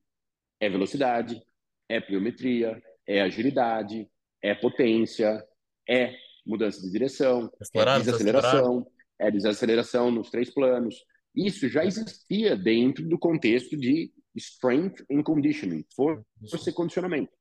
é 0.59 0.69
velocidade, 0.69 1.41
é 1.87 1.99
pliometria, 1.99 2.81
é 3.07 3.21
agilidade, 3.21 4.09
é 4.41 4.55
potência, 4.55 5.43
é 5.87 6.15
mudança 6.45 6.81
de 6.81 6.91
direção, 6.91 7.51
Acelerar, 7.59 7.97
é 7.97 8.03
desaceleração, 8.03 8.87
é 9.21 9.31
desaceleração 9.31 10.11
nos 10.11 10.29
três 10.29 10.49
planos. 10.53 10.95
Isso 11.35 11.69
já 11.69 11.85
existia 11.85 12.55
dentro 12.57 13.07
do 13.07 13.17
contexto 13.17 13.77
de 13.77 14.11
strength 14.35 15.05
and 15.11 15.23
conditioning, 15.23 15.85
força 15.95 16.69
e 16.69 16.73
condicionamento. 16.73 17.31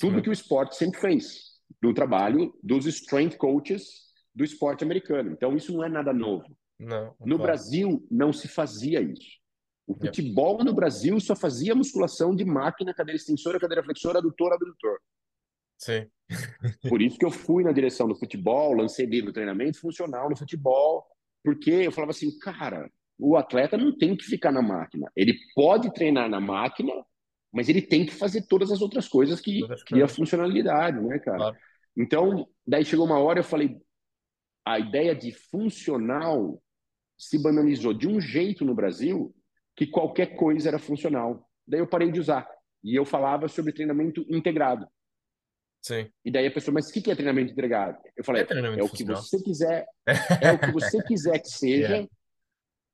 Tudo 0.00 0.12
mesmo. 0.12 0.22
que 0.22 0.30
o 0.30 0.32
esporte 0.32 0.76
sempre 0.76 1.00
fez, 1.00 1.56
do 1.80 1.94
trabalho 1.94 2.52
dos 2.62 2.86
strength 2.86 3.36
coaches 3.36 4.06
do 4.34 4.44
esporte 4.44 4.82
americano. 4.84 5.30
Então, 5.30 5.56
isso 5.56 5.72
não 5.72 5.84
é 5.84 5.88
nada 5.88 6.12
novo. 6.12 6.44
Não, 6.78 7.14
No 7.20 7.36
claro. 7.36 7.42
Brasil, 7.42 8.06
não 8.10 8.32
se 8.32 8.48
fazia 8.48 9.00
isso. 9.00 9.38
O 9.86 9.94
futebol 9.94 10.62
no 10.64 10.74
Brasil 10.74 11.18
só 11.20 11.36
fazia 11.36 11.74
musculação 11.74 12.34
de 12.34 12.44
máquina, 12.44 12.92
cadeira 12.92 13.16
extensora, 13.16 13.60
cadeira 13.60 13.84
flexora, 13.84 14.18
adutor, 14.18 14.52
abdutor. 14.52 14.98
Sim, 15.78 16.08
Por 16.88 17.00
isso 17.00 17.18
que 17.18 17.24
eu 17.24 17.30
fui 17.30 17.62
na 17.62 17.70
direção 17.70 18.08
do 18.08 18.16
futebol, 18.16 18.72
lancei 18.74 19.06
livro 19.06 19.32
treinamento 19.32 19.78
funcional 19.78 20.28
no 20.28 20.36
futebol, 20.36 21.06
porque 21.46 21.70
eu 21.70 21.92
falava 21.92 22.10
assim, 22.10 22.36
cara, 22.40 22.90
o 23.16 23.36
atleta 23.36 23.76
não 23.76 23.96
tem 23.96 24.16
que 24.16 24.24
ficar 24.24 24.50
na 24.50 24.60
máquina. 24.60 25.08
Ele 25.14 25.32
pode 25.54 25.92
treinar 25.92 26.28
na 26.28 26.40
máquina, 26.40 26.92
mas 27.52 27.68
ele 27.68 27.80
tem 27.80 28.04
que 28.04 28.12
fazer 28.12 28.48
todas 28.48 28.72
as 28.72 28.82
outras 28.82 29.06
coisas 29.06 29.40
que 29.40 29.60
cria 29.86 30.08
funcionalidade, 30.08 31.00
né, 31.00 31.20
cara? 31.20 31.36
claro. 31.36 31.56
Então, 31.96 32.48
daí 32.66 32.84
chegou 32.84 33.06
uma 33.06 33.20
hora 33.20 33.38
eu 33.38 33.44
falei, 33.44 33.80
a 34.64 34.80
ideia 34.80 35.14
de 35.14 35.30
funcional 35.30 36.60
se 37.16 37.40
banalizou 37.40 37.94
de 37.94 38.08
um 38.08 38.20
jeito 38.20 38.64
no 38.64 38.74
Brasil 38.74 39.32
que 39.76 39.86
qualquer 39.86 40.34
coisa 40.34 40.68
era 40.68 40.80
funcional. 40.80 41.48
Daí 41.64 41.78
eu 41.78 41.86
parei 41.86 42.10
de 42.10 42.18
usar. 42.18 42.44
E 42.82 42.96
eu 42.96 43.04
falava 43.04 43.46
sobre 43.46 43.72
treinamento 43.72 44.26
integrado. 44.28 44.84
Sim. 45.86 46.10
E 46.24 46.32
daí 46.32 46.46
a 46.48 46.50
pessoa, 46.50 46.74
mas 46.74 46.88
o 46.88 46.92
que 46.92 47.00
que 47.00 47.10
é 47.12 47.14
treinamento 47.14 47.52
integrado? 47.52 47.96
Eu 48.16 48.24
falei, 48.24 48.42
É 48.42 48.78
é 48.80 48.82
o 48.82 48.88
que 48.88 49.04
você 49.04 49.40
quiser, 49.40 49.86
é 50.42 50.50
o 50.52 50.58
que 50.58 50.72
você 50.72 51.00
quiser 51.04 51.38
que 51.38 51.48
seja, 51.48 51.86
Yeah. 51.86 52.08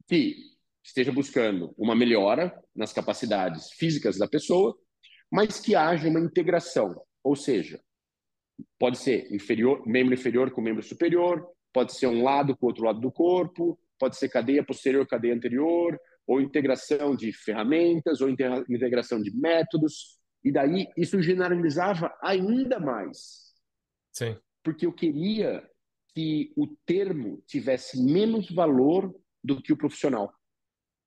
que 0.07 0.36
esteja 0.84 1.11
buscando 1.11 1.72
uma 1.78 1.95
melhora 1.95 2.53
nas 2.76 2.93
capacidades 2.93 3.70
físicas 3.72 4.18
da 4.18 4.28
pessoa, 4.28 4.76
mas 5.30 5.59
que 5.59 5.74
haja 5.74 6.07
uma 6.07 6.20
integração. 6.20 7.03
Ou 7.24 7.34
seja, 7.34 7.80
pode 8.78 8.99
ser 8.99 9.32
inferior, 9.32 9.82
membro 9.86 10.12
inferior 10.12 10.51
com 10.51 10.61
membro 10.61 10.82
superior, 10.82 11.49
pode 11.72 11.95
ser 11.95 12.09
um 12.09 12.22
lado 12.22 12.55
com 12.55 12.66
o 12.66 12.68
outro 12.68 12.84
lado 12.84 13.01
do 13.01 13.11
corpo, 13.11 13.78
pode 13.99 14.16
ser 14.18 14.28
cadeia 14.28 14.62
posterior, 14.62 15.07
cadeia 15.07 15.34
anterior, 15.34 15.99
ou 16.26 16.43
integração 16.43 17.16
de 17.16 17.32
ferramentas, 17.32 18.20
ou 18.20 18.28
integra- 18.28 18.64
integração 18.68 19.22
de 19.22 19.34
métodos. 19.34 20.20
E 20.45 20.51
daí 20.51 20.88
isso 20.97 21.22
generalizava 21.22 22.12
ainda 22.20 22.80
mais 22.80 23.55
Sim, 24.12 24.36
porque 24.62 24.86
eu 24.86 24.93
queria 24.93 25.68
que 26.14 26.53
o 26.57 26.66
termo 26.84 27.43
tivesse 27.47 28.03
menos 28.03 28.51
valor 28.51 29.14
do 29.43 29.61
que 29.62 29.72
o 29.72 29.76
profissional. 29.76 30.32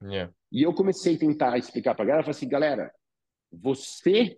yeah. 0.02 0.34
E 0.52 0.64
eu 0.64 0.74
comecei 0.74 1.16
a 1.16 1.20
tentar 1.20 1.58
explicar 1.58 1.94
para 1.94 2.04
a 2.04 2.08
galera, 2.08 2.24
falei 2.24 2.38
assim, 2.38 2.50
galera, 2.50 2.94
você 3.52 4.38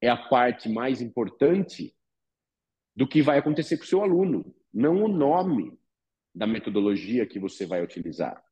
é 0.00 0.08
a 0.08 0.16
parte 0.16 0.68
mais 0.68 1.00
importante 1.00 1.94
do 2.94 3.08
que 3.08 3.22
vai 3.22 3.38
acontecer 3.38 3.76
com 3.76 3.84
o 3.84 3.86
seu 3.86 4.02
aluno, 4.02 4.54
não 4.72 5.02
o 5.02 5.08
nome 5.08 5.76
da 6.34 6.46
metodologia 6.46 7.26
que 7.26 7.38
você 7.38 7.66
vai 7.66 7.82
utilizar. 7.82 8.42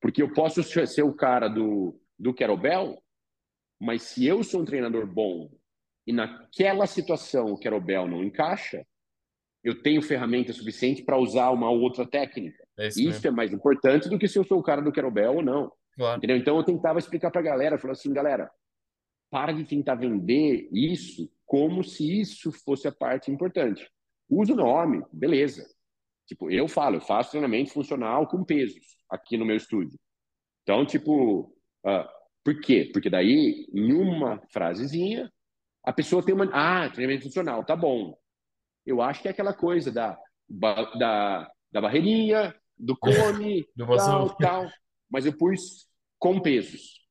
Porque 0.00 0.22
eu 0.22 0.32
posso 0.32 0.62
ser 0.62 1.02
o 1.02 1.14
cara 1.14 1.48
do, 1.48 2.00
do 2.18 2.34
kettlebell, 2.34 3.02
mas 3.80 4.02
se 4.02 4.26
eu 4.26 4.42
sou 4.42 4.62
um 4.62 4.64
treinador 4.64 5.06
bom 5.06 5.50
e 6.06 6.12
naquela 6.12 6.86
situação 6.86 7.46
o 7.46 7.58
kettlebell 7.58 8.06
não 8.06 8.24
encaixa, 8.24 8.86
eu 9.62 9.82
tenho 9.82 10.00
ferramenta 10.00 10.52
suficiente 10.52 11.02
para 11.02 11.18
usar 11.18 11.50
uma 11.50 11.70
outra 11.70 12.06
técnica. 12.06 12.64
É 12.78 12.88
isso 12.88 13.00
Isso 13.00 13.26
é 13.26 13.30
mais 13.30 13.52
importante 13.52 14.08
do 14.08 14.18
que 14.18 14.28
se 14.28 14.38
eu 14.38 14.44
sou 14.44 14.58
o 14.58 14.62
cara 14.62 14.80
do 14.80 14.92
kettlebell 14.92 15.36
ou 15.36 15.42
não. 15.42 15.72
Claro. 15.96 16.18
Entendeu? 16.18 16.36
Então 16.36 16.56
eu 16.56 16.64
tentava 16.64 16.98
explicar 16.98 17.30
para 17.30 17.40
a 17.40 17.44
galera, 17.44 17.78
falando 17.78 17.96
assim, 17.96 18.12
galera, 18.12 18.50
para 19.30 19.52
de 19.52 19.64
tentar 19.64 19.96
vender 19.96 20.68
isso 20.72 21.30
como 21.44 21.82
se 21.82 22.20
isso 22.20 22.52
fosse 22.52 22.86
a 22.86 22.92
parte 22.92 23.30
importante. 23.30 23.88
Usa 24.28 24.52
o 24.52 24.56
nome, 24.56 25.02
beleza. 25.12 25.66
Tipo, 26.26 26.50
eu 26.50 26.66
falo, 26.68 26.96
eu 26.96 27.00
faço 27.00 27.30
treinamento 27.30 27.72
funcional 27.72 28.26
com 28.26 28.44
pesos 28.44 28.84
aqui 29.08 29.36
no 29.36 29.46
meu 29.46 29.56
estúdio. 29.56 29.98
Então, 30.62 30.84
tipo, 30.84 31.56
ah, 31.84 32.08
por 32.46 32.60
quê? 32.60 32.88
Porque 32.92 33.10
daí, 33.10 33.66
em 33.74 33.92
uma 33.92 34.40
frasezinha, 34.52 35.28
a 35.82 35.92
pessoa 35.92 36.24
tem 36.24 36.32
uma. 36.32 36.48
Ah, 36.52 36.88
treinamento 36.88 37.24
funcional, 37.24 37.64
tá 37.64 37.74
bom. 37.74 38.16
Eu 38.86 39.02
acho 39.02 39.20
que 39.20 39.26
é 39.26 39.32
aquela 39.32 39.52
coisa 39.52 39.90
da, 39.90 40.16
da, 40.48 41.50
da 41.72 41.80
barreirinha, 41.80 42.54
do 42.78 42.94
cone, 43.02 43.66
Do 43.74 43.84
tal, 43.96 44.36
tal. 44.36 44.70
Mas 45.10 45.26
eu 45.26 45.36
pus 45.36 45.88
com 46.20 46.38
pesos. 46.38 47.04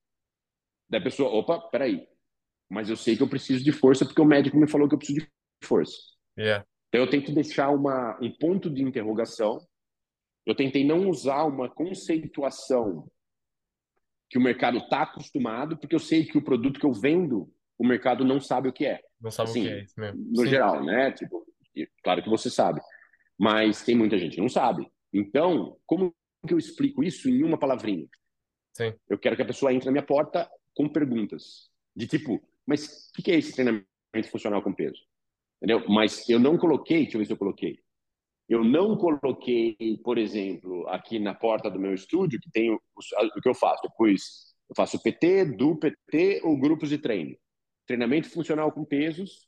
Da 0.90 1.02
pessoa, 1.02 1.30
opa, 1.30 1.60
peraí. 1.70 2.08
Mas 2.70 2.90
eu 2.90 2.96
sei 2.96 3.18
que 3.18 3.24
eu 3.24 3.30
preciso 3.30 3.62
de 3.62 3.74
força 3.74 4.06
porque 4.06 4.22
o 4.22 4.26
médico 4.26 4.56
me 4.56 4.70
falou 4.70 4.88
que 4.88 4.96
eu 4.96 5.00
preciso 5.00 5.20
de 5.20 5.68
força. 5.68 5.98
Yeah. 6.40 6.66
Então 6.88 7.02
eu 7.02 7.10
tento 7.10 7.34
deixar 7.34 7.72
uma, 7.72 8.18
um 8.22 8.32
ponto 8.32 8.70
de 8.70 8.82
interrogação. 8.82 9.60
Eu 10.46 10.56
tentei 10.56 10.86
não 10.86 11.10
usar 11.10 11.44
uma 11.44 11.70
conceituação 11.70 13.06
que 14.36 14.40
o 14.40 14.42
mercado 14.42 14.80
está 14.80 15.04
acostumado, 15.04 15.78
porque 15.78 15.96
eu 15.96 16.00
sei 16.00 16.26
que 16.26 16.38
o 16.38 16.42
produto 16.42 16.78
que 16.78 16.86
eu 16.86 16.92
vendo, 16.92 17.50
o 17.78 17.88
mercado 17.88 18.26
não 18.26 18.42
sabe 18.42 18.68
o 18.68 18.74
que 18.74 18.86
é. 18.86 19.00
Não 19.22 19.32
sabe 19.32 19.50
Assim, 19.50 19.62
o 19.62 19.64
que 19.64 19.70
é 19.70 19.82
isso 19.82 19.98
mesmo. 19.98 20.26
No 20.30 20.44
Sim. 20.44 20.50
geral, 20.50 20.84
né? 20.84 21.10
Tipo, 21.14 21.48
claro 22.04 22.22
que 22.22 22.30
você 22.30 22.50
sabe, 22.50 22.82
mas 23.40 23.82
tem 23.86 23.96
muita 23.96 24.20
gente 24.20 24.36
que 24.36 24.42
não 24.42 24.50
sabe. 24.50 24.86
Então, 25.14 25.78
como 25.86 26.14
que 26.46 26.54
eu 26.54 26.58
explico 26.58 27.02
isso 27.02 27.30
em 27.30 27.46
uma 27.46 27.58
palavrinha? 27.58 28.10
Sim. 28.74 28.94
Eu 29.08 29.18
quero 29.18 29.38
que 29.38 29.42
a 29.42 29.46
pessoa 29.46 29.72
entre 29.72 29.86
na 29.86 29.94
minha 29.94 30.06
porta 30.06 30.52
com 30.76 30.90
perguntas 30.90 31.70
de 31.96 32.06
tipo, 32.06 32.46
mas 32.66 33.08
o 33.12 33.14
que 33.14 33.24
que 33.24 33.32
é 33.32 33.38
esse 33.38 33.54
treinamento 33.54 33.88
funcional 34.30 34.62
com 34.62 34.74
peso? 34.74 35.00
Entendeu? 35.64 35.88
Mas 35.88 36.28
eu 36.28 36.40
não 36.40 36.58
coloquei, 36.58 37.04
deixa 37.04 37.16
eu 37.16 37.20
ver 37.20 37.26
se 37.26 37.32
eu 37.32 37.38
coloquei. 37.38 37.80
Eu 38.48 38.64
não 38.64 38.96
coloquei, 38.96 39.76
por 40.04 40.18
exemplo, 40.18 40.88
aqui 40.90 41.18
na 41.18 41.34
porta 41.34 41.70
do 41.70 41.80
meu 41.80 41.94
estúdio, 41.94 42.40
que 42.40 42.52
tem 42.52 42.72
o, 42.72 42.76
o 42.76 43.42
que 43.42 43.50
eu 43.50 43.56
faço. 43.56 43.90
Pus, 43.98 44.54
eu 44.70 44.76
faço 44.76 45.02
PT, 45.02 45.46
do 45.46 45.76
PT 45.76 46.42
ou 46.44 46.60
grupos 46.60 46.90
de 46.90 46.98
treino. 46.98 47.36
Treinamento 47.88 48.30
funcional 48.30 48.72
com 48.72 48.86
pesos, 48.86 49.48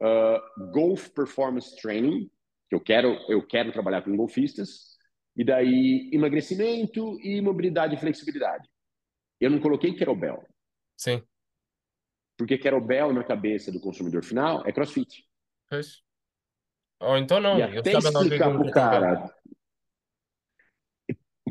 uh, 0.00 0.70
golf 0.72 1.08
performance 1.10 1.76
training, 1.80 2.30
que 2.68 2.74
eu 2.74 2.80
quero, 2.80 3.08
eu 3.28 3.44
quero 3.46 3.72
trabalhar 3.72 4.02
com 4.02 4.16
golfistas, 4.16 4.96
e 5.36 5.44
daí 5.44 6.10
emagrecimento 6.12 7.18
e 7.20 7.40
mobilidade 7.40 7.94
e 7.94 7.98
flexibilidade. 7.98 8.68
Eu 9.40 9.50
não 9.50 9.60
coloquei 9.60 9.92
kettlebell, 9.94 10.46
Sim. 10.96 11.22
porque 12.36 12.58
kettlebell 12.58 13.12
na 13.12 13.24
cabeça 13.24 13.72
do 13.72 13.80
consumidor 13.80 14.24
final 14.24 14.64
é 14.66 14.72
crossfit. 14.72 15.24
Pois. 15.68 16.02
Ou 17.02 17.18
então 17.18 17.40
não. 17.40 17.58
e 17.58 17.62
até 17.62 17.96
o 17.96 17.98
explicar 17.98 18.50
pro 18.50 18.70
kettlebell. 18.70 18.72
cara, 18.72 19.34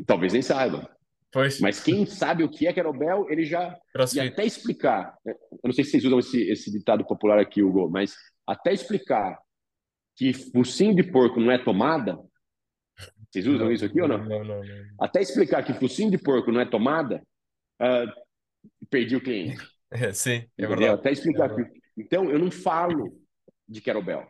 talvez 0.06 0.32
nem 0.32 0.42
saiba, 0.42 0.88
Pois. 1.30 1.60
mas 1.60 1.80
quem 1.80 2.06
sabe 2.06 2.42
o 2.42 2.48
que 2.48 2.66
é 2.66 2.72
kettlebell, 2.72 3.28
ele 3.30 3.44
já 3.44 3.78
E 4.14 4.20
até 4.20 4.44
explicar, 4.44 5.16
eu 5.24 5.36
não 5.64 5.72
sei 5.72 5.84
se 5.84 5.92
vocês 5.92 6.04
usam 6.04 6.18
esse, 6.18 6.42
esse 6.50 6.70
ditado 6.70 7.04
popular 7.04 7.38
aqui, 7.38 7.62
Hugo, 7.62 7.90
mas 7.90 8.14
até 8.46 8.72
explicar 8.72 9.38
que 10.16 10.32
focinho 10.32 10.94
de 10.94 11.02
porco 11.02 11.40
não 11.40 11.50
é 11.50 11.58
tomada, 11.58 12.18
vocês 13.30 13.46
usam 13.46 13.70
isso 13.72 13.84
aqui 13.84 14.00
ou 14.00 14.08
não? 14.08 14.18
Não, 14.18 14.44
não, 14.44 14.62
não. 14.62 14.84
Até 15.00 15.20
explicar 15.20 15.62
que 15.64 15.72
focinho 15.74 16.10
de 16.10 16.18
porco 16.18 16.52
não 16.52 16.60
é 16.60 16.66
tomada, 16.66 17.22
ah, 17.80 18.04
perdi 18.88 19.16
o 19.16 19.22
cliente. 19.22 19.56
É, 19.94 20.10
sim, 20.10 20.48
é. 20.56 20.88
Até 20.88 21.12
explicar 21.12 21.50
É 21.50 21.54
que... 21.54 21.70
Então, 21.98 22.30
eu 22.30 22.38
não 22.38 22.50
falo 22.50 23.14
de 23.68 23.78
kettlebell. 23.82 24.26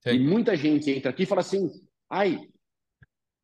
Sim. 0.00 0.10
E 0.10 0.18
muita 0.18 0.56
gente 0.56 0.90
entra 0.90 1.10
aqui 1.10 1.24
e 1.24 1.26
fala 1.26 1.40
assim, 1.40 1.70
ai, 2.10 2.38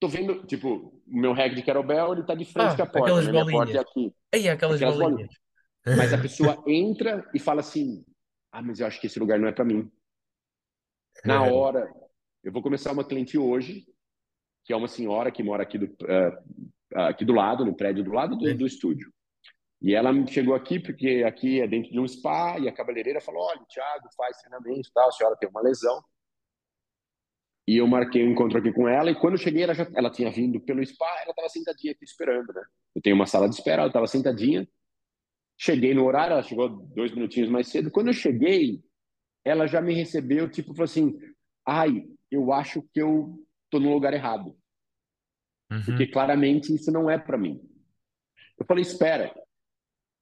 tô 0.00 0.08
vendo, 0.08 0.44
tipo, 0.46 1.02
o 1.06 1.20
meu 1.20 1.32
reg 1.32 1.54
de 1.54 1.62
kettlebell, 1.62 2.12
ele 2.12 2.24
tá 2.24 2.34
de 2.34 2.44
frente 2.44 2.72
Ah, 2.72 2.76
com 2.76 2.82
a 2.82 2.86
porta, 2.86 2.98
aquelas 3.00 3.26
né? 3.26 3.32
Minha 3.32 3.46
porta 3.46 3.72
é 3.72 3.74
bolinhas. 3.74 3.86
aqui. 3.86 4.14
Aí, 4.32 4.48
aquelas 4.48 4.76
Aquelas 4.76 4.98
bolinhas. 4.98 5.30
Mas 5.96 6.12
a 6.12 6.18
pessoa 6.18 6.62
entra 6.66 7.28
e 7.34 7.38
fala 7.38 7.60
assim: 7.60 8.04
Ah, 8.52 8.62
mas 8.62 8.80
eu 8.80 8.86
acho 8.86 9.00
que 9.00 9.06
esse 9.06 9.18
lugar 9.18 9.38
não 9.38 9.48
é 9.48 9.52
para 9.52 9.64
mim. 9.64 9.90
Na 11.24 11.42
hora, 11.44 11.90
eu 12.42 12.52
vou 12.52 12.62
começar 12.62 12.92
uma 12.92 13.04
cliente 13.04 13.38
hoje, 13.38 13.86
que 14.64 14.72
é 14.72 14.76
uma 14.76 14.88
senhora 14.88 15.30
que 15.30 15.42
mora 15.42 15.62
aqui 15.62 15.78
do, 15.78 15.86
eh, 16.06 16.38
aqui 16.94 17.24
do 17.24 17.32
lado, 17.32 17.64
no 17.64 17.74
prédio 17.76 18.04
do 18.04 18.12
lado 18.12 18.36
do, 18.36 18.54
do 18.54 18.66
estúdio. 18.66 19.12
E 19.80 19.94
ela 19.94 20.10
chegou 20.26 20.54
aqui 20.54 20.80
porque 20.80 21.22
aqui 21.26 21.60
é 21.60 21.68
dentro 21.68 21.90
de 21.90 22.00
um 22.00 22.08
spa 22.08 22.58
e 22.58 22.68
a 22.68 22.72
cabeleireira 22.72 23.20
falou: 23.20 23.42
Olha, 23.42 23.64
Thiago 23.68 24.08
faz 24.16 24.38
treinamento 24.38 24.88
e 24.88 24.92
tal, 24.92 25.08
a 25.08 25.12
senhora 25.12 25.36
tem 25.36 25.48
uma 25.48 25.62
lesão. 25.62 26.02
E 27.66 27.78
eu 27.78 27.86
marquei 27.86 28.26
um 28.26 28.32
encontro 28.32 28.58
aqui 28.58 28.72
com 28.72 28.86
ela 28.86 29.10
e 29.10 29.14
quando 29.14 29.34
eu 29.34 29.38
cheguei, 29.38 29.62
ela, 29.62 29.74
já, 29.74 29.88
ela 29.94 30.10
tinha 30.10 30.30
vindo 30.30 30.60
pelo 30.60 30.84
spa, 30.84 31.06
ela 31.22 31.30
estava 31.30 31.48
sentadinha 31.48 31.92
aqui 31.92 32.04
esperando, 32.04 32.52
né? 32.52 32.62
Eu 32.94 33.00
tenho 33.00 33.16
uma 33.16 33.26
sala 33.26 33.48
de 33.48 33.54
espera, 33.54 33.82
ela 33.82 33.88
estava 33.88 34.06
sentadinha. 34.06 34.68
Cheguei 35.58 35.94
no 35.94 36.04
horário, 36.04 36.34
ela 36.34 36.42
chegou 36.42 36.68
dois 36.68 37.12
minutinhos 37.14 37.48
mais 37.48 37.68
cedo. 37.68 37.90
Quando 37.90 38.08
eu 38.08 38.12
cheguei, 38.12 38.82
ela 39.44 39.66
já 39.66 39.80
me 39.80 39.94
recebeu, 39.94 40.50
tipo, 40.50 40.74
falou 40.74 40.84
assim: 40.84 41.18
ai, 41.66 42.06
eu 42.30 42.52
acho 42.52 42.82
que 42.92 43.00
eu 43.00 43.34
tô 43.70 43.80
no 43.80 43.92
lugar 43.92 44.12
errado. 44.12 44.56
Uhum. 45.70 45.84
Porque 45.86 46.06
claramente 46.06 46.74
isso 46.74 46.92
não 46.92 47.08
é 47.08 47.16
para 47.16 47.38
mim. 47.38 47.60
Eu 48.58 48.66
falei: 48.66 48.82
espera, 48.82 49.34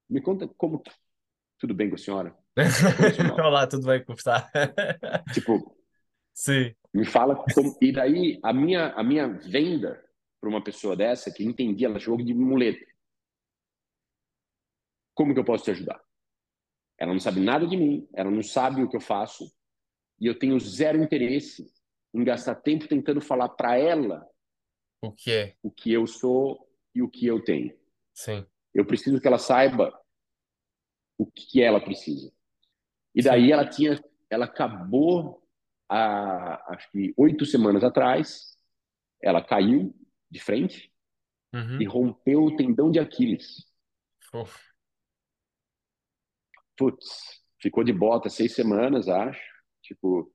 me 0.08 0.20
conta 0.20 0.46
como. 0.46 0.82
Tudo 1.58 1.74
bem 1.74 1.88
com 1.88 1.94
a 1.94 1.98
senhora? 1.98 2.36
Profissional. 2.54 3.46
Olá, 3.46 3.66
tudo 3.66 3.86
bem? 3.86 4.04
Como 4.04 4.16
está? 4.16 4.50
tipo, 5.32 5.74
Sim, 6.34 6.74
me 6.92 7.04
fala 7.04 7.36
como. 7.36 7.76
E 7.80 7.92
daí, 7.92 8.38
a 8.42 8.52
minha, 8.52 8.88
a 8.92 9.02
minha 9.02 9.28
venda 9.28 10.02
para 10.40 10.48
uma 10.48 10.62
pessoa 10.62 10.96
dessa, 10.96 11.30
que 11.30 11.44
entendia, 11.44 11.86
ela 11.86 11.98
chegou 11.98 12.16
de 12.18 12.34
muleta. 12.34 12.84
Como 15.14 15.32
que 15.32 15.40
eu 15.40 15.44
posso 15.44 15.64
te 15.64 15.70
ajudar? 15.70 16.02
Ela 16.98 17.12
não 17.12 17.20
sabe 17.20 17.40
nada 17.40 17.66
de 17.66 17.76
mim, 17.76 18.08
ela 18.14 18.30
não 18.30 18.42
sabe 18.42 18.82
o 18.82 18.88
que 18.88 18.96
eu 18.96 19.00
faço, 19.00 19.52
e 20.20 20.26
eu 20.26 20.38
tenho 20.38 20.58
zero 20.58 21.02
interesse 21.02 21.72
em 22.14 22.24
gastar 22.24 22.56
tempo 22.56 22.86
tentando 22.86 23.20
falar 23.20 23.48
para 23.50 23.76
ela 23.76 24.28
o 25.00 25.10
que 25.10 25.32
é? 25.32 25.56
o 25.62 25.70
que 25.70 25.92
eu 25.92 26.06
sou 26.06 26.68
e 26.94 27.02
o 27.02 27.08
que 27.08 27.26
eu 27.26 27.42
tenho. 27.42 27.76
Sim, 28.14 28.46
Eu 28.74 28.84
preciso 28.84 29.20
que 29.20 29.26
ela 29.26 29.38
saiba 29.38 29.98
o 31.18 31.26
que 31.26 31.62
ela 31.62 31.80
precisa. 31.80 32.32
E 33.14 33.22
daí 33.22 33.50
ela 33.50 33.68
tinha, 33.68 34.02
ela 34.28 34.44
acabou 34.44 35.41
há, 35.88 36.74
acho 36.74 36.90
que 36.90 37.14
oito 37.16 37.44
semanas 37.46 37.84
atrás, 37.84 38.56
ela 39.22 39.42
caiu 39.42 39.94
de 40.30 40.40
frente 40.40 40.92
Uhum. 41.54 41.80
e 41.80 41.84
rompeu 41.84 42.44
o 42.44 42.56
tendão 42.56 42.90
de 42.90 42.98
Aquiles. 42.98 43.66
Putz, 46.76 47.42
ficou 47.60 47.84
de 47.84 47.92
bota 47.92 48.28
seis 48.28 48.54
semanas, 48.54 49.08
acho. 49.08 49.40
Tipo, 49.82 50.32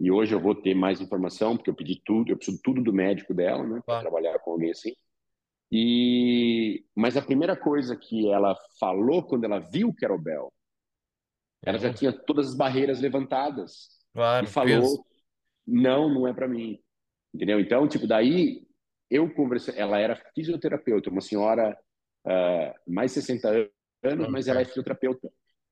e 0.00 0.10
hoje 0.10 0.34
eu 0.34 0.40
vou 0.40 0.54
ter 0.54 0.74
mais 0.74 1.00
informação, 1.00 1.56
porque 1.56 1.70
eu 1.70 1.74
pedi 1.74 2.00
tudo, 2.04 2.30
eu 2.32 2.36
preciso 2.36 2.60
tudo 2.62 2.82
do 2.82 2.92
médico 2.92 3.34
dela, 3.34 3.64
né, 3.66 3.82
para 3.84 3.84
Claro. 3.84 4.02
trabalhar 4.02 4.38
com 4.40 4.52
alguém 4.52 4.70
assim. 4.70 4.94
E, 5.70 6.84
mas 6.94 7.16
a 7.16 7.22
primeira 7.22 7.56
coisa 7.56 7.96
que 7.96 8.30
ela 8.30 8.56
falou 8.80 9.22
quando 9.22 9.44
ela 9.44 9.58
viu 9.58 9.90
o 9.90 10.18
Bel, 10.18 10.52
ela 11.62 11.76
é 11.76 11.80
já 11.80 11.88
bom. 11.88 11.94
tinha 11.94 12.12
todas 12.12 12.48
as 12.48 12.56
barreiras 12.56 13.00
levantadas 13.00 13.97
e 14.42 14.46
Claro, 14.46 14.46
falou: 14.46 14.80
peso. 14.80 15.04
não, 15.66 16.08
não 16.12 16.26
é 16.28 16.32
para 16.32 16.48
mim. 16.48 16.78
Entendeu? 17.34 17.60
Então, 17.60 17.86
tipo, 17.88 18.06
daí 18.06 18.66
eu 19.10 19.32
conversei. 19.34 19.74
Ela 19.76 19.98
era 19.98 20.16
fisioterapeuta, 20.34 21.10
uma 21.10 21.20
senhora 21.20 21.76
ah, 22.26 22.74
mais 22.86 23.12
de 23.14 23.22
60 23.22 23.70
anos, 24.04 24.28
mas 24.28 24.46
Ok. 24.46 24.50
ela 24.50 24.60
é 24.62 24.64
fisioterapeuta. 24.64 25.30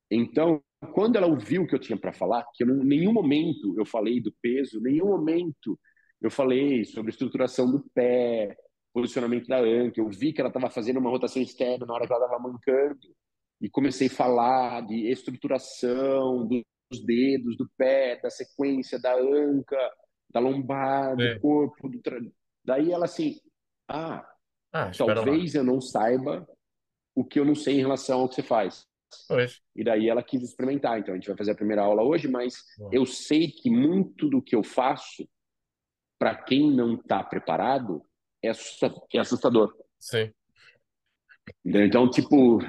Então, 0.09 0.61
quando 0.93 1.15
ela 1.17 1.27
ouviu 1.27 1.63
o 1.63 1.67
que 1.67 1.75
eu 1.75 1.79
tinha 1.79 1.97
para 1.99 2.13
falar, 2.13 2.45
que 2.53 2.63
em 2.63 2.67
nenhum 2.85 3.11
momento 3.13 3.75
eu 3.77 3.85
falei 3.85 4.21
do 4.21 4.33
peso, 4.41 4.79
em 4.79 4.83
nenhum 4.83 5.07
momento 5.07 5.79
eu 6.21 6.31
falei 6.31 6.85
sobre 6.85 7.11
estruturação 7.11 7.69
do 7.69 7.83
pé, 7.93 8.55
posicionamento 8.93 9.47
da 9.47 9.59
anca, 9.59 9.99
eu 9.99 10.09
vi 10.09 10.33
que 10.33 10.41
ela 10.41 10.49
estava 10.49 10.69
fazendo 10.69 10.97
uma 10.99 11.09
rotação 11.09 11.41
externa 11.41 11.85
na 11.85 11.93
hora 11.93 12.07
que 12.07 12.13
ela 12.13 12.25
estava 12.25 12.41
mancando, 12.41 12.99
e 13.61 13.69
comecei 13.69 14.07
a 14.07 14.11
falar 14.11 14.85
de 14.85 15.09
estruturação 15.11 16.47
dos 16.89 17.03
dedos, 17.05 17.57
do 17.57 17.69
pé, 17.77 18.19
da 18.21 18.29
sequência 18.29 18.99
da 18.99 19.15
anca, 19.15 19.77
da 20.29 20.39
lombar, 20.39 21.15
do 21.15 21.23
Sim. 21.23 21.39
corpo. 21.39 21.89
Do 21.89 22.01
tra... 22.01 22.19
Daí 22.63 22.91
ela 22.91 23.05
assim, 23.05 23.39
ah, 23.87 24.25
Ah, 24.73 24.89
espera 24.89 25.19
lá. 25.21 25.25
talvez 25.25 25.55
eu 25.55 25.63
não 25.63 25.79
saiba 25.81 26.47
o 27.15 27.23
que 27.25 27.39
eu 27.39 27.45
não 27.45 27.55
sei 27.55 27.75
em 27.75 27.81
relação 27.81 28.21
ao 28.21 28.29
que 28.29 28.35
você 28.35 28.43
faz. 28.43 28.85
Pois. 29.27 29.61
E 29.75 29.83
daí 29.83 30.09
ela 30.09 30.21
quis 30.21 30.43
experimentar. 30.43 30.99
Então 30.99 31.13
a 31.13 31.17
gente 31.17 31.27
vai 31.27 31.37
fazer 31.37 31.51
a 31.51 31.55
primeira 31.55 31.81
aula 31.81 32.03
hoje, 32.03 32.27
mas 32.27 32.63
eu 32.91 33.05
sei 33.05 33.49
que 33.49 33.69
muito 33.69 34.29
do 34.29 34.41
que 34.41 34.55
eu 34.55 34.63
faço, 34.63 35.27
para 36.19 36.35
quem 36.35 36.71
não 36.71 36.95
está 36.95 37.23
preparado, 37.23 38.03
é 38.43 38.51
é 39.13 39.19
assustador. 39.19 39.73
Sim? 39.99 40.31
Então, 41.63 42.09
tipo, 42.09 42.59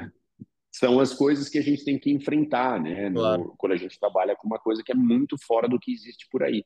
são 0.70 1.00
as 1.00 1.14
coisas 1.14 1.48
que 1.48 1.58
a 1.58 1.62
gente 1.62 1.84
tem 1.84 1.98
que 1.98 2.10
enfrentar, 2.10 2.80
né? 2.80 3.08
No- 3.08 3.20
Claro. 3.20 3.54
quando 3.58 3.72
a 3.72 3.76
gente 3.76 3.98
trabalha 3.98 4.36
com 4.36 4.46
uma 4.46 4.58
coisa 4.58 4.82
que 4.84 4.92
é 4.92 4.94
muito 4.94 5.36
fora 5.46 5.68
do 5.68 5.78
que 5.78 5.92
existe 5.92 6.26
por 6.30 6.42
aí. 6.42 6.64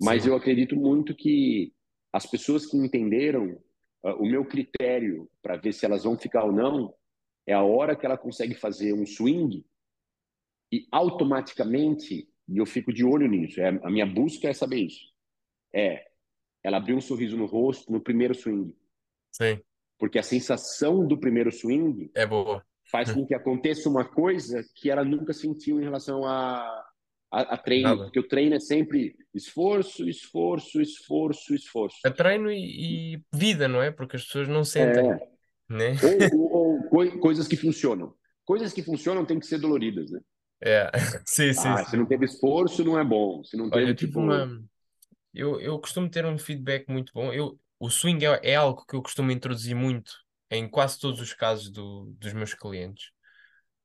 Mas 0.00 0.22
Sim. 0.24 0.30
eu 0.30 0.36
acredito 0.36 0.74
muito 0.74 1.14
que 1.14 1.72
as 2.12 2.26
pessoas 2.26 2.66
que 2.66 2.76
entenderam 2.76 3.58
ah, 4.04 4.14
o 4.16 4.24
meu 4.26 4.44
critério 4.44 5.30
para 5.40 5.56
ver 5.56 5.72
se 5.72 5.84
elas 5.84 6.04
vão 6.04 6.18
ficar 6.18 6.44
ou 6.44 6.52
não 6.52 6.94
é 7.46 7.52
a 7.52 7.62
hora 7.62 7.96
que 7.96 8.06
ela 8.06 8.16
consegue 8.18 8.54
fazer 8.54 8.92
um 8.92 9.04
swing 9.06 9.64
e 10.72 10.86
automaticamente, 10.90 12.28
e 12.48 12.58
eu 12.58 12.64
fico 12.66 12.92
de 12.92 13.04
olho 13.04 13.28
nisso, 13.28 13.60
é, 13.60 13.68
a 13.68 13.90
minha 13.90 14.06
busca 14.06 14.48
é 14.48 14.54
saber 14.54 14.78
isso, 14.86 15.12
é 15.72 16.06
ela 16.62 16.78
abrir 16.78 16.94
um 16.94 17.00
sorriso 17.00 17.36
no 17.36 17.46
rosto 17.46 17.92
no 17.92 18.00
primeiro 18.00 18.34
swing, 18.34 18.74
sim, 19.32 19.60
porque 19.98 20.18
a 20.18 20.22
sensação 20.22 21.06
do 21.06 21.18
primeiro 21.18 21.52
swing 21.52 22.10
é 22.14 22.24
boa. 22.24 22.64
Faz 22.92 23.10
com 23.10 23.26
que 23.26 23.34
aconteça 23.34 23.88
uma 23.88 24.04
coisa 24.04 24.62
que 24.76 24.90
ela 24.90 25.04
nunca 25.04 25.32
sentiu 25.32 25.80
em 25.80 25.84
relação 25.84 26.24
a, 26.26 26.60
a, 27.32 27.40
a 27.54 27.58
treino, 27.58 27.90
Nada. 27.90 28.04
porque 28.04 28.20
o 28.20 28.28
treino 28.28 28.54
é 28.54 28.60
sempre 28.60 29.16
esforço, 29.34 30.08
esforço, 30.08 30.80
esforço, 30.80 31.54
esforço. 31.54 31.98
É 32.04 32.10
treino 32.10 32.50
e, 32.50 33.14
e 33.14 33.24
vida, 33.32 33.68
não 33.68 33.82
é? 33.82 33.90
Porque 33.90 34.16
as 34.16 34.24
pessoas 34.24 34.48
não 34.48 34.64
sentem, 34.64 35.04
É, 35.10 35.28
né? 35.68 35.94
ou, 36.02 36.32
ou, 36.32 36.52
ou 36.52 36.90
coi- 36.90 37.18
coisas 37.18 37.48
que 37.48 37.56
funcionam. 37.56 38.14
Coisas 38.44 38.72
que 38.72 38.82
funcionam 38.82 39.24
têm 39.24 39.38
que 39.38 39.46
ser 39.46 39.58
doloridas, 39.58 40.10
né? 40.10 40.20
É, 40.60 40.90
sim, 41.26 41.52
sim, 41.52 41.76
Ah, 41.76 41.76
sim. 41.76 41.90
se 41.90 41.96
não 41.96 42.06
teve 42.06 42.24
esforço, 42.26 42.84
não 42.84 42.98
é 42.98 43.04
bom. 43.04 43.42
Se 43.44 43.56
não 43.56 43.70
Olha, 43.70 43.82
teve, 43.84 43.88
eu 43.90 43.96
tive 43.96 44.12
tipo, 44.12 44.18
uma. 44.18 44.46
Eu, 45.34 45.60
eu 45.60 45.80
costumo 45.80 46.10
ter 46.10 46.26
um 46.26 46.38
feedback 46.38 46.88
muito 46.90 47.12
bom. 47.14 47.32
Eu, 47.32 47.60
o 47.80 47.90
swing 47.90 48.24
é, 48.26 48.40
é 48.52 48.56
algo 48.56 48.84
que 48.86 48.96
eu 48.96 49.02
costumo 49.02 49.32
introduzir 49.32 49.76
muito 49.76 50.12
em 50.52 50.68
quase 50.68 51.00
todos 51.00 51.18
os 51.20 51.32
casos 51.32 51.70
do, 51.70 52.14
dos 52.18 52.34
meus 52.34 52.52
clientes. 52.52 53.10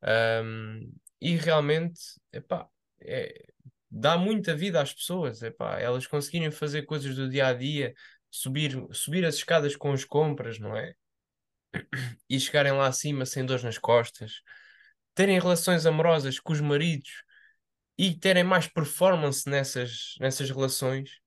Ahm, 0.01 0.91
e 1.21 1.35
realmente, 1.37 1.99
epá, 2.31 2.67
é, 3.01 3.45
dá 3.89 4.17
muita 4.17 4.53
vida 4.55 4.81
às 4.81 4.93
pessoas. 4.93 5.41
Epá, 5.41 5.79
elas 5.79 6.05
conseguirem 6.05 6.51
fazer 6.51 6.83
coisas 6.83 7.15
do 7.15 7.29
dia 7.29 7.47
a 7.47 7.53
dia, 7.53 7.93
subir, 8.29 8.85
subir 8.91 9.25
as 9.25 9.35
escadas 9.35 9.77
com 9.77 9.93
as 9.93 10.03
compras, 10.03 10.59
não 10.59 10.75
é? 10.75 10.93
E 12.29 12.39
chegarem 12.39 12.73
lá 12.73 12.87
acima 12.87 13.25
sem 13.25 13.45
dores 13.45 13.63
nas 13.63 13.77
costas, 13.77 14.41
terem 15.15 15.39
relações 15.39 15.85
amorosas 15.85 16.39
com 16.39 16.51
os 16.53 16.61
maridos 16.61 17.23
e 17.97 18.13
terem 18.13 18.43
mais 18.43 18.67
performance 18.67 19.49
nessas, 19.49 20.15
nessas 20.19 20.49
relações. 20.49 21.21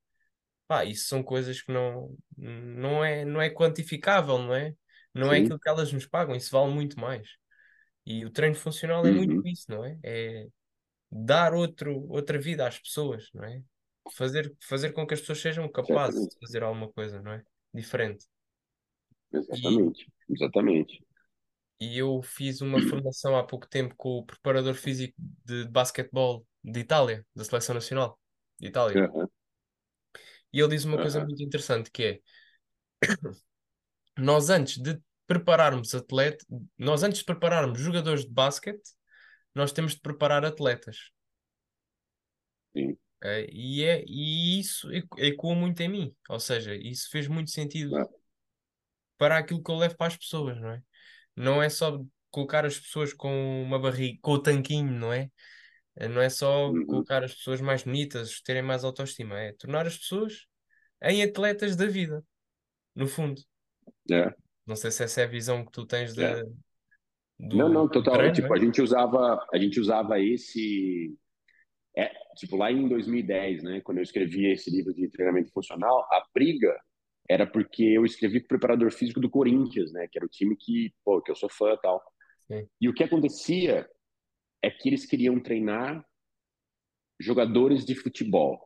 Pá, 0.68 0.84
isso 0.84 1.08
são 1.08 1.22
coisas 1.22 1.62
que 1.62 1.72
não, 1.72 2.16
não 2.36 3.04
é, 3.04 3.24
não 3.24 3.40
é 3.40 3.50
quantificável, 3.50 4.38
não 4.38 4.54
é? 4.54 4.74
Não 5.14 5.32
é 5.32 5.38
sim. 5.38 5.40
aquilo 5.40 5.58
que 5.60 5.68
elas 5.68 5.92
nos 5.92 6.06
pagam, 6.06 6.34
isso 6.36 6.50
vale 6.52 6.72
muito 6.72 6.98
mais. 7.00 7.28
E 8.06 8.24
o 8.24 8.30
treino 8.30 8.56
funcional 8.56 9.06
é 9.06 9.12
muito 9.12 9.34
Uhum, 9.34 9.44
isso, 9.44 9.66
não 9.70 9.84
é? 9.84 9.98
É 10.04 10.48
dar 11.10 11.54
outro, 11.54 12.06
outra 12.10 12.38
vida 12.40 12.66
às 12.68 12.78
pessoas, 12.78 13.30
não 13.34 13.44
é? 13.44 13.62
Fazer, 14.08 14.54
fazer 14.62 14.92
com 14.92 15.06
que 15.06 15.14
as 15.14 15.20
pessoas 15.20 15.40
sejam 15.40 15.70
capazes 15.70 16.22
exatamente. 16.22 16.30
de 16.30 16.36
fazer 16.40 16.62
alguma 16.64 16.92
coisa, 16.92 17.22
não 17.22 17.32
é? 17.32 17.44
Diferente. 17.74 18.26
E, 19.52 19.84
Exatamente. 19.88 20.06
Exatamente. 20.28 21.02
e 21.80 21.98
eu 21.98 22.22
fiz 22.22 22.60
uma 22.60 22.80
formação 22.80 23.36
há 23.36 23.44
pouco 23.44 23.66
tempo 23.68 23.94
com 23.96 24.18
o 24.18 24.24
preparador 24.26 24.74
físico 24.74 25.14
de 25.44 25.66
basquetebol 25.68 26.46
de 26.62 26.80
Itália, 26.80 27.26
da 27.34 27.44
Seleção 27.44 27.74
Nacional 27.74 28.18
de 28.58 28.68
Itália. 28.68 29.02
Aham, 29.04 29.28
E 30.52 30.60
ele 30.60 30.70
diz 30.76 30.84
uma 30.84 30.98
coisa 30.98 31.20
aham, 31.20 31.26
muito 31.26 31.42
interessante 31.42 31.90
que 31.90 32.02
é 32.04 32.20
nós 34.18 34.50
antes 34.50 34.78
de 34.78 35.00
prepararmos 35.26 35.94
atleta, 35.94 36.44
nós 36.78 37.02
antes 37.02 37.20
de 37.20 37.24
prepararmos 37.24 37.78
jogadores 37.80 38.24
de 38.24 38.32
basquete, 38.32 38.90
nós 39.54 39.72
temos 39.72 39.94
de 39.94 40.00
preparar 40.00 40.44
atletas. 40.44 40.98
sim. 42.74 42.96
Eh, 43.22 43.46
e, 43.52 43.84
é, 43.84 44.02
e 44.06 44.58
isso 44.60 44.90
eco- 44.92 45.20
ecoa 45.20 45.54
muito 45.54 45.80
em 45.82 45.88
mim. 45.88 46.16
Ou 46.28 46.40
seja, 46.40 46.74
isso 46.74 47.10
fez 47.10 47.28
muito 47.28 47.50
sentido 47.50 47.94
Ah, 47.94 48.06
para 49.18 49.38
aquilo 49.38 49.62
que 49.62 49.70
eu 49.70 49.76
levo 49.76 49.96
para 49.96 50.06
as 50.08 50.16
pessoas, 50.16 50.58
não 50.60 50.70
é? 50.70 50.82
Não 51.36 51.62
é 51.62 51.68
só 51.70 52.00
colocar 52.30 52.64
as 52.66 52.78
pessoas 52.78 53.12
com 53.12 53.62
uma 53.64 53.78
barriga, 53.78 54.18
com 54.22 54.32
o 54.32 54.42
tanquinho, 54.42 54.92
não 54.92 55.12
é? 55.12 55.30
Eh, 55.96 56.08
Não 56.08 56.22
é 56.22 56.30
só 56.30 56.72
uhum, 56.72 56.86
colocar 56.86 57.24
as 57.24 57.34
pessoas 57.34 57.60
mais 57.60 57.84
bonitas, 57.84 58.40
terem 58.42 58.62
mais 58.62 58.84
autoestima, 58.84 59.38
é 59.40 59.52
tornar 59.54 59.86
as 59.86 59.98
pessoas 59.98 60.46
em 61.02 61.22
atletas 61.24 61.76
da 61.76 61.86
vida, 61.86 62.24
no 62.94 63.08
fundo. 63.08 63.42
É, 64.10 64.34
Não 64.66 64.76
sei 64.76 64.90
se 64.90 65.02
essa 65.04 65.20
é 65.20 65.24
a 65.24 65.26
visão 65.26 65.64
que 65.64 65.72
tu 65.72 65.86
tens 65.86 66.16
é. 66.18 66.42
de, 66.42 66.50
Não, 67.52 67.68
do, 67.68 67.68
não, 67.70 67.88
do 67.88 67.90
total. 67.90 68.14
treino, 68.14 68.32
não 68.34 68.34
Tipo, 68.34 68.54
é? 68.54 68.58
a 68.58 68.60
gente 68.60 68.80
usava, 68.82 69.46
a 69.52 69.58
gente 69.58 69.80
usava 69.80 70.20
esse, 70.20 71.16
é, 71.96 72.12
tipo, 72.36 72.56
lá 72.56 72.70
em 72.72 72.88
2010, 72.88 73.62
né, 73.62 73.80
quando 73.82 73.98
eu 73.98 74.02
escrevi 74.04 74.46
esse 74.52 74.70
livro 74.70 74.94
de 74.94 75.08
treinamento 75.10 75.52
funcional, 75.52 76.00
a 76.12 76.24
briga 76.34 76.78
era 77.28 77.46
porque 77.46 77.84
eu 77.84 78.04
escrevi 78.04 78.40
com 78.40 78.46
o 78.46 78.48
preparador 78.48 78.92
físico 78.92 79.20
do 79.20 79.30
Corinthians, 79.30 79.92
né, 79.92 80.08
que 80.10 80.18
era 80.18 80.26
o 80.26 80.30
time 80.30 80.56
que, 80.56 80.92
pô, 81.04 81.22
que 81.22 81.30
eu 81.30 81.36
sou 81.36 81.48
fã 81.50 81.72
e 81.74 81.80
tal. 81.80 82.02
Sim. 82.48 82.68
E 82.80 82.88
o 82.88 82.94
que 82.94 83.04
acontecia 83.04 83.88
é 84.62 84.70
que 84.70 84.88
eles 84.88 85.06
queriam 85.06 85.40
treinar 85.40 86.04
jogadores 87.20 87.84
de 87.84 87.94
futebol. 87.94 88.60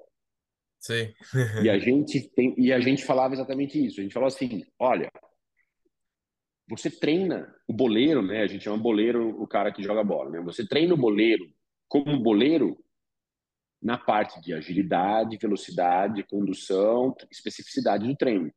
Sim. 0.85 1.15
E 1.63 1.71
a 1.71 1.79
gente 1.81 2.29
tem, 2.35 2.55
e 2.59 2.71
a 2.71 2.79
gente 2.79 3.05
falava 3.05 3.33
exatamente 3.33 3.83
isso. 3.83 4.01
A 4.01 4.03
gente 4.03 4.13
falou 4.13 4.27
assim, 4.27 4.63
olha, 4.79 5.11
você 6.69 6.91
treina 6.91 7.55
o 7.67 7.73
boleiro, 7.73 8.21
né? 8.21 8.43
A 8.43 8.47
gente 8.47 8.65
chama 8.65 8.77
boleiro 8.77 9.31
o 9.43 9.47
cara 9.47 9.73
que 9.73 9.83
joga 9.83 10.05
bola, 10.05 10.31
né? 10.31 10.41
Você 10.43 10.67
treina 10.67 10.93
o 10.93 10.99
boleiro 10.99 11.51
como 11.89 12.23
boleiro 12.23 12.79
na 13.81 13.97
parte 13.97 14.41
de 14.43 14.53
agilidade, 14.53 15.39
velocidade, 15.39 16.23
condução, 16.25 17.15
especificidade 17.31 18.07
do 18.07 18.17
treino. 18.17 18.53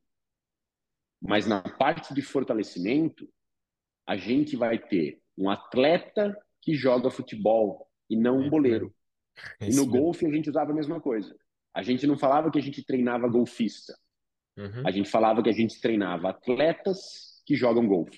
Mas 1.22 1.48
na 1.48 1.62
parte 1.62 2.14
de 2.14 2.22
fortalecimento, 2.22 3.28
a 4.06 4.18
gente 4.18 4.58
vai 4.58 4.78
ter 4.78 5.22
um 5.38 5.50
atleta 5.50 6.38
que 6.62 6.74
joga 6.74 7.10
futebol 7.10 7.90
e 8.10 8.18
não 8.18 8.38
um 8.40 8.50
boleiro. 8.50 8.94
E 9.62 9.74
no 9.74 9.86
golfe 9.86 10.26
a 10.26 10.30
gente 10.30 10.50
usava 10.50 10.72
a 10.72 10.76
mesma 10.76 11.00
coisa. 11.00 11.34
A 11.78 11.84
gente 11.84 12.08
não 12.08 12.18
falava 12.18 12.50
que 12.50 12.58
a 12.58 12.62
gente 12.62 12.84
treinava 12.84 13.28
golfista. 13.28 13.94
Uhum. 14.58 14.82
A 14.84 14.90
gente 14.90 15.08
falava 15.12 15.44
que 15.44 15.50
a 15.50 15.54
gente 15.54 15.80
treinava 15.80 16.32
atletas 16.32 17.40
que 17.46 17.56
jogam 17.56 17.88
golfe. 17.88 18.18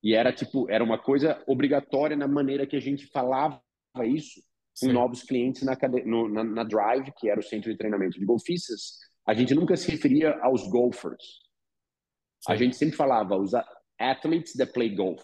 E 0.00 0.14
era 0.14 0.32
tipo, 0.32 0.70
era 0.70 0.84
uma 0.84 0.96
coisa 0.96 1.42
obrigatória 1.44 2.16
na 2.16 2.28
maneira 2.28 2.68
que 2.68 2.76
a 2.76 2.80
gente 2.80 3.08
falava 3.08 3.60
isso 4.04 4.40
com 4.80 4.86
Sim. 4.86 4.92
novos 4.92 5.24
clientes 5.24 5.64
na, 5.64 5.76
no, 6.06 6.28
na, 6.28 6.44
na, 6.44 6.62
Drive, 6.62 7.10
que 7.18 7.28
era 7.28 7.40
o 7.40 7.42
centro 7.42 7.72
de 7.72 7.76
treinamento 7.76 8.16
de 8.16 8.24
golfistas. 8.24 9.00
A 9.26 9.34
gente 9.34 9.56
nunca 9.56 9.76
se 9.76 9.90
referia 9.90 10.38
aos 10.40 10.68
golfers. 10.68 11.40
Sim. 12.42 12.52
A 12.52 12.54
gente 12.54 12.76
sempre 12.76 12.94
falava 12.94 13.36
os 13.36 13.50
athletes 13.98 14.52
that 14.52 14.72
play 14.72 14.94
golf. 14.94 15.20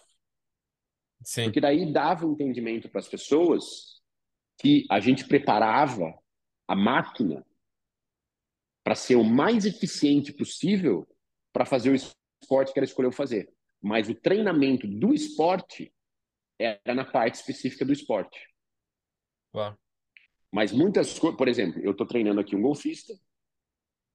Sim. 1.23 1.45
Porque 1.45 1.61
daí 1.61 1.89
dava 1.93 2.27
um 2.27 2.33
entendimento 2.33 2.89
para 2.89 2.99
as 2.99 3.07
pessoas 3.07 4.01
que 4.59 4.85
a 4.91 4.99
gente 4.99 5.25
preparava 5.25 6.13
a 6.67 6.75
máquina 6.75 7.46
para 8.87 8.95
ser 8.95 9.17
o 9.17 9.23
mais 9.25 9.65
eficiente 9.65 10.31
possível 10.31 11.05
para 11.51 11.65
fazer 11.65 11.89
o 11.89 11.93
esporte 11.93 12.71
que 12.71 12.79
ela 12.79 12.85
escolheu 12.85 13.11
fazer. 13.11 13.53
Mas 13.81 14.07
o 14.07 14.15
treinamento 14.15 14.87
do 14.87 15.13
esporte 15.13 15.93
era 16.57 16.95
na 16.95 17.03
parte 17.03 17.35
específica 17.35 17.83
do 17.83 17.91
esporte. 17.91 18.39
Claro. 19.51 19.77
Mas 20.49 20.71
muitas 20.71 21.19
coisas, 21.19 21.37
por 21.37 21.49
exemplo, 21.49 21.81
eu 21.81 21.91
estou 21.91 22.07
treinando 22.07 22.39
aqui 22.39 22.55
um 22.55 22.61
golfista 22.61 23.13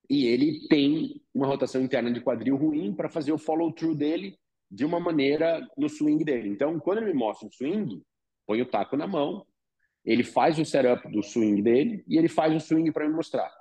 e 0.08 0.24
ele 0.24 0.66
tem 0.68 1.22
uma 1.34 1.46
rotação 1.46 1.82
interna 1.82 2.10
de 2.10 2.22
quadril 2.22 2.56
ruim 2.56 2.94
para 2.94 3.10
fazer 3.10 3.32
o 3.32 3.36
follow-through 3.38 3.94
dele 3.94 4.38
de 4.70 4.86
uma 4.86 4.98
maneira 4.98 5.60
no 5.76 5.90
swing 5.90 6.24
dele. 6.24 6.48
Então, 6.48 6.80
quando 6.80 7.02
ele 7.02 7.12
me 7.12 7.18
mostra 7.18 7.46
o 7.46 7.52
swing, 7.52 8.02
põe 8.46 8.62
o 8.62 8.70
taco 8.70 8.96
na 8.96 9.06
mão, 9.06 9.46
ele 10.02 10.24
faz 10.24 10.58
o 10.58 10.64
setup 10.64 11.12
do 11.12 11.22
swing 11.22 11.60
dele 11.60 12.02
e 12.08 12.16
ele 12.16 12.26
faz 12.26 12.54
o 12.54 12.58
swing 12.58 12.90
para 12.90 13.06
me 13.06 13.14
mostrar. 13.14 13.52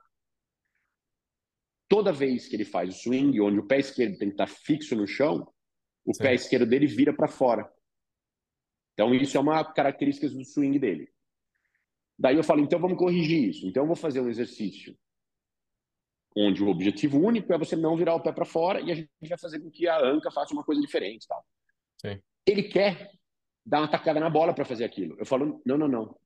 Toda 1.92 2.14
vez 2.14 2.48
que 2.48 2.56
ele 2.56 2.64
faz 2.64 2.96
o 2.96 2.98
swing, 2.98 3.42
onde 3.42 3.60
o 3.60 3.68
pé 3.68 3.80
esquerdo 3.80 4.18
tem 4.18 4.30
que 4.30 4.36
estar 4.36 4.48
fixo 4.48 4.96
no 4.96 5.06
chão, 5.06 5.46
o 6.06 6.14
Sim. 6.14 6.24
pé 6.24 6.34
esquerdo 6.34 6.66
dele 6.66 6.88
vira 6.88 7.14
para 7.14 7.28
fora. 7.28 7.70
Então, 8.94 9.14
isso 9.14 9.36
é 9.36 9.42
uma 9.42 9.62
característica 9.74 10.30
do 10.30 10.46
swing 10.46 10.80
dele. 10.80 11.12
Daí 12.18 12.38
eu 12.38 12.46
falo, 12.46 12.62
então 12.62 12.80
vamos 12.80 12.98
corrigir 12.98 13.50
isso. 13.50 13.68
Então 13.68 13.84
eu 13.84 13.88
vou 13.88 13.96
fazer 13.98 14.22
um 14.22 14.30
exercício 14.30 14.98
onde 16.34 16.64
o 16.64 16.70
objetivo 16.70 17.20
único 17.20 17.52
é 17.52 17.58
você 17.58 17.76
não 17.76 17.98
virar 17.98 18.16
o 18.16 18.22
pé 18.22 18.32
para 18.32 18.46
fora 18.46 18.80
e 18.80 18.89
a 18.89 18.96
gente 18.96 19.10
vai 19.28 19.38
fazer 19.38 19.60
com 19.60 19.70
que 19.70 19.86
a 19.86 20.00
anca 20.00 20.32
faça 20.32 20.54
uma 20.54 20.64
coisa 20.64 20.80
diferente, 20.80 21.28
tal. 21.28 21.46
Sim. 21.98 22.22
Ele 22.48 22.64
quer 22.64 23.12
dar 23.66 23.82
uma 23.82 23.92
tacada 23.92 24.18
na 24.18 24.30
bola 24.30 24.54
para 24.54 24.64
fazer 24.64 24.86
aquilo. 24.86 25.18
Eu 25.20 25.26
falo, 25.26 25.62
não, 25.66 25.78
não, 25.78 25.89
não. 25.89 26.18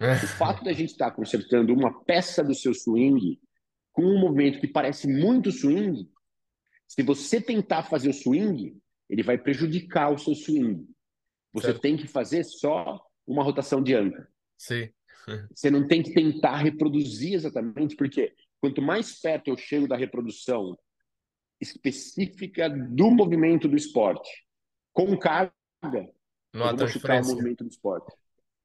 O 0.00 0.26
fato 0.36 0.64
da 0.64 0.72
gente 0.72 0.90
estar 0.90 1.10
tá 1.10 1.16
consertando 1.16 1.72
uma 1.72 2.02
peça 2.02 2.42
do 2.42 2.52
seu 2.52 2.74
swing 2.74 3.40
com 3.92 4.02
um 4.02 4.18
movimento 4.18 4.60
que 4.60 4.66
parece 4.66 5.06
muito 5.06 5.50
swing, 5.50 6.10
se 6.88 7.02
você 7.02 7.40
tentar 7.40 7.84
fazer 7.84 8.10
o 8.10 8.14
swing, 8.14 8.76
ele 9.08 9.22
vai 9.22 9.38
prejudicar 9.38 10.10
o 10.12 10.18
seu 10.18 10.34
swing. 10.34 10.86
Você 11.52 11.68
Certo. 11.68 11.80
tem 11.80 11.96
que 11.96 12.06
fazer 12.06 12.44
só 12.44 13.00
uma 13.26 13.42
rotação 13.42 13.82
de 13.82 13.94
anca. 13.94 14.28
Sim. 14.58 14.90
Você 15.54 15.70
não 15.70 15.86
tem 15.86 16.02
que 16.02 16.12
tentar 16.12 16.56
reproduzir 16.56 17.34
exatamente, 17.34 17.94
porque 17.94 18.34
quanto 18.60 18.82
mais 18.82 19.20
perto 19.20 19.48
eu 19.48 19.56
chego 19.56 19.86
da 19.86 19.96
reprodução 19.96 20.76
específica 21.60 22.68
do 22.68 23.10
movimento 23.10 23.68
do 23.68 23.76
esporte, 23.76 24.28
com 24.92 25.16
carga, 25.16 25.52
Não 26.52 26.66
eu 26.66 26.76
vou 26.76 26.86
machucar 26.86 27.22
o 27.22 27.26
movimento 27.26 27.62
do 27.62 27.70
esporte. 27.70 28.12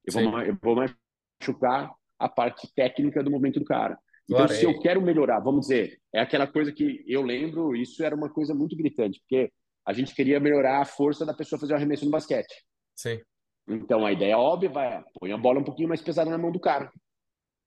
Eu 0.04 0.14
Sim. 0.14 0.32
vou, 0.32 0.42
eu 0.42 0.58
vou 0.62 0.76
machucar 0.76 1.94
a 2.18 2.28
parte 2.28 2.74
técnica 2.74 3.24
do 3.24 3.30
movimento 3.30 3.60
do 3.60 3.66
cara. 3.66 4.00
Então, 4.30 4.48
se 4.48 4.66
é- 4.66 4.70
eu 4.70 4.80
quero 4.80 5.02
melhorar, 5.02 5.40
vamos 5.40 5.62
dizer, 5.62 6.00
é 6.14 6.20
aquela 6.20 6.46
coisa 6.46 6.72
que 6.72 7.04
eu 7.08 7.22
lembro, 7.22 7.76
isso 7.76 8.04
era 8.04 8.16
uma 8.16 8.30
coisa 8.30 8.54
muito 8.54 8.76
gritante, 8.76 9.20
porque 9.22 9.52
a 9.86 9.94
gente 9.94 10.14
queria 10.14 10.40
melhorar 10.40 10.82
a 10.82 10.86
força 10.86 11.26
da 11.26 11.34
pessoa 11.34 11.60
fazer 11.60 11.74
o 11.74 11.76
arremesso 11.78 12.04
no 12.06 12.12
basquete. 12.12 12.54
Sim. 12.96 13.22
Então, 13.68 14.06
a 14.06 14.12
ideia 14.12 14.38
óbvia 14.38 14.70
vai, 14.70 15.04
põe 15.20 15.32
a 15.32 15.38
bola 15.38 15.60
um 15.60 15.64
pouquinho 15.64 15.90
mais 15.90 16.02
pesada 16.02 16.30
na 16.30 16.38
mão 16.38 16.52
do 16.52 16.60
cara. 16.60 16.92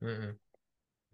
Uhum. 0.03 0.35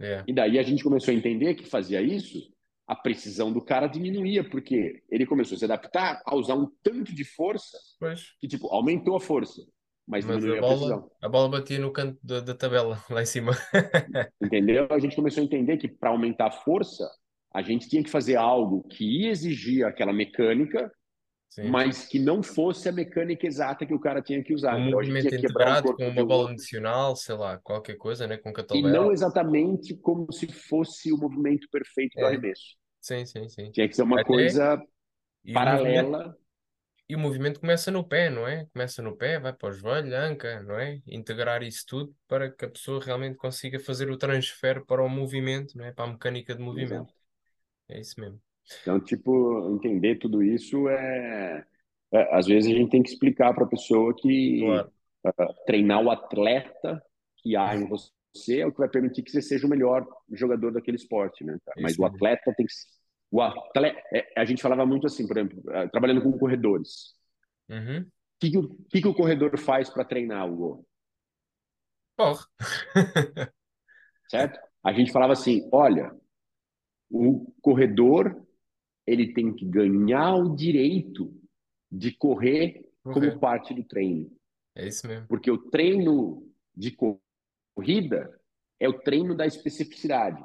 Yeah. 0.00 0.24
E 0.28 0.32
daí 0.32 0.58
a 0.58 0.62
gente 0.62 0.82
começou 0.82 1.12
a 1.12 1.16
entender 1.16 1.54
que 1.54 1.64
fazia 1.64 2.00
isso, 2.02 2.38
a 2.86 2.94
precisão 2.94 3.52
do 3.52 3.64
cara 3.64 3.86
diminuía, 3.86 4.48
porque 4.48 5.02
ele 5.10 5.26
começou 5.26 5.56
a 5.56 5.58
se 5.58 5.64
adaptar 5.64 6.22
a 6.24 6.36
usar 6.36 6.54
um 6.54 6.70
tanto 6.82 7.14
de 7.14 7.24
força 7.24 7.76
Pois. 7.98 8.36
que, 8.38 8.46
tipo, 8.46 8.68
aumentou 8.68 9.16
a 9.16 9.20
força, 9.20 9.62
mas, 10.06 10.24
Mas 10.24 10.44
a 10.44 10.48
a, 10.52 10.60
bola, 10.60 10.68
precisão. 10.68 11.10
a 11.22 11.28
bola 11.28 11.48
batia 11.48 11.78
no 11.78 11.92
canto 11.92 12.18
da, 12.22 12.40
da 12.40 12.54
tabela, 12.54 13.02
lá 13.10 13.22
em 13.22 13.26
cima. 13.26 13.52
Entendeu? 14.40 14.86
A 14.90 14.98
gente 14.98 15.16
começou 15.16 15.42
a 15.42 15.44
entender 15.46 15.76
que 15.78 15.88
para 15.88 16.10
aumentar 16.10 16.46
a 16.46 16.52
força, 16.52 17.08
a 17.52 17.62
gente 17.62 17.88
tinha 17.88 18.02
que 18.02 18.10
fazer 18.10 18.36
algo 18.36 18.82
que 18.88 19.04
ia 19.22 19.30
exigir 19.30 19.84
aquela 19.84 20.12
mecânica, 20.12 20.90
Sim. 21.48 21.68
mas 21.70 22.06
que 22.06 22.18
não 22.18 22.42
fosse 22.42 22.88
a 22.88 22.92
mecânica 22.92 23.46
exata 23.46 23.86
que 23.86 23.94
o 23.94 24.00
cara 24.00 24.20
tinha 24.22 24.42
que 24.42 24.52
usar. 24.54 24.76
Um 24.76 24.86
Então 24.88 24.98
a 24.98 25.02
movimento 25.02 25.34
integrado 25.34 25.82
corpo 25.88 25.98
com 25.98 26.08
uma 26.10 26.26
bola 26.26 26.50
adicional, 26.50 27.16
sei 27.16 27.34
lá, 27.34 27.58
qualquer 27.58 27.96
coisa, 27.96 28.26
né? 28.26 28.36
Com 28.36 28.50
E 28.50 28.52
kettlebell. 28.52 28.92
não 28.92 29.12
exatamente 29.12 29.96
como 29.96 30.30
se 30.32 30.46
fosse 30.52 31.12
o 31.12 31.16
movimento 31.16 31.66
perfeito 31.70 32.14
do 32.14 32.24
É. 32.24 32.28
arremesso. 32.28 32.76
Sim, 33.00 33.24
sim, 33.24 33.48
sim. 33.48 33.70
Tinha 33.70 33.88
que 33.88 33.94
ser 33.96 34.02
uma 34.02 34.16
Até- 34.20 34.24
coisa 34.24 34.82
E 35.44 35.52
paralela. 35.52 36.36
E 37.08 37.14
o 37.16 37.18
movimento 37.18 37.60
começa 37.60 37.90
no 37.90 38.04
pé, 38.06 38.30
não 38.30 38.46
é? 38.46 38.66
Começa 38.66 39.02
no 39.02 39.16
pé, 39.16 39.38
vai 39.40 39.52
para 39.52 39.68
o 39.70 39.72
joelho, 39.72 40.16
anca, 40.16 40.62
não 40.62 40.78
é? 40.78 41.00
Integrar 41.06 41.62
isso 41.62 41.84
tudo 41.86 42.16
para 42.28 42.50
que 42.50 42.64
a 42.64 42.70
pessoa 42.70 43.02
realmente 43.04 43.36
consiga 43.36 43.78
fazer 43.80 44.10
o 44.10 44.18
transfer 44.18 44.84
para 44.84 45.02
o 45.04 45.08
movimento, 45.08 45.76
não 45.78 45.84
é? 45.84 45.92
Para 45.92 46.04
a 46.06 46.12
mecânica 46.12 46.54
de 46.54 46.62
movimento. 46.62 47.12
É 47.88 48.00
isso 48.00 48.20
mesmo. 48.20 48.40
Então, 48.80 49.00
tipo, 49.00 49.68
entender 49.74 50.16
tudo 50.18 50.42
isso 50.42 50.88
é, 50.88 51.64
é- 52.12 52.36
às 52.36 52.46
vezes 52.46 52.70
a 52.72 52.74
gente 52.76 52.90
tem 52.90 53.02
que 53.02 53.10
explicar 53.10 53.52
para 53.54 53.64
a 53.64 53.68
pessoa 53.68 54.14
que 54.14 54.58
Claro. 54.58 54.92
ah, 55.24 55.52
treinar 55.66 56.02
o 56.02 56.10
atleta 56.10 57.02
que 57.38 57.56
há 57.56 57.76
em 57.76 57.86
você 57.88 58.60
é 58.60 58.66
o 58.66 58.72
que 58.72 58.78
vai 58.78 58.88
permitir 58.88 59.22
que 59.22 59.30
você 59.30 59.42
seja 59.42 59.66
o 59.66 59.70
melhor 59.70 60.06
jogador 60.32 60.70
daquele 60.72 60.96
esporte, 60.96 61.42
né? 61.44 61.58
cara? 61.64 61.78
Mas 61.80 61.98
Isso 61.98 62.00
o 62.00 62.04
mesmo. 62.04 62.22
atleta 62.26 62.54
tem 62.56 62.66
que 62.66 62.72
o 63.30 63.40
atleta, 63.42 64.00
é, 64.12 64.32
a 64.40 64.44
gente 64.44 64.62
falava 64.62 64.86
muito 64.86 65.06
assim, 65.06 65.26
por 65.26 65.36
exemplo, 65.36 65.62
ah, 65.70 65.88
trabalhando 65.88 66.22
com 66.22 66.38
corredores. 66.38 67.14
Uhum. 67.68 68.00
O 68.02 68.38
que, 68.40 68.50
que, 68.50 68.58
o- 68.58 68.76
que 68.90 69.00
que 69.02 69.08
o 69.08 69.14
corredor 69.14 69.58
faz 69.58 69.88
para 69.90 70.04
treinar, 70.04 70.46
Hugo? 70.50 70.86
Corre. 72.16 72.44
certo? 74.28 74.58
A 74.84 74.92
gente 74.92 75.12
falava 75.12 75.32
assim, 75.32 75.68
olha, 75.72 76.14
o 77.10 77.52
corredor 77.62 78.44
ele 79.06 79.32
tem 79.32 79.54
que 79.54 79.64
ganhar 79.64 80.34
o 80.36 80.54
direito 80.56 81.32
de 81.90 82.12
correr 82.12 82.84
como 83.04 83.38
parte 83.38 83.72
do 83.74 83.84
treino, 83.84 84.30
É 84.74 84.86
isso 84.88 85.06
mesmo. 85.06 85.26
porque 85.28 85.50
o 85.50 85.58
treino 85.70 86.48
de 86.74 86.90
co- 86.90 87.20
corrida 87.74 88.40
é 88.80 88.88
o 88.88 88.98
treino 88.98 89.34
da 89.36 89.46
especificidade, 89.46 90.44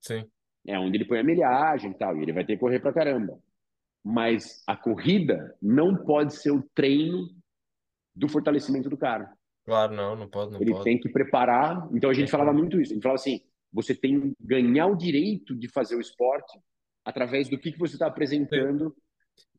Sim. 0.00 0.30
É 0.70 0.78
onde 0.78 0.96
ele 0.96 1.04
põe 1.04 1.18
a 1.18 1.24
milhagem 1.24 1.90
e 1.90 1.94
tal, 1.94 2.16
e 2.16 2.22
ele 2.22 2.32
vai 2.32 2.44
ter 2.44 2.54
que 2.54 2.60
correr 2.60 2.80
pra 2.80 2.92
caramba. 2.92 3.38
Mas 4.02 4.62
a 4.66 4.76
corrida 4.76 5.56
não 5.60 5.94
pode 6.04 6.34
ser 6.34 6.50
o 6.50 6.62
treino 6.74 7.28
do 8.14 8.28
fortalecimento 8.28 8.88
do 8.88 8.96
cara. 8.96 9.30
Claro, 9.64 9.94
não, 9.94 10.16
não 10.16 10.28
pode, 10.28 10.52
não 10.52 10.60
Ele 10.60 10.70
pode. 10.72 10.84
tem 10.84 10.98
que 10.98 11.08
preparar. 11.08 11.88
Então 11.92 12.10
a 12.10 12.14
gente 12.14 12.30
falava 12.30 12.52
muito 12.52 12.80
isso. 12.80 12.92
A 12.92 12.94
gente 12.94 13.02
falava 13.02 13.20
assim: 13.20 13.40
você 13.72 13.94
tem 13.94 14.20
que 14.20 14.36
ganhar 14.40 14.86
o 14.86 14.96
direito 14.96 15.54
de 15.54 15.68
fazer 15.68 15.96
o 15.96 16.00
esporte 16.00 16.58
através 17.04 17.48
do 17.48 17.58
que, 17.58 17.72
que 17.72 17.78
você 17.78 17.94
está 17.94 18.06
apresentando 18.06 18.94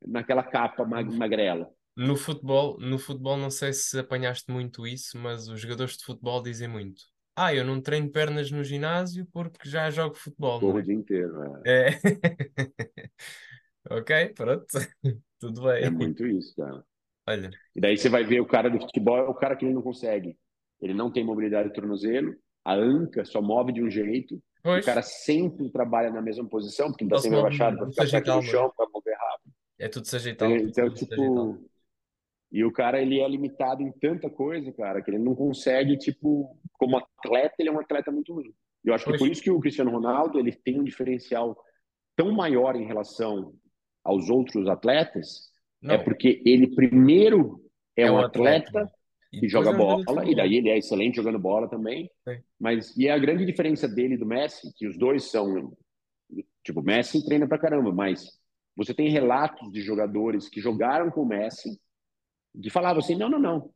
naquela 0.06 0.44
capa 0.44 0.86
ma- 0.86 1.04
magrela. 1.04 1.70
No 1.96 2.16
futebol, 2.16 2.78
no 2.80 2.98
futebol, 2.98 3.38
não 3.38 3.52
sei 3.52 3.74
se 3.74 4.00
apanhaste 4.00 4.52
muito 4.52 4.88
isso, 4.88 5.18
mas 5.18 5.48
os 5.48 5.60
jogadores 5.60 5.98
de 5.98 6.06
futebol 6.06 6.42
dizem 6.42 6.68
muito. 6.68 7.02
Ah, 7.44 7.54
eu 7.56 7.66
não 7.66 7.82
treino 7.82 8.12
pernas 8.12 8.52
no 8.52 8.64
ginásio 8.64 9.26
porque 9.34 9.68
já 9.68 9.90
jogo 9.90 10.16
futebol, 10.16 10.62
não 10.62 10.78
é? 10.78 10.80
o 10.80 10.82
dia 10.82 10.94
inteiro. 10.94 11.44
É, 11.66 11.90
É. 11.90 11.90
Ok, 13.90 14.34
pronto. 14.36 14.68
Tudo 15.40 15.70
é 15.72 15.90
bem. 15.90 15.92
muito 15.92 16.26
isso, 16.26 16.56
cara. 16.56 16.84
Olha, 17.28 17.50
E 17.76 17.82
daí 17.82 17.98
você 17.98 18.10
vai 18.10 18.24
ver 18.24 18.40
o 18.42 18.46
cara 18.46 18.70
do 18.70 18.80
futebol, 18.80 19.18
é 19.18 19.24
o 19.24 19.34
cara 19.34 19.56
que 19.56 19.66
ele 19.66 19.74
não 19.74 19.82
consegue. 19.82 20.38
Ele 20.82 20.94
não 20.94 21.12
tem 21.12 21.24
mobilidade 21.24 21.70
do 21.70 21.74
tornozelo, 21.74 22.36
a 22.66 22.74
anca 22.76 23.26
só 23.26 23.42
move 23.42 23.72
de 23.74 23.82
um 23.84 23.90
jeito, 23.90 24.36
o 24.36 24.42
pois, 24.64 24.86
cara 24.86 25.02
sempre 25.02 25.70
trabalha 25.72 26.12
na 26.12 26.22
mesma 26.22 26.48
posição, 26.48 26.90
porque 26.90 27.04
está 27.04 27.16
ele 27.16 27.20
se 27.20 27.30
sempre 27.30 27.40
abaixado 27.40 27.76
no, 27.76 27.78
para 27.78 27.88
no 27.88 27.94
ficar 27.94 28.08
perto 28.08 28.32
do 28.32 28.32
sagital, 28.34 28.44
não 28.44 28.54
é? 28.56 28.62
chão, 28.62 28.72
para 28.76 28.88
mover 28.94 29.16
rápido. 29.16 29.54
É 29.80 29.88
tudo 29.90 30.08
sagital, 30.08 30.62
Então, 30.70 30.90
tudo 30.90 31.00
sagital. 31.06 31.56
tipo, 31.56 31.71
e 32.52 32.66
o 32.66 32.72
cara 32.72 33.02
ele 33.02 33.20
é 33.20 33.28
limitado 33.28 33.82
em 33.82 33.92
tanta 33.92 34.30
coisa, 34.30 34.72
cara, 34.74 35.02
que 35.02 35.10
ele 35.10 35.20
não 35.20 35.34
consegue, 35.34 35.98
tipo, 35.98 36.58
como 36.74 36.98
atleta, 36.98 37.56
ele 37.60 37.70
é 37.70 37.72
um 37.72 37.80
atleta 37.80 38.12
muito 38.12 38.34
ruim. 38.34 38.54
Eu 38.84 38.94
acho 38.94 39.06
que 39.06 39.12
Pois, 39.12 39.22
por 39.22 39.30
isso 39.30 39.42
que 39.42 39.52
o 39.52 39.60
Cristiano 39.60 39.92
Ronaldo 39.92 40.38
ele 40.38 40.52
tem 40.52 40.80
um 40.80 40.84
diferencial 40.84 41.58
tão 42.16 42.32
maior 42.32 42.76
em 42.76 42.86
relação 42.86 43.54
aos 44.04 44.30
outros 44.30 44.68
atletas, 44.68 45.50
é 45.84 45.88
não, 45.88 46.04
porque 46.04 46.42
ele 46.46 46.76
primeiro 46.76 47.62
é 47.96 48.04
é 48.04 48.12
um 48.12 48.18
atleta 48.18 48.68
atleta 48.68 48.92
e 49.32 49.40
que 49.40 49.48
joga 49.48 49.70
é 49.70 49.74
bola, 49.74 50.30
e 50.30 50.36
daí 50.36 50.58
ele 50.58 50.70
é 50.70 50.78
excelente 50.78 51.16
jogando 51.16 51.40
bola 51.40 51.70
também. 51.70 52.10
Sim, 52.28 52.38
Mas 52.60 52.98
e 52.98 53.08
a 53.08 53.18
grande 53.18 53.46
diferença 53.46 53.88
dele 53.88 54.16
e 54.16 54.18
do 54.18 54.26
Messi, 54.26 54.74
que 54.76 54.86
os 54.86 54.98
dois 54.98 55.32
são, 55.32 55.72
tipo, 56.64 56.82
o 56.82 56.84
Messi 56.84 57.24
treina 57.24 57.48
pra 57.48 57.58
caramba, 57.58 57.94
mas 57.94 58.28
você 58.76 58.94
tem 58.94 59.10
relatos 59.10 59.72
de 59.72 59.82
jogadores 59.82 60.50
que 60.50 60.60
jogaram 60.60 61.10
com 61.10 61.22
o 61.22 61.26
Messi 61.26 61.80
que 62.62 62.70
falavam 62.70 63.00
assim: 63.00 63.16
não, 63.16 63.30
não, 63.30 63.40
não. 63.40 63.74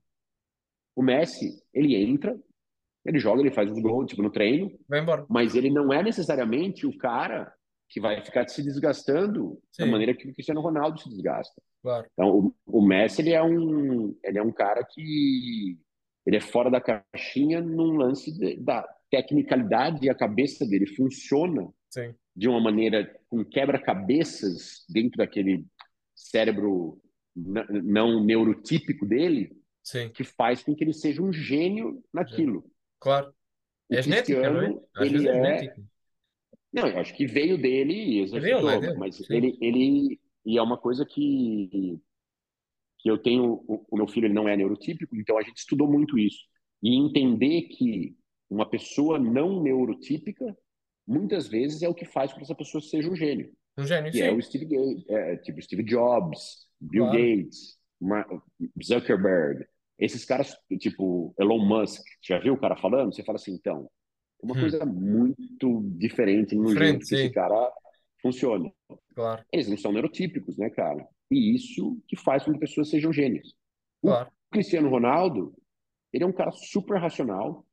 O 0.95 1.03
Messi, 1.03 1.61
ele 1.73 1.95
entra, 1.95 2.39
ele 3.05 3.19
joga, 3.19 3.41
ele 3.41 3.51
faz 3.51 3.69
os 3.69 3.79
gols, 3.79 4.07
tipo, 4.07 4.21
no 4.23 4.31
treino, 4.31 4.71
vai 4.87 5.01
embora. 5.01 5.25
mas 5.29 5.55
ele 5.55 5.69
não 5.69 5.91
é 5.93 6.01
necessariamente 6.01 6.87
o 6.87 6.97
cara 6.97 7.53
que 7.89 7.99
vai 7.99 8.23
ficar 8.23 8.47
se 8.47 8.63
desgastando 8.63 9.59
da 9.77 9.85
Sim, 9.85 9.91
maneira 9.91 10.15
que 10.15 10.27
o 10.27 10.33
Cristiano 10.33 10.61
Ronaldo 10.61 10.99
se 10.99 11.09
desgasta. 11.09 11.61
claro. 11.81 12.07
Então, 12.13 12.53
o, 12.65 12.79
o 12.79 12.81
Messi, 12.81 13.21
ele 13.21 13.33
é 13.33 13.43
um, 13.43 14.17
ele 14.23 14.37
é 14.39 14.41
um 14.41 14.51
cara 14.51 14.83
que 14.83 15.77
ele 16.25 16.37
é 16.37 16.41
fora 16.41 16.71
da 16.71 16.81
caixinha 16.81 17.61
num 17.61 17.97
lance 17.97 18.31
de, 18.35 18.55
da 18.57 18.83
tecnicalidade 19.11 20.03
e 20.05 20.09
a 20.09 20.15
cabeça 20.15 20.65
dele 20.65 20.87
funciona 20.87 21.69
Sim, 21.89 22.15
de 22.35 22.49
uma 22.49 22.59
maneira 22.59 23.05
com 23.29 23.45
quebra-cabeças 23.45 24.83
dentro 24.89 25.17
daquele 25.17 25.65
cérebro 26.15 26.99
não 27.35 28.23
neurotípico 28.23 29.05
dele, 29.05 29.51
sim, 29.83 30.13
que 30.13 30.23
faz 30.23 30.63
com 30.63 30.75
que 30.75 30.83
ele 30.83 30.93
seja 30.93 31.21
um 31.21 31.33
gênio 31.33 32.03
naquilo. 32.13 32.65
Claro. 32.99 33.33
O 33.89 33.95
É 33.95 34.01
genética, 34.01 34.49
não 34.49 34.61
é? 34.61 34.75
Ele 34.97 35.27
é 35.27 35.65
é, 35.65 35.75
não, 36.73 36.87
eu 36.87 36.99
acho 36.99 37.13
que 37.15 37.25
veio 37.25 37.57
dele 37.57 37.93
e 37.93 38.19
É 38.19 38.21
é 38.21 38.23
exercitou, 38.23 38.79
dele. 38.81 38.97
mas 38.97 39.15
Sim, 39.15 39.25
ele, 39.29 39.57
ele 39.61 40.19
e 40.45 40.57
é 40.57 40.61
uma 40.61 40.77
coisa 40.77 41.05
que 41.05 41.99
que 42.99 43.09
eu 43.11 43.19
tenho, 43.19 43.63
o, 43.67 43.97
meu 43.97 44.07
filho 44.07 44.25
ele 44.25 44.33
não 44.33 44.49
é 44.49 44.57
neurotípico, 44.57 45.15
então 45.15 45.37
a 45.37 45.43
gente 45.43 45.57
estudou 45.57 45.87
muito 45.87 46.17
isso 46.17 46.39
e 46.81 46.95
entender 46.95 47.63
que 47.63 48.17
uma 48.49 48.67
pessoa 48.67 49.19
não 49.19 49.61
neurotípica 49.61 50.57
muitas 51.07 51.47
vezes 51.47 51.83
é 51.83 51.87
o 51.89 51.93
que 51.93 52.03
faz 52.05 52.31
com 52.31 52.39
que 52.39 52.43
essa 52.45 52.55
pessoa 52.55 52.81
seja 52.81 53.07
um 53.09 53.15
gênio. 53.15 53.53
um 53.77 53.85
gênio, 53.85 54.11
que 54.11 54.21
é 54.21 54.31
sim, 54.31 54.35
o 54.35 54.41
Steve 54.41 54.65
Gates, 54.65 55.05
é, 55.07 55.37
tipo 55.37 55.61
Steve 55.61 55.83
Jobs, 55.83 56.64
Bill 56.81 57.05
claro. 57.05 57.11
Gates, 57.11 57.77
Zuckerberg, 58.83 59.65
esses 59.97 60.25
caras, 60.25 60.55
tipo 60.79 61.33
Elon 61.39 61.65
Musk, 61.65 62.03
já 62.21 62.39
viu 62.39 62.53
o 62.53 62.59
cara 62.59 62.75
falando? 62.75 63.13
Você 63.13 63.23
fala 63.23 63.37
assim, 63.37 63.53
então, 63.53 63.89
uma 64.41 64.55
Hum, 64.55 64.59
coisa 64.59 64.85
muito 64.85 65.81
diferente 65.97 66.55
no 66.55 66.75
jeito 66.75 67.07
que 67.07 67.15
esse 67.15 67.29
cara 67.29 67.71
funciona. 68.21 68.69
claro, 69.13 69.45
Eles 69.51 69.67
não 69.67 69.77
são 69.77 69.91
neurotípicos, 69.91 70.57
né, 70.57 70.69
cara? 70.69 71.07
E 71.31 71.55
isso 71.55 71.99
que 72.07 72.15
faz 72.15 72.43
com 72.43 72.53
que 72.53 72.59
pessoas 72.59 72.89
sejam 72.89 73.11
gênios. 73.13 73.55
O 74.01 74.07
claro. 74.07 74.31
Cristiano 74.51 74.89
Ronaldo, 74.89 75.55
ele 76.13 76.23
é 76.23 76.27
um 76.27 76.33
cara 76.33 76.51
super 76.51 76.99
racional, 76.99 77.65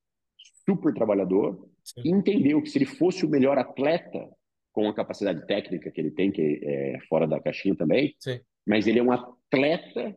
super 0.66 0.94
trabalhador, 0.94 1.68
Sim, 1.84 2.02
e 2.04 2.10
entendeu 2.10 2.62
que 2.62 2.68
se 2.70 2.78
ele 2.78 2.86
fosse 2.86 3.24
o 3.24 3.28
melhor 3.28 3.58
atleta, 3.58 4.28
com 4.72 4.88
a 4.88 4.94
capacidade 4.94 5.46
técnica 5.46 5.90
que 5.90 6.00
ele 6.00 6.10
tem, 6.10 6.32
que 6.32 6.60
é 6.64 6.98
fora 7.08 7.26
da 7.26 7.40
caixinha 7.40 7.76
também, 7.76 8.16
sim, 8.18 8.40
mas 8.66 8.86
ele 8.86 8.98
é 8.98 9.02
um 9.02 9.12
atleta 9.12 10.16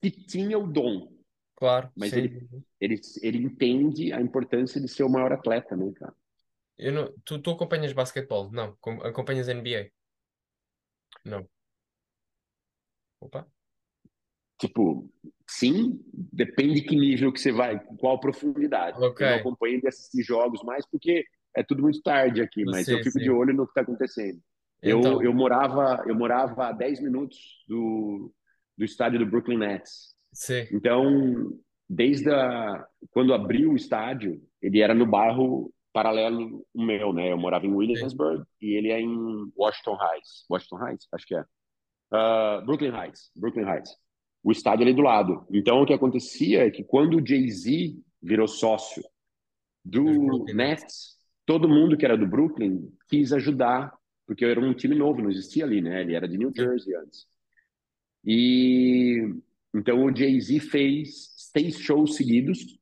que 0.00 0.10
tinha 0.10 0.58
o 0.58 0.66
dom, 0.66 1.12
claro, 1.56 1.90
mas 1.96 2.14
sim. 2.14 2.18
ele, 2.18 2.48
ele, 2.80 3.00
ele 3.22 3.38
entende 3.38 4.12
a 4.12 4.20
importância 4.20 4.80
de 4.80 4.88
ser 4.88 5.04
o 5.04 5.10
maior 5.10 5.32
atleta, 5.32 5.76
né, 5.76 5.92
cara? 5.94 6.14
Eu 6.78 6.92
não, 6.92 7.12
tu, 7.24 7.40
tu 7.40 7.50
acompanhas 7.50 7.92
basquetebol? 7.94 8.50
Não. 8.52 8.76
Com- 8.80 9.00
Acompanhas 9.02 9.48
NBA? 9.48 9.90
Não. 11.24 11.48
Opa. 13.20 13.46
Tipo, 14.58 15.10
sim, 15.48 16.00
depende 16.12 16.74
de 16.80 16.82
que 16.86 16.94
nível 16.96 17.32
que 17.32 17.40
você 17.40 17.50
vai, 17.50 17.80
qual 17.98 18.20
profundidade. 18.20 18.96
Ok. 18.98 19.20
Eu 19.20 19.28
não 19.28 19.36
acompanho 19.36 19.80
de 19.80 19.88
assistir 19.88 20.22
jogos 20.22 20.62
mais 20.62 20.86
porque 20.86 21.24
é 21.56 21.62
tudo 21.64 21.82
muito 21.82 22.00
tarde 22.02 22.40
aqui, 22.40 22.64
mas 22.64 22.90
eu 22.90 22.98
Sim, 22.98 23.02
fico 23.02 23.18
de 23.18 23.24
sim. 23.24 23.30
olho 23.30 23.52
no 23.52 23.64
que 23.66 23.70
está 23.72 23.80
acontecendo. 23.82 24.40
Eu, 24.82 24.98
Então, 24.98 25.22
eu 25.22 25.32
morava 25.32 26.02
eu 26.06 26.14
morava 26.14 26.68
a 26.68 26.72
10 26.72 27.00
minutos 27.02 27.38
do, 27.68 28.32
do 28.76 28.84
estádio 28.84 29.18
do 29.18 29.26
Brooklyn 29.26 29.58
Nets. 29.58 30.14
sim, 30.32 30.66
Então, 30.72 31.52
desde 31.88 32.30
a, 32.30 32.84
quando 33.10 33.34
abriu 33.34 33.72
o 33.72 33.76
estádio, 33.76 34.42
ele 34.60 34.80
era 34.80 34.94
no 34.94 35.06
bairro 35.06 35.72
paralelo 35.92 36.64
ao 36.74 36.84
meu, 36.84 37.12
né? 37.12 37.30
Eu 37.30 37.38
morava 37.38 37.66
em 37.66 37.70
sim, 37.70 37.76
Williamsburg 37.76 38.44
e 38.60 38.76
ele 38.76 38.90
é 38.90 39.00
em 39.00 39.52
Washington 39.56 39.98
Heights. 40.00 40.44
Washington 40.50 40.86
Heights? 40.86 41.08
Acho 41.12 41.26
que 41.26 41.36
é. 41.36 41.44
Ah, 42.10 42.62
Brooklyn 42.64 42.92
Heights. 42.94 43.30
Brooklyn 43.36 43.66
Heights. 43.66 43.96
O 44.42 44.50
estádio 44.50 44.84
ali 44.84 44.94
do 44.94 45.02
lado. 45.02 45.46
Então, 45.52 45.80
o 45.80 45.86
que 45.86 45.92
acontecia 45.92 46.66
é 46.66 46.70
que 46.70 46.82
quando 46.82 47.18
o 47.18 47.26
Jay-Z 47.26 47.94
virou 48.22 48.48
sócio 48.48 49.02
do. 49.84 50.44
Nets, 50.54 51.16
todo 51.46 51.68
mundo 51.68 51.96
que 51.96 52.04
era 52.04 52.16
do 52.16 52.26
Brooklyn 52.26 52.90
quis 53.08 53.32
ajudar, 53.32 53.92
porque 54.32 54.46
era 54.46 54.58
um 54.58 54.72
time 54.72 54.94
novo, 54.94 55.20
não 55.20 55.30
existia 55.30 55.62
ali, 55.62 55.82
né? 55.82 56.00
Ele 56.00 56.14
era 56.14 56.26
de 56.26 56.38
New. 56.38 56.50
Jersey 56.54 56.94
antes. 56.96 57.26
E 58.24 59.18
então 59.74 60.04
o 60.04 60.14
Jay-Z 60.16 60.58
fez 60.60 61.34
seis 61.52 61.78
shows 61.78 62.16
seguidos 62.16 62.78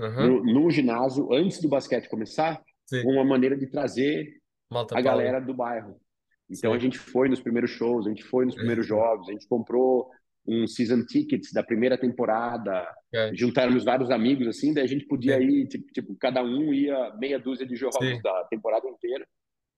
Aham, 0.00 0.26
no, 0.28 0.44
no 0.44 0.70
ginásio 0.70 1.30
antes 1.32 1.60
do 1.60 1.68
basquete 1.68 2.08
começar, 2.08 2.62
Sim. 2.86 3.02
uma 3.04 3.22
maneira 3.22 3.56
de 3.56 3.66
trazer 3.66 4.40
Malta 4.70 4.94
a 4.94 4.98
ali. 4.98 5.04
galera 5.04 5.40
do 5.40 5.52
bairro. 5.52 6.00
Então 6.48 6.72
a 6.72 6.76
Sim. 6.76 6.80
gente 6.82 6.98
foi 6.98 7.28
nos 7.28 7.40
primeiros 7.40 7.70
shows, 7.72 8.06
a 8.06 8.08
gente 8.08 8.24
foi 8.24 8.46
nos 8.46 8.54
primeiros 8.54 8.86
jogos, 8.86 9.28
a 9.28 9.32
gente 9.32 9.46
comprou 9.46 10.08
um 10.46 10.66
season 10.66 11.04
tickets 11.04 11.52
da 11.52 11.62
primeira 11.62 11.98
temporada, 11.98 12.88
Ok. 13.14 13.36
juntamos 13.36 13.84
vários 13.84 14.10
amigos 14.10 14.46
assim, 14.48 14.72
daí 14.72 14.84
a 14.84 14.88
gente 14.88 15.06
podia 15.06 15.38
ir, 15.38 15.68
tipo, 15.68 15.92
tipo, 15.92 16.16
cada 16.16 16.42
um 16.42 16.72
ia 16.72 17.14
meia 17.16 17.38
dúzia 17.38 17.66
de 17.66 17.76
jogos 17.76 18.22
da 18.22 18.44
temporada 18.44 18.88
inteira. 18.88 19.26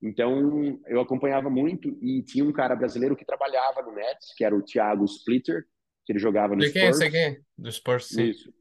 Então 0.05 0.79
eu 0.87 1.01
acompanhava 1.01 1.49
muito 1.51 1.89
e 2.03 2.23
tinha 2.23 2.45
um 2.45 2.53
cara 2.53 2.77
brasileiro 2.77 3.17
que 3.17 3.25
trabalhava 3.25 3.83
no 3.83 3.93
Nets, 3.93 4.35
que 4.37 4.45
era 4.45 4.55
o 4.55 4.63
Thiago 4.63 5.05
Splitter, 5.05 5.65
que 6.05 6.13
ele 6.13 6.19
jogava 6.19 6.55
no 6.55 6.63
Sei 6.63 6.73
quem 6.73 6.93
Spurs. 6.93 7.11
quem. 7.11 7.45
Dos 7.57 7.77
Spurs, 7.77 8.05
sim. 8.07 8.31
Isso. 8.31 8.53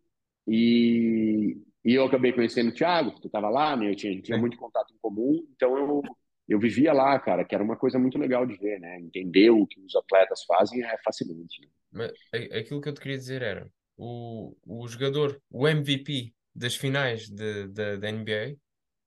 E, 0.48 1.58
e 1.86 1.94
eu 1.94 2.06
acabei 2.06 2.34
conhecendo 2.34 2.70
o 2.70 2.74
Thiago, 2.74 3.14
que 3.14 3.22
tu 3.22 3.28
estava 3.28 3.50
lá, 3.50 3.76
né? 3.76 3.90
Eu 3.92 3.96
tinha, 3.96 4.22
tinha 4.22 4.38
muito 4.38 4.58
contato 4.58 4.94
em 4.94 4.98
comum, 5.02 5.46
então 5.56 5.78
eu, 5.78 6.02
eu 6.48 6.60
vivia 6.60 6.94
lá, 6.94 7.18
cara, 7.20 7.46
que 7.46 7.56
era 7.56 7.64
uma 7.64 7.78
coisa 7.78 8.00
muito 8.00 8.18
legal 8.18 8.46
de 8.46 8.56
ver, 8.58 8.80
né? 8.80 9.00
Entender 9.00 9.50
o 9.50 9.66
que 9.68 9.80
os 9.82 9.96
atletas 9.96 10.44
fazem 10.46 10.84
é 10.84 10.98
fascinante. 11.04 11.62
né? 11.62 11.68
Mas 11.92 12.12
aquilo 12.52 12.82
que 12.82 12.90
eu 12.90 12.94
te 12.94 13.02
queria 13.02 13.18
dizer 13.18 13.42
era 13.42 13.70
o, 13.98 14.56
o 14.66 14.88
jogador, 14.88 15.42
o 15.50 15.68
MVP 15.68 16.34
das 16.56 16.76
finais 16.76 17.30
de, 17.30 17.68
de- 17.68 17.98
da 17.98 18.10
NBA 18.10 18.58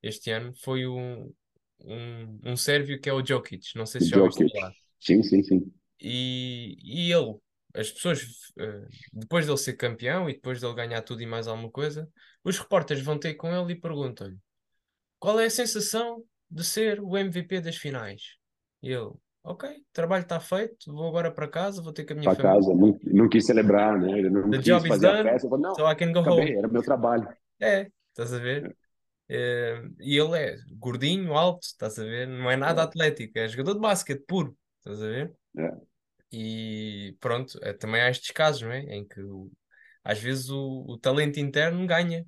este 0.02 0.30
ano 0.30 0.52
foi 0.54 0.86
um, 0.86 1.32
um, 1.80 2.40
um 2.52 2.56
sérvio 2.56 3.00
que 3.00 3.08
é 3.08 3.12
o 3.12 3.24
Jokic. 3.24 3.76
Não 3.76 3.86
sei 3.86 4.00
se 4.00 4.08
já 4.10 4.18
ouviste 4.18 4.44
falar. 4.48 4.72
Sim, 5.00 5.22
sim, 5.22 5.42
sim. 5.42 5.72
E, 6.00 6.76
e 6.82 7.12
ele, 7.12 7.36
as 7.74 7.90
pessoas, 7.90 8.20
eh, 8.58 8.86
depois 9.12 9.46
dele 9.46 9.58
ser 9.58 9.74
campeão 9.74 10.28
e 10.28 10.34
depois 10.34 10.60
dele 10.60 10.74
ganhar 10.74 11.02
tudo 11.02 11.22
e 11.22 11.26
mais 11.26 11.46
alguma 11.48 11.70
coisa, 11.70 12.08
os 12.44 12.58
repórteres 12.58 13.02
vão 13.02 13.18
ter 13.18 13.34
com 13.34 13.48
ele 13.54 13.72
e 13.72 13.80
perguntam-lhe 13.80 14.38
qual 15.18 15.40
é 15.40 15.46
a 15.46 15.50
sensação 15.50 16.24
de 16.50 16.64
ser 16.64 17.00
o 17.00 17.16
MVP 17.16 17.60
das 17.60 17.76
finais? 17.76 18.22
E 18.82 18.92
ele, 18.92 19.10
ok, 19.44 19.68
o 19.70 19.84
trabalho 19.92 20.22
está 20.22 20.40
feito, 20.40 20.92
vou 20.92 21.08
agora 21.08 21.30
para 21.32 21.48
casa, 21.48 21.82
vou 21.82 21.92
ter 21.92 22.04
com 22.04 22.14
a 22.14 22.16
minha 22.16 22.30
Para 22.30 22.36
família. 22.36 22.60
casa, 22.60 22.74
não, 22.74 22.98
não 23.04 23.28
quis 23.28 23.46
celebrar, 23.46 23.98
né? 24.00 24.22
Não 24.22 24.50
The 24.50 24.58
quis 24.58 24.66
job 24.66 24.86
is 24.86 24.88
fazer 24.88 25.06
a 25.08 25.12
done, 25.12 25.22
festa. 25.30 25.46
Eu 25.46 25.50
falei, 25.50 25.62
não, 25.62 25.74
so 25.74 25.86
I 25.90 25.94
can 25.94 26.12
go 26.12 26.20
acabei, 26.20 26.44
home. 26.44 26.58
era 26.58 26.68
meu 26.68 26.82
trabalho. 26.82 27.28
É, 27.60 27.90
estás 28.10 28.32
a 28.32 28.38
ver? 28.38 28.76
Eh, 29.28 29.82
e 30.00 30.16
ele 30.18 30.38
é 30.38 30.56
gordinho, 30.78 31.34
alto, 31.36 31.62
estás 31.64 31.98
a 31.98 32.04
ver? 32.04 32.28
Não 32.28 32.50
é 32.50 32.56
nada 32.56 32.82
É, 32.82 32.84
atlético, 32.84 33.38
é 33.38 33.48
jogador 33.48 33.74
de 33.74 33.80
basquete 33.80 34.24
puro, 34.26 34.56
estás 34.78 35.02
a 35.02 35.06
ver? 35.06 35.36
é. 35.58 35.86
E 36.32 37.16
pronto, 37.20 37.58
é, 37.62 37.72
também 37.72 38.00
há 38.02 38.10
estes 38.10 38.30
casos, 38.32 38.62
não 38.62 38.72
é? 38.72 38.80
Em 38.82 39.06
que 39.06 39.20
às 40.04 40.18
vezes 40.20 40.50
o, 40.50 40.84
o 40.88 40.98
talento 40.98 41.38
interno 41.40 41.86
ganha 41.86 42.26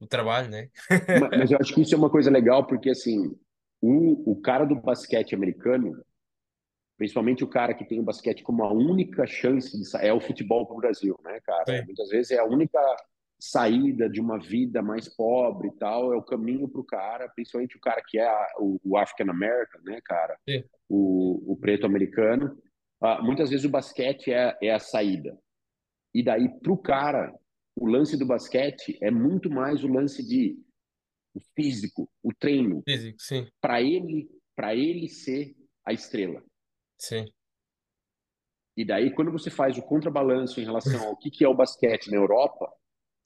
o 0.00 0.06
trabalho, 0.06 0.50
não 0.50 0.58
é? 0.58 0.70
Ma- 1.12 1.32
Mas 1.34 1.50
eu 1.50 1.58
acho 1.60 1.74
que 1.74 1.82
isso 1.82 1.94
é 1.94 1.98
uma 1.98 2.10
coisa 2.10 2.30
legal, 2.30 2.66
porque 2.66 2.90
assim, 2.90 3.34
o, 3.80 4.32
o 4.32 4.40
cara 4.40 4.64
do 4.64 4.76
basquete 4.76 5.34
americano, 5.34 6.02
principalmente 6.96 7.44
o 7.44 7.48
cara 7.48 7.74
que 7.74 7.84
tem 7.86 8.00
o 8.00 8.04
basquete 8.04 8.42
como 8.42 8.64
a 8.64 8.72
única 8.72 9.26
chance 9.26 9.78
de 9.78 9.84
é 10.06 10.12
o 10.12 10.20
futebol 10.20 10.66
para 10.66 10.76
o 10.76 10.80
Brasil, 10.80 11.16
né, 11.24 11.40
cara? 11.42 11.66
Sim. 11.68 11.86
Muitas 11.86 12.08
vezes 12.10 12.32
é 12.32 12.38
a 12.38 12.44
única 12.46 12.78
saída 13.38 14.08
de 14.08 14.20
uma 14.20 14.38
vida 14.38 14.82
mais 14.82 15.08
pobre 15.08 15.68
e 15.68 15.72
tal, 15.72 16.12
é 16.12 16.16
o 16.16 16.22
caminho 16.22 16.68
para 16.68 16.80
o 16.80 16.84
cara, 16.84 17.28
principalmente 17.28 17.76
o 17.76 17.80
cara 17.80 18.02
que 18.06 18.18
é 18.18 18.26
a, 18.26 18.46
o, 18.58 18.80
o, 18.84 18.96
African 18.96 19.30
American, 19.30 19.80
né, 19.82 20.00
cara? 20.04 20.38
Sim. 20.48 20.64
O, 20.88 21.52
o 21.52 21.56
preto 21.56 21.86
americano. 21.86 22.58
Uh, 23.02 23.22
muitas 23.22 23.50
vezes 23.50 23.64
o 23.66 23.70
basquete 23.70 24.32
é, 24.32 24.56
é 24.62 24.72
a 24.72 24.78
saída. 24.78 25.38
E 26.14 26.22
daí, 26.22 26.48
para 26.60 26.72
o 26.72 26.78
cara, 26.78 27.34
o 27.76 27.86
lance 27.86 28.16
do 28.16 28.26
basquete 28.26 28.98
é 29.02 29.10
muito 29.10 29.50
mais 29.50 29.84
o 29.84 29.88
lance 29.88 30.26
de 30.26 30.58
o 31.34 31.40
físico, 31.54 32.10
o 32.22 32.32
treino. 32.32 32.82
Físico, 32.88 33.18
sim. 33.20 33.46
Para 33.60 33.82
ele, 33.82 34.30
para 34.56 34.74
ele 34.74 35.08
ser 35.08 35.54
a 35.84 35.92
estrela. 35.92 36.42
Sim. 36.98 37.26
E 38.74 38.84
daí, 38.84 39.14
quando 39.14 39.30
você 39.30 39.50
faz 39.50 39.76
o 39.76 39.82
contrabalanço 39.82 40.58
em 40.60 40.64
relação 40.64 41.06
ao 41.06 41.16
que, 41.18 41.30
que 41.30 41.44
é 41.44 41.48
o 41.48 41.54
basquete 41.54 42.10
na 42.10 42.16
Europa, 42.16 42.72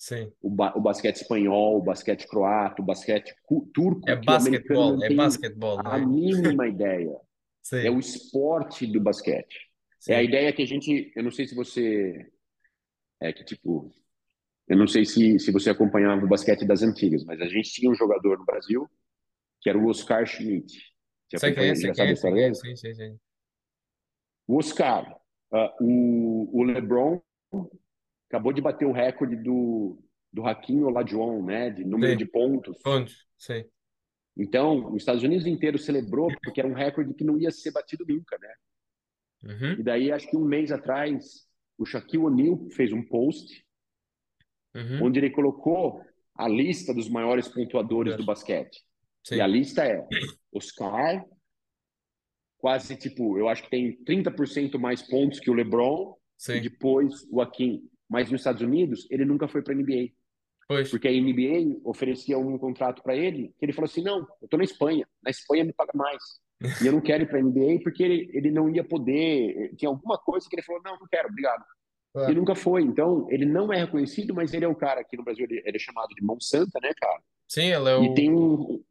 Sim. 0.01 0.32
O, 0.40 0.48
ba 0.48 0.72
o, 0.74 0.80
basquete 0.80 1.16
espanhol, 1.16 1.76
o 1.76 1.82
basquete 1.82 2.26
croata, 2.26 2.80
o 2.80 2.84
basquete 2.84 3.34
turco. 3.74 4.09
É 4.09 4.16
basquetebol, 4.16 5.05
é 5.05 5.12
basquetebol. 5.12 5.78
A 5.86 5.98
é? 5.98 6.07
mínima 6.07 6.66
ideia. 6.66 7.14
Sim. 7.62 7.86
É 7.86 7.90
o 7.90 7.98
esporte 7.98 8.86
do 8.86 8.98
basquete. 8.98 9.68
Sim. 9.98 10.12
É 10.12 10.16
a 10.16 10.22
ideia 10.22 10.55
que 10.55 10.62
a 10.62 10.66
gente. 10.66 11.12
Eu 11.14 11.22
não 11.22 11.30
sei 11.30 11.46
se 11.46 11.55
você. 11.55 12.26
É 13.20 13.30
que, 13.30 13.44
tipo. 13.44 13.92
Eu 14.66 14.78
não 14.78 14.86
sei 14.86 15.05
se, 15.05 15.38
se 15.38 15.53
você 15.53 15.68
acompanhava 15.68 16.24
o 16.24 16.28
basquete 16.28 16.64
das 16.64 16.80
antigas, 16.80 17.22
mas 17.24 17.38
a 17.42 17.46
gente 17.46 17.70
tinha 17.70 17.90
um 17.90 17.94
jogador 17.94 18.38
no 18.38 18.46
Brasil 18.46 18.88
que 19.61 19.68
era 19.68 19.76
o 19.76 19.86
Oscar 19.86 20.24
Schmidt. 20.24 20.82
Você 21.30 21.53
quem 21.53 21.68
é, 21.68 21.74
sei 21.74 21.92
quem 21.92 22.07
é, 22.42 22.55
sim, 22.55 22.74
sim, 22.74 22.94
sim. 22.94 23.18
O 24.46 24.57
Oscar, 24.57 25.14
uh, 25.53 25.84
o, 25.84 26.59
o 26.59 26.62
LeBron 26.62 27.20
acabou 28.30 28.52
de 28.52 28.62
bater 28.62 28.86
o 28.86 28.92
recorde 28.92 29.34
do, 29.34 29.98
do 30.32 30.46
Hakim 30.46 30.82
Olajuwon, 30.82 31.44
né? 31.44 31.68
De 31.68 31.84
número 31.84 32.12
sim. 32.12 32.18
de 32.18 32.26
pontos. 32.26 32.78
Pontos, 32.78 33.26
sim. 33.36 33.64
Então, 34.36 34.92
os 34.92 35.02
Estados 35.02 35.24
Unidos 35.24 35.46
inteiro 35.46 35.76
celebrou 35.76 36.28
porque 36.42 36.60
era 36.60 36.68
um 36.68 36.72
recorde 36.72 37.12
que 37.12 37.24
não 37.24 37.36
ia 37.36 37.50
ser 37.50 37.72
batido 37.72 38.04
nunca, 38.08 38.38
né? 38.38 38.54
Uhum. 39.42 39.72
E 39.80 39.82
daí, 39.82 40.12
acho 40.12 40.30
que 40.30 40.36
um 40.36 40.44
mês 40.44 40.70
atrás, 40.70 41.46
o 41.76 41.84
Shaquille 41.84 42.24
O'Neal 42.24 42.68
fez 42.70 42.92
um 42.92 43.02
post 43.02 43.64
uhum. 44.74 45.06
onde 45.06 45.18
ele 45.18 45.30
colocou 45.30 46.00
a 46.36 46.48
lista 46.48 46.94
dos 46.94 47.08
maiores 47.08 47.48
pontuadores 47.48 48.16
do 48.16 48.24
basquete. 48.24 48.80
Sim. 49.24 49.36
E 49.36 49.40
a 49.40 49.46
lista 49.46 49.84
é 49.84 50.06
Oscar, 50.52 51.26
quase 52.58 52.96
tipo, 52.96 53.36
eu 53.36 53.48
acho 53.48 53.64
que 53.64 53.70
tem 53.70 54.04
30% 54.04 54.78
mais 54.78 55.02
pontos 55.02 55.40
que 55.40 55.50
o 55.50 55.54
LeBron, 55.54 56.16
Sim. 56.38 56.54
e 56.54 56.60
depois 56.60 57.26
o 57.30 57.40
Akin. 57.40 57.82
Mas 58.11 58.28
nos 58.28 58.40
Estados 58.40 58.61
Unidos, 58.61 59.06
ele 59.08 59.24
nunca 59.24 59.46
foi 59.46 59.62
para 59.62 59.72
a 59.72 59.76
NBA. 59.76 60.11
Pois. 60.66 60.90
Porque 60.90 61.06
a 61.06 61.12
NBA 61.12 61.80
oferecia 61.84 62.36
um 62.38 62.58
contrato 62.58 63.02
para 63.02 63.14
ele, 63.14 63.54
que 63.56 63.64
ele 63.64 63.72
falou 63.72 63.86
assim: 63.86 64.02
não, 64.02 64.18
eu 64.18 64.44
estou 64.44 64.58
na 64.58 64.64
Espanha, 64.64 65.06
na 65.22 65.30
Espanha 65.30 65.64
me 65.64 65.72
paga 65.72 65.92
mais. 65.94 66.22
e 66.82 66.86
eu 66.86 66.92
não 66.92 67.00
quero 67.00 67.22
ir 67.22 67.26
para 67.26 67.38
a 67.38 67.42
NBA 67.42 67.80
porque 67.82 68.02
ele, 68.02 68.30
ele 68.32 68.50
não 68.50 68.68
ia 68.68 68.82
poder. 68.82 69.74
Tinha 69.76 69.88
alguma 69.88 70.18
coisa 70.18 70.48
que 70.48 70.56
ele 70.56 70.62
falou: 70.62 70.82
não, 70.84 70.98
não 70.98 71.06
quero, 71.08 71.28
obrigado. 71.28 71.64
É. 72.16 72.32
E 72.32 72.34
nunca 72.34 72.56
foi. 72.56 72.82
Então, 72.82 73.28
ele 73.30 73.46
não 73.46 73.72
é 73.72 73.78
reconhecido, 73.78 74.34
mas 74.34 74.52
ele 74.52 74.64
é 74.64 74.68
o 74.68 74.74
cara 74.74 75.00
aqui 75.00 75.16
no 75.16 75.22
Brasil, 75.22 75.46
ele, 75.48 75.62
ele 75.64 75.76
é 75.76 75.80
chamado 75.80 76.08
de 76.08 76.24
mão 76.24 76.40
santa, 76.40 76.80
né, 76.82 76.90
cara? 76.96 77.22
Sim, 77.46 77.72
ele 77.72 77.88
é 77.88 77.96
o. 77.96 78.04
E 78.04 78.14
tem 78.14 78.32
um, 78.32 78.82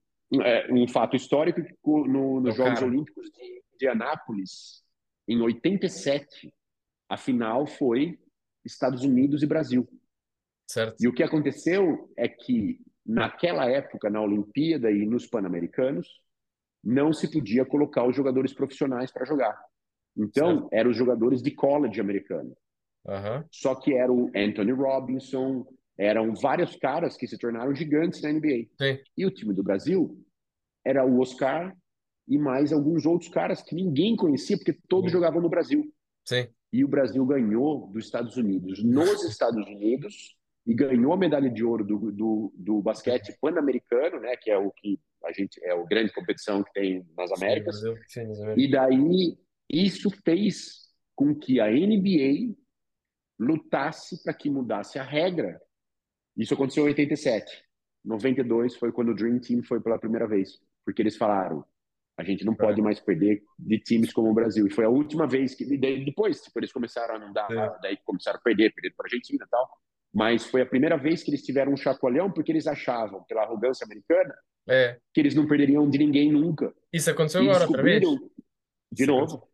é, 0.41 0.71
um 0.71 0.87
fato 0.87 1.17
histórico 1.17 1.61
que 1.61 1.75
no, 1.83 2.39
nos 2.39 2.53
É 2.53 2.57
Jogos 2.57 2.79
cara. 2.79 2.85
Olímpicos 2.85 3.29
de, 3.31 3.63
de 3.77 3.87
Anápolis, 3.87 4.81
em 5.27 5.41
87, 5.41 6.53
a 7.09 7.17
final 7.17 7.67
foi 7.67 8.17
Estados 8.71 9.03
Unidos 9.03 9.43
e 9.43 9.47
Brasil. 9.47 9.87
Certo. 10.67 10.95
E 10.99 11.07
o 11.07 11.13
que 11.13 11.23
aconteceu 11.23 12.11
é 12.15 12.27
que, 12.27 12.79
naquela 13.05 13.65
época, 13.69 14.09
na 14.09 14.21
Olimpíada 14.21 14.91
e 14.91 15.05
nos 15.05 15.25
Pan-Americanos, 15.25 16.07
não 16.83 17.11
se 17.11 17.29
podia 17.29 17.65
colocar 17.65 18.07
os 18.07 18.15
jogadores 18.15 18.53
profissionais 18.53 19.11
para 19.11 19.25
jogar. 19.25 19.59
Então, 20.17 20.67
eram 20.71 20.91
os 20.91 20.97
jogadores 20.97 21.41
de 21.41 21.51
college 21.51 21.99
americano. 21.99 22.55
Aham. 23.07 23.45
Só 23.51 23.75
que 23.75 23.93
era 23.93 24.11
o 24.11 24.29
Anthony 24.35 24.71
Robinson, 24.71 25.65
eram 25.97 26.33
vários 26.33 26.75
caras 26.75 27.17
que 27.17 27.27
se 27.27 27.37
tornaram 27.37 27.73
gigantes 27.73 28.21
na 28.21 28.31
NBA. 28.31 28.67
Sim. 28.77 28.99
E 29.17 29.25
o 29.25 29.31
time 29.31 29.53
do 29.53 29.63
Brasil 29.63 30.23
era 30.85 31.05
o 31.05 31.19
Oscar 31.19 31.75
e 32.27 32.37
mais 32.37 32.71
alguns 32.71 33.05
outros 33.05 33.29
caras 33.29 33.61
que 33.61 33.75
ninguém 33.75 34.15
conhecia, 34.15 34.57
porque 34.57 34.77
todos 34.87 35.11
Sim. 35.11 35.17
jogavam 35.17 35.41
no 35.41 35.49
Brasil. 35.49 35.91
Sim. 36.25 36.47
E 36.71 36.83
o 36.83 36.87
Brasil 36.87 37.25
ganhou 37.25 37.87
dos 37.87 38.05
Estados 38.05 38.37
Unidos 38.37 38.83
nos 38.83 39.23
Estados 39.23 39.65
Unidos 39.67 40.37
e 40.65 40.73
ganhou 40.73 41.13
a 41.13 41.17
medalha 41.17 41.49
de 41.49 41.63
ouro 41.63 41.83
do, 41.83 42.11
do, 42.11 42.53
do 42.55 42.81
basquete 42.81 43.35
pan-americano, 43.41 44.19
né, 44.19 44.35
que 44.35 44.51
é 44.51 44.57
o 44.57 44.71
que 44.71 44.99
a 45.23 45.31
gente 45.31 45.59
é 45.63 45.71
a 45.71 45.83
grande 45.83 46.13
competição 46.13 46.63
que 46.63 46.71
tem 46.71 47.05
nas 47.17 47.31
Américas. 47.31 47.81
Sim. 48.07 48.33
Sim. 48.35 48.53
E 48.55 48.69
daí 48.69 49.37
isso 49.69 50.09
fez 50.23 50.89
com 51.15 51.35
que 51.35 51.59
a 51.59 51.69
NBA 51.69 52.55
lutasse 53.39 54.21
para 54.23 54.33
que 54.33 54.49
mudasse 54.49 54.99
a 54.99 55.03
regra. 55.03 55.59
Isso 56.37 56.53
aconteceu 56.53 56.85
em 56.85 56.89
87. 56.89 57.63
92 58.03 58.75
foi 58.75 58.91
quando 58.91 59.09
o 59.09 59.15
Dream 59.15 59.39
Team 59.39 59.61
foi 59.63 59.81
pela 59.81 59.99
primeira 59.99 60.27
vez, 60.27 60.61
porque 60.85 61.01
eles 61.01 61.17
falaram: 61.17 61.65
a 62.19 62.23
gente 62.23 62.43
não 62.43 62.53
pode 62.53 62.81
mais 62.81 62.99
perder 62.99 63.41
de 63.57 63.79
times 63.79 64.11
como 64.11 64.29
o 64.29 64.33
Brasil. 64.33 64.67
E 64.67 64.69
foi 64.69 64.83
a 64.83 64.89
última 64.89 65.25
vez 65.25 65.55
que 65.55 65.63
depois, 65.77 66.41
tipo, 66.41 66.59
eles 66.59 66.73
começaram 66.73 67.15
a 67.15 67.19
não 67.19 67.31
dar, 67.31 67.47
Sim. 67.47 67.79
daí 67.81 67.97
começaram 68.03 68.37
a 68.37 68.41
perder, 68.41 68.73
perder 68.73 68.93
para 68.93 69.05
a 69.05 69.07
Argentina 69.07 69.45
e 69.45 69.49
tal. 69.49 69.69
Mas 70.13 70.45
foi 70.45 70.61
a 70.61 70.65
primeira 70.65 70.97
vez 70.97 71.23
que 71.23 71.31
eles 71.31 71.41
tiveram 71.41 71.71
um 71.71 71.77
chacoalhão 71.77 72.29
porque 72.29 72.51
eles 72.51 72.67
achavam, 72.67 73.23
pela 73.23 73.43
arrogância 73.43 73.85
americana, 73.85 74.35
É. 74.67 74.97
que 75.13 75.21
eles 75.21 75.33
não 75.33 75.47
perderiam 75.47 75.89
de 75.89 75.97
ninguém 75.97 76.29
nunca. 76.29 76.73
Isso 76.91 77.09
aconteceu 77.09 77.41
E 77.41 77.49
agora 77.49 77.65
outra 77.67 77.83
vez? 77.83 78.01
de 78.01 79.03
Isso 79.03 79.05
novo, 79.05 79.47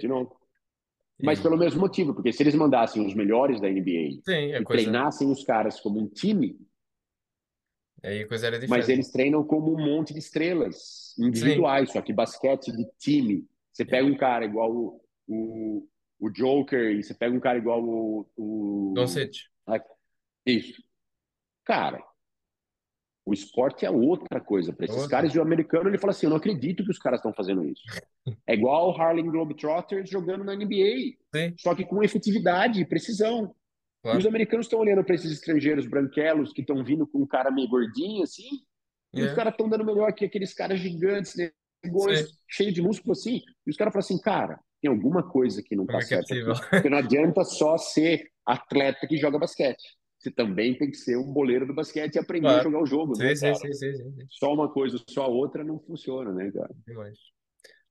de 0.00 0.08
novo. 0.08 0.34
Mas 1.22 1.40
pelo 1.40 1.58
mesmo 1.58 1.80
motivo, 1.80 2.14
porque 2.14 2.32
se 2.32 2.42
eles 2.42 2.54
mandassem 2.54 3.06
os 3.06 3.14
melhores 3.14 3.60
da 3.60 3.68
NBA 3.68 4.22
Sim, 4.24 4.54
a 4.54 4.60
e 4.60 4.64
coisa, 4.64 4.82
treinassem 4.82 5.30
os 5.30 5.44
caras 5.44 5.78
como 5.80 6.00
um 6.00 6.08
time, 6.08 6.58
aí 8.06 8.22
a 8.22 8.28
coisa 8.28 8.46
era 8.46 8.56
mas 8.56 8.62
diferente. 8.62 8.90
eles 8.90 9.10
treinam 9.10 9.44
como 9.44 9.72
um 9.74 9.84
monte 9.84 10.12
de 10.12 10.18
estrelas 10.18 11.14
individuais, 11.18 11.92
só 11.92 12.00
que 12.00 12.12
basquete 12.12 12.72
de 12.72 12.86
time. 12.98 13.46
Você 13.72 13.84
pega 13.84 14.06
um 14.06 14.16
cara 14.16 14.44
igual 14.44 14.70
o, 14.72 15.00
o, 15.28 15.88
o 16.18 16.30
Joker 16.30 16.92
e 16.96 17.02
você 17.02 17.14
pega 17.14 17.34
um 17.34 17.40
cara 17.40 17.58
igual 17.58 17.82
o. 17.82 18.26
o 18.36 18.92
Doncic. 18.94 19.36
Isso. 20.46 20.80
Cara, 21.64 22.00
o 23.26 23.32
esporte 23.34 23.84
é 23.84 23.90
outra 23.90 24.40
coisa 24.40 24.72
para 24.72 24.84
esses 24.84 24.96
Outra. 24.96 25.10
caras. 25.10 25.34
E 25.34 25.38
o 25.38 25.42
americano 25.42 25.90
ele 25.90 25.98
fala 25.98 26.12
assim: 26.12 26.26
eu 26.26 26.30
não 26.30 26.36
acredito 26.36 26.84
que 26.84 26.90
os 26.90 26.98
caras 26.98 27.18
estão 27.18 27.32
fazendo 27.34 27.64
isso. 27.64 27.82
É 28.46 28.54
igual 28.54 28.90
o 28.90 29.00
Harlem 29.00 29.26
Globetrotters 29.26 30.10
jogando 30.10 30.42
na 30.42 30.54
NBA, 30.54 31.16
Sim, 31.32 31.54
só 31.58 31.76
que 31.76 31.84
com 31.84 32.02
efetividade 32.02 32.80
e 32.80 32.84
precisão. 32.84 33.54
E 34.02 34.02
claro. 34.02 34.18
os 34.18 34.26
americanos 34.26 34.66
estão 34.66 34.78
olhando 34.80 35.04
para 35.04 35.14
esses 35.14 35.32
estrangeiros 35.32 35.86
branquelos 35.86 36.52
que 36.52 36.60
estão 36.60 36.84
vindo 36.84 37.06
com 37.06 37.18
um 37.22 37.26
cara 37.26 37.50
meio 37.50 37.68
gordinho 37.68 38.22
assim, 38.22 38.48
e 39.14 39.22
os 39.22 39.32
É. 39.32 39.34
caras 39.34 39.52
estão 39.52 39.68
dando 39.68 39.84
melhor 39.84 40.12
que 40.12 40.24
aqueles 40.24 40.54
caras 40.54 40.78
gigantes, 40.80 41.34
negões, 41.84 42.26
cheios 42.48 42.74
de 42.74 42.82
músculo 42.82 43.12
assim. 43.12 43.42
E 43.66 43.70
os 43.70 43.76
caras 43.76 43.92
falam 43.92 44.04
assim, 44.04 44.20
cara, 44.20 44.60
tem 44.80 44.90
alguma 44.90 45.22
coisa 45.28 45.62
que 45.62 45.74
não 45.76 45.86
Como 45.86 45.98
tá 45.98 45.98
é 45.98 46.14
é 46.14 46.18
possível? 46.18 46.54
Porque 46.70 46.90
não 46.90 46.98
adianta 46.98 47.44
só 47.44 47.76
ser 47.78 48.30
atleta 48.44 49.06
que 49.06 49.16
joga 49.16 49.38
basquete. 49.38 49.82
Você 50.18 50.30
também 50.30 50.76
tem 50.76 50.90
que 50.90 50.96
ser 50.96 51.16
um 51.16 51.32
boleiro 51.32 51.66
do 51.66 51.74
basquete 51.74 52.16
e 52.16 52.18
aprender 52.18 52.46
Claro. 52.46 52.60
a 52.60 52.62
jogar 52.64 52.82
o 52.82 52.86
jogo, 52.86 53.16
né, 53.16 53.34
Sim, 53.34 53.40
cara? 53.40 53.54
sim, 53.54 53.72
sim, 53.72 53.94
sim, 53.94 54.12
sim. 54.12 54.26
Só 54.30 54.52
uma 54.52 54.72
coisa, 54.72 54.98
só 55.08 55.24
a 55.24 55.28
outra 55.28 55.64
não 55.64 55.78
funciona, 55.80 56.32
né, 56.32 56.50
cara? 56.52 56.74
Tem 56.84 56.94
mais. 56.96 57.18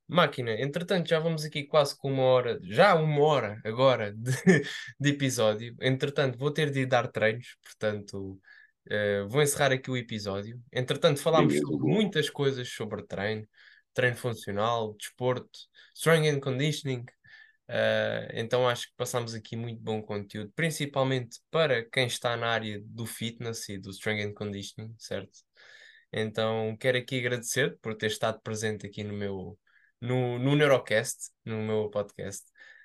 Máquina, 0.07 0.51
entretanto, 0.53 1.09
já 1.09 1.19
vamos 1.19 1.43
aqui 1.43 1.63
quase 1.63 1.97
com 1.97 2.11
uma 2.13 2.23
hora, 2.23 2.59
já 2.61 2.93
uma 2.93 3.21
hora 3.21 3.59
agora 3.63 4.13
de, 4.13 4.31
de 4.99 5.09
episódio. 5.09 5.75
Entretanto, 5.81 6.37
vou 6.37 6.51
ter 6.51 6.69
de 6.69 6.81
ir 6.81 6.85
dar 6.85 7.07
treinos, 7.07 7.57
portanto, 7.63 8.39
eh, 8.89 9.23
vou 9.27 9.41
encerrar 9.41 9.71
aqui 9.71 9.89
o 9.89 9.97
episódio. 9.97 10.61
Entretanto, 10.71 11.19
falámos 11.21 11.57
sobre 11.57 11.87
muitas 11.87 12.29
coisas 12.29 12.69
sobre 12.69 13.03
treino, 13.03 13.47
treino 13.93 14.15
funcional, 14.15 14.93
desporto, 14.95 15.59
strength 15.95 16.35
and 16.35 16.39
conditioning. 16.39 17.05
Eh, 17.67 18.31
então, 18.35 18.69
acho 18.69 18.87
que 18.87 18.93
passámos 18.95 19.33
aqui 19.33 19.55
muito 19.55 19.81
bom 19.81 20.01
conteúdo, 20.03 20.51
principalmente 20.55 21.39
para 21.49 21.83
quem 21.89 22.05
está 22.05 22.37
na 22.37 22.47
área 22.47 22.79
do 22.85 23.07
fitness 23.07 23.69
e 23.69 23.79
do 23.79 23.89
strength 23.89 24.27
and 24.27 24.33
conditioning, 24.33 24.93
certo? 24.99 25.39
Então, 26.13 26.77
quero 26.79 26.97
aqui 26.97 27.19
agradecer 27.19 27.77
por 27.81 27.95
ter 27.95 28.07
estado 28.07 28.39
presente 28.41 28.85
aqui 28.85 29.03
no 29.03 29.13
meu 29.13 29.57
no, 30.05 30.39
no 30.39 30.55
Neurocast, 30.55 31.29
no 31.45 31.61
meu 31.63 31.89
podcast. 31.89 32.43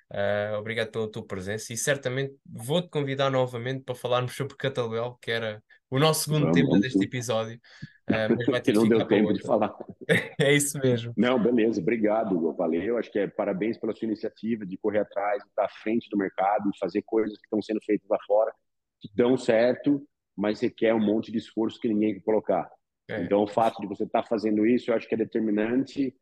Ah, 0.09 0.57
obrigado 0.59 0.91
pela 0.91 1.09
tua 1.09 1.25
presença 1.25 1.71
e 1.73 1.77
certamente 1.77 2.35
vou-te 2.45 2.89
convidar 2.89 3.29
novamente 3.29 3.83
para 3.83 3.95
falarmos 3.95 4.33
sobre 4.35 4.55
Catalbel, 4.57 5.17
que 5.21 5.31
era 5.31 5.63
o 5.89 5.99
nosso 5.99 6.25
segundo 6.25 6.47
Vamos, 6.47 6.57
tema 6.57 6.67
vamos 6.69 6.81
deste 6.81 7.03
episódio, 7.03 7.59
Ah, 8.07 8.27
mas 8.29 8.49
vai 8.49 8.59
ter 8.61 8.73
Que 8.73 8.73
de 8.73 8.79
não 8.79 8.87
deu 8.89 9.07
tempo 9.07 9.33
de 9.33 9.41
outra. 9.41 9.47
falar. 9.47 9.75
É 10.39 10.53
isso 10.53 10.77
mesmo. 10.79 11.13
Não, 11.15 11.41
beleza, 11.41 11.79
obrigado, 11.79 12.53
valeu. 12.55 12.97
Acho 12.97 13.11
que 13.11 13.19
é 13.19 13.27
parabéns 13.27 13.77
pela 13.77 13.93
sua 13.93 14.05
iniciativa 14.05 14.65
de 14.65 14.77
correr 14.77 14.99
atrás, 14.99 15.41
de 15.43 15.49
estar 15.49 15.65
à 15.65 15.69
frente 15.69 16.09
do 16.09 16.17
mercado, 16.17 16.69
de 16.71 16.77
fazer 16.79 17.01
coisas 17.03 17.37
que 17.37 17.45
estão 17.45 17.61
sendo 17.61 17.79
feitas 17.81 18.09
lá 18.09 18.17
fora, 18.27 18.51
que 18.99 19.09
dão 19.15 19.37
certo, 19.37 20.05
mas 20.35 20.59
requer 20.59 20.93
um 20.93 20.99
monte 20.99 21.31
de 21.31 21.37
esforço 21.37 21.79
que 21.79 21.87
ninguém 21.87 22.15
quer 22.15 22.21
colocar. 22.21 22.69
É. 23.09 23.21
Então, 23.23 23.43
o 23.43 23.47
fato 23.47 23.79
de 23.81 23.87
você 23.87 24.03
estar 24.03 24.23
fazendo 24.23 24.65
isso, 24.65 24.91
eu 24.91 24.95
acho 24.95 25.07
que 25.07 25.15
é 25.15 25.17
determinante 25.17 26.13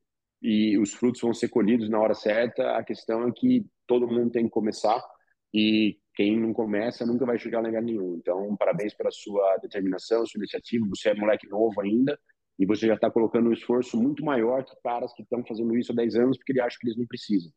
e 0.41 0.77
os 0.77 0.93
frutos 0.93 1.21
vão 1.21 1.33
ser 1.33 1.49
colhidos 1.49 1.89
na 1.89 1.99
hora 1.99 2.13
certa. 2.13 2.77
A 2.77 2.83
questão 2.83 3.27
é 3.27 3.31
que 3.31 3.65
todo 3.85 4.07
mundo 4.07 4.31
tem 4.31 4.45
que 4.45 4.51
começar 4.51 5.01
e 5.53 5.97
quem 6.15 6.39
não 6.39 6.53
começa 6.53 7.05
nunca 7.05 7.25
vai 7.25 7.37
chegar 7.37 7.59
a 7.59 7.61
lugar 7.61 7.81
nenhum. 7.81 8.15
Então, 8.15 8.55
parabéns 8.55 8.93
pela 8.93 9.11
sua 9.11 9.57
determinação, 9.57 10.25
sua 10.25 10.39
iniciativa. 10.39 10.85
Você 10.89 11.09
é 11.09 11.15
moleque 11.15 11.47
novo 11.47 11.79
ainda 11.81 12.19
e 12.57 12.65
você 12.65 12.87
já 12.87 12.95
está 12.95 13.09
colocando 13.09 13.49
um 13.49 13.53
esforço 13.53 13.97
muito 13.97 14.23
maior 14.23 14.63
que 14.63 14.75
caras 14.83 15.13
que 15.13 15.23
estão 15.23 15.43
fazendo 15.45 15.77
isso 15.77 15.91
há 15.91 15.95
10 15.95 16.15
anos 16.15 16.37
porque 16.37 16.51
ele 16.51 16.61
acha 16.61 16.77
que 16.79 16.87
eles 16.87 16.97
não 16.97 17.05
precisam. 17.05 17.51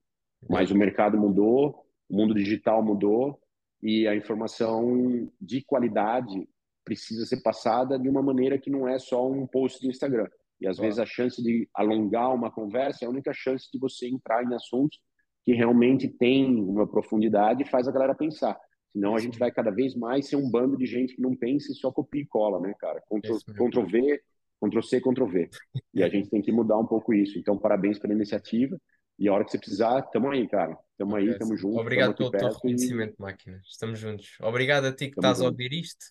Mas 0.49 0.70
o 0.70 0.76
mercado 0.76 1.18
mudou, 1.18 1.85
o 2.09 2.16
mundo 2.16 2.35
digital 2.35 2.83
mudou 2.83 3.41
e 3.83 4.07
a 4.07 4.14
informação 4.14 5.28
de 5.41 5.62
qualidade 5.64 6.49
precisa 6.85 7.26
ser 7.26 7.43
passada 7.43 7.99
de 7.99 8.09
uma 8.09 8.22
maneira 8.22 8.59
que 8.59 8.70
não 8.70 8.89
é 8.89 8.99
só 8.99 9.28
um 9.28 9.47
post 9.47 9.80
do 9.80 9.91
Instagram. 9.91 10.28
E 10.63 10.69
às 10.69 10.79
vezes 10.79 11.01
a 11.01 11.05
chance 11.05 11.43
de 11.43 11.69
alongar 11.75 12.33
uma 12.33 12.49
conversa 12.49 13.05
é 13.05 13.09
a 13.09 13.11
única 13.11 13.33
chance 13.35 13.69
de 13.73 13.81
você 13.81 14.07
entrar 14.07 14.45
em 14.45 14.55
assuntos 14.55 14.99
que 15.45 15.53
realmente 15.53 16.09
tem 16.09 16.55
uma 16.55 16.87
profundidade 16.87 17.65
e 17.65 17.69
faz 17.69 17.89
a 17.89 17.93
galera 17.93 18.15
pensar. 18.15 18.57
Senão 18.93 19.17
a 19.17 19.19
gente 19.19 19.39
vai 19.41 19.51
cada 19.51 19.73
vez 19.73 19.97
mais 19.97 20.29
ser 20.29 20.37
um 20.37 20.49
bando 20.49 20.77
de 20.77 20.87
gente 20.87 21.17
que 21.17 21.21
não 21.21 21.35
pensa 21.35 21.73
e 21.73 21.75
só 21.75 21.91
copia 21.91 22.23
e 22.23 22.27
cola, 22.27 22.61
né, 22.61 22.73
cara? 22.79 23.03
Ctrl, 23.11 23.39
Ctrl 23.39 23.87
V, 23.87 24.23
Ctrl 24.61 24.83
C, 24.83 25.01
Ctrl 25.01 25.27
V. 25.27 25.51
E 25.93 26.03
a 26.03 26.09
gente 26.09 26.31
tem 26.31 26.41
que 26.41 26.53
mudar 26.53 26.79
um 26.79 26.87
pouco 26.87 27.13
isso. 27.13 27.39
Então, 27.39 27.59
parabéns 27.59 27.99
pela 27.99 28.15
iniciativa. 28.15 28.79
E 29.19 29.29
a 29.29 29.33
hora 29.33 29.45
que 29.45 29.51
você 29.51 29.59
precisar, 29.59 30.01
tamo 30.03 30.31
aí, 30.31 30.47
cara. 30.49 30.79
Tamo 30.97 31.17
aí, 31.17 31.37
tamo 31.39 31.57
junto. 31.57 31.81
Obrigado 31.81 32.15
pelo 32.15 32.31
teu 32.31 32.49
reconhecimento, 32.49 33.17
e... 33.19 33.23
máquina. 33.23 33.61
Estamos 33.65 33.99
juntos. 33.99 34.37
Obrigado 34.41 34.85
a 34.85 34.93
ti 34.93 35.09
que 35.09 35.17
tamo 35.17 35.33
estás 35.33 35.39
junto. 35.39 35.49
a 35.49 35.51
ouvir 35.51 35.73
isto. 35.73 36.07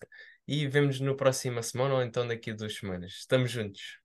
E 0.46 0.66
vemos 0.66 1.00
no 1.00 1.16
próxima 1.16 1.62
semana 1.62 1.94
ou 1.94 2.02
então 2.02 2.26
daqui 2.26 2.50
a 2.50 2.54
duas 2.54 2.76
semanas. 2.76 3.12
Estamos 3.12 3.50
juntos. 3.50 4.01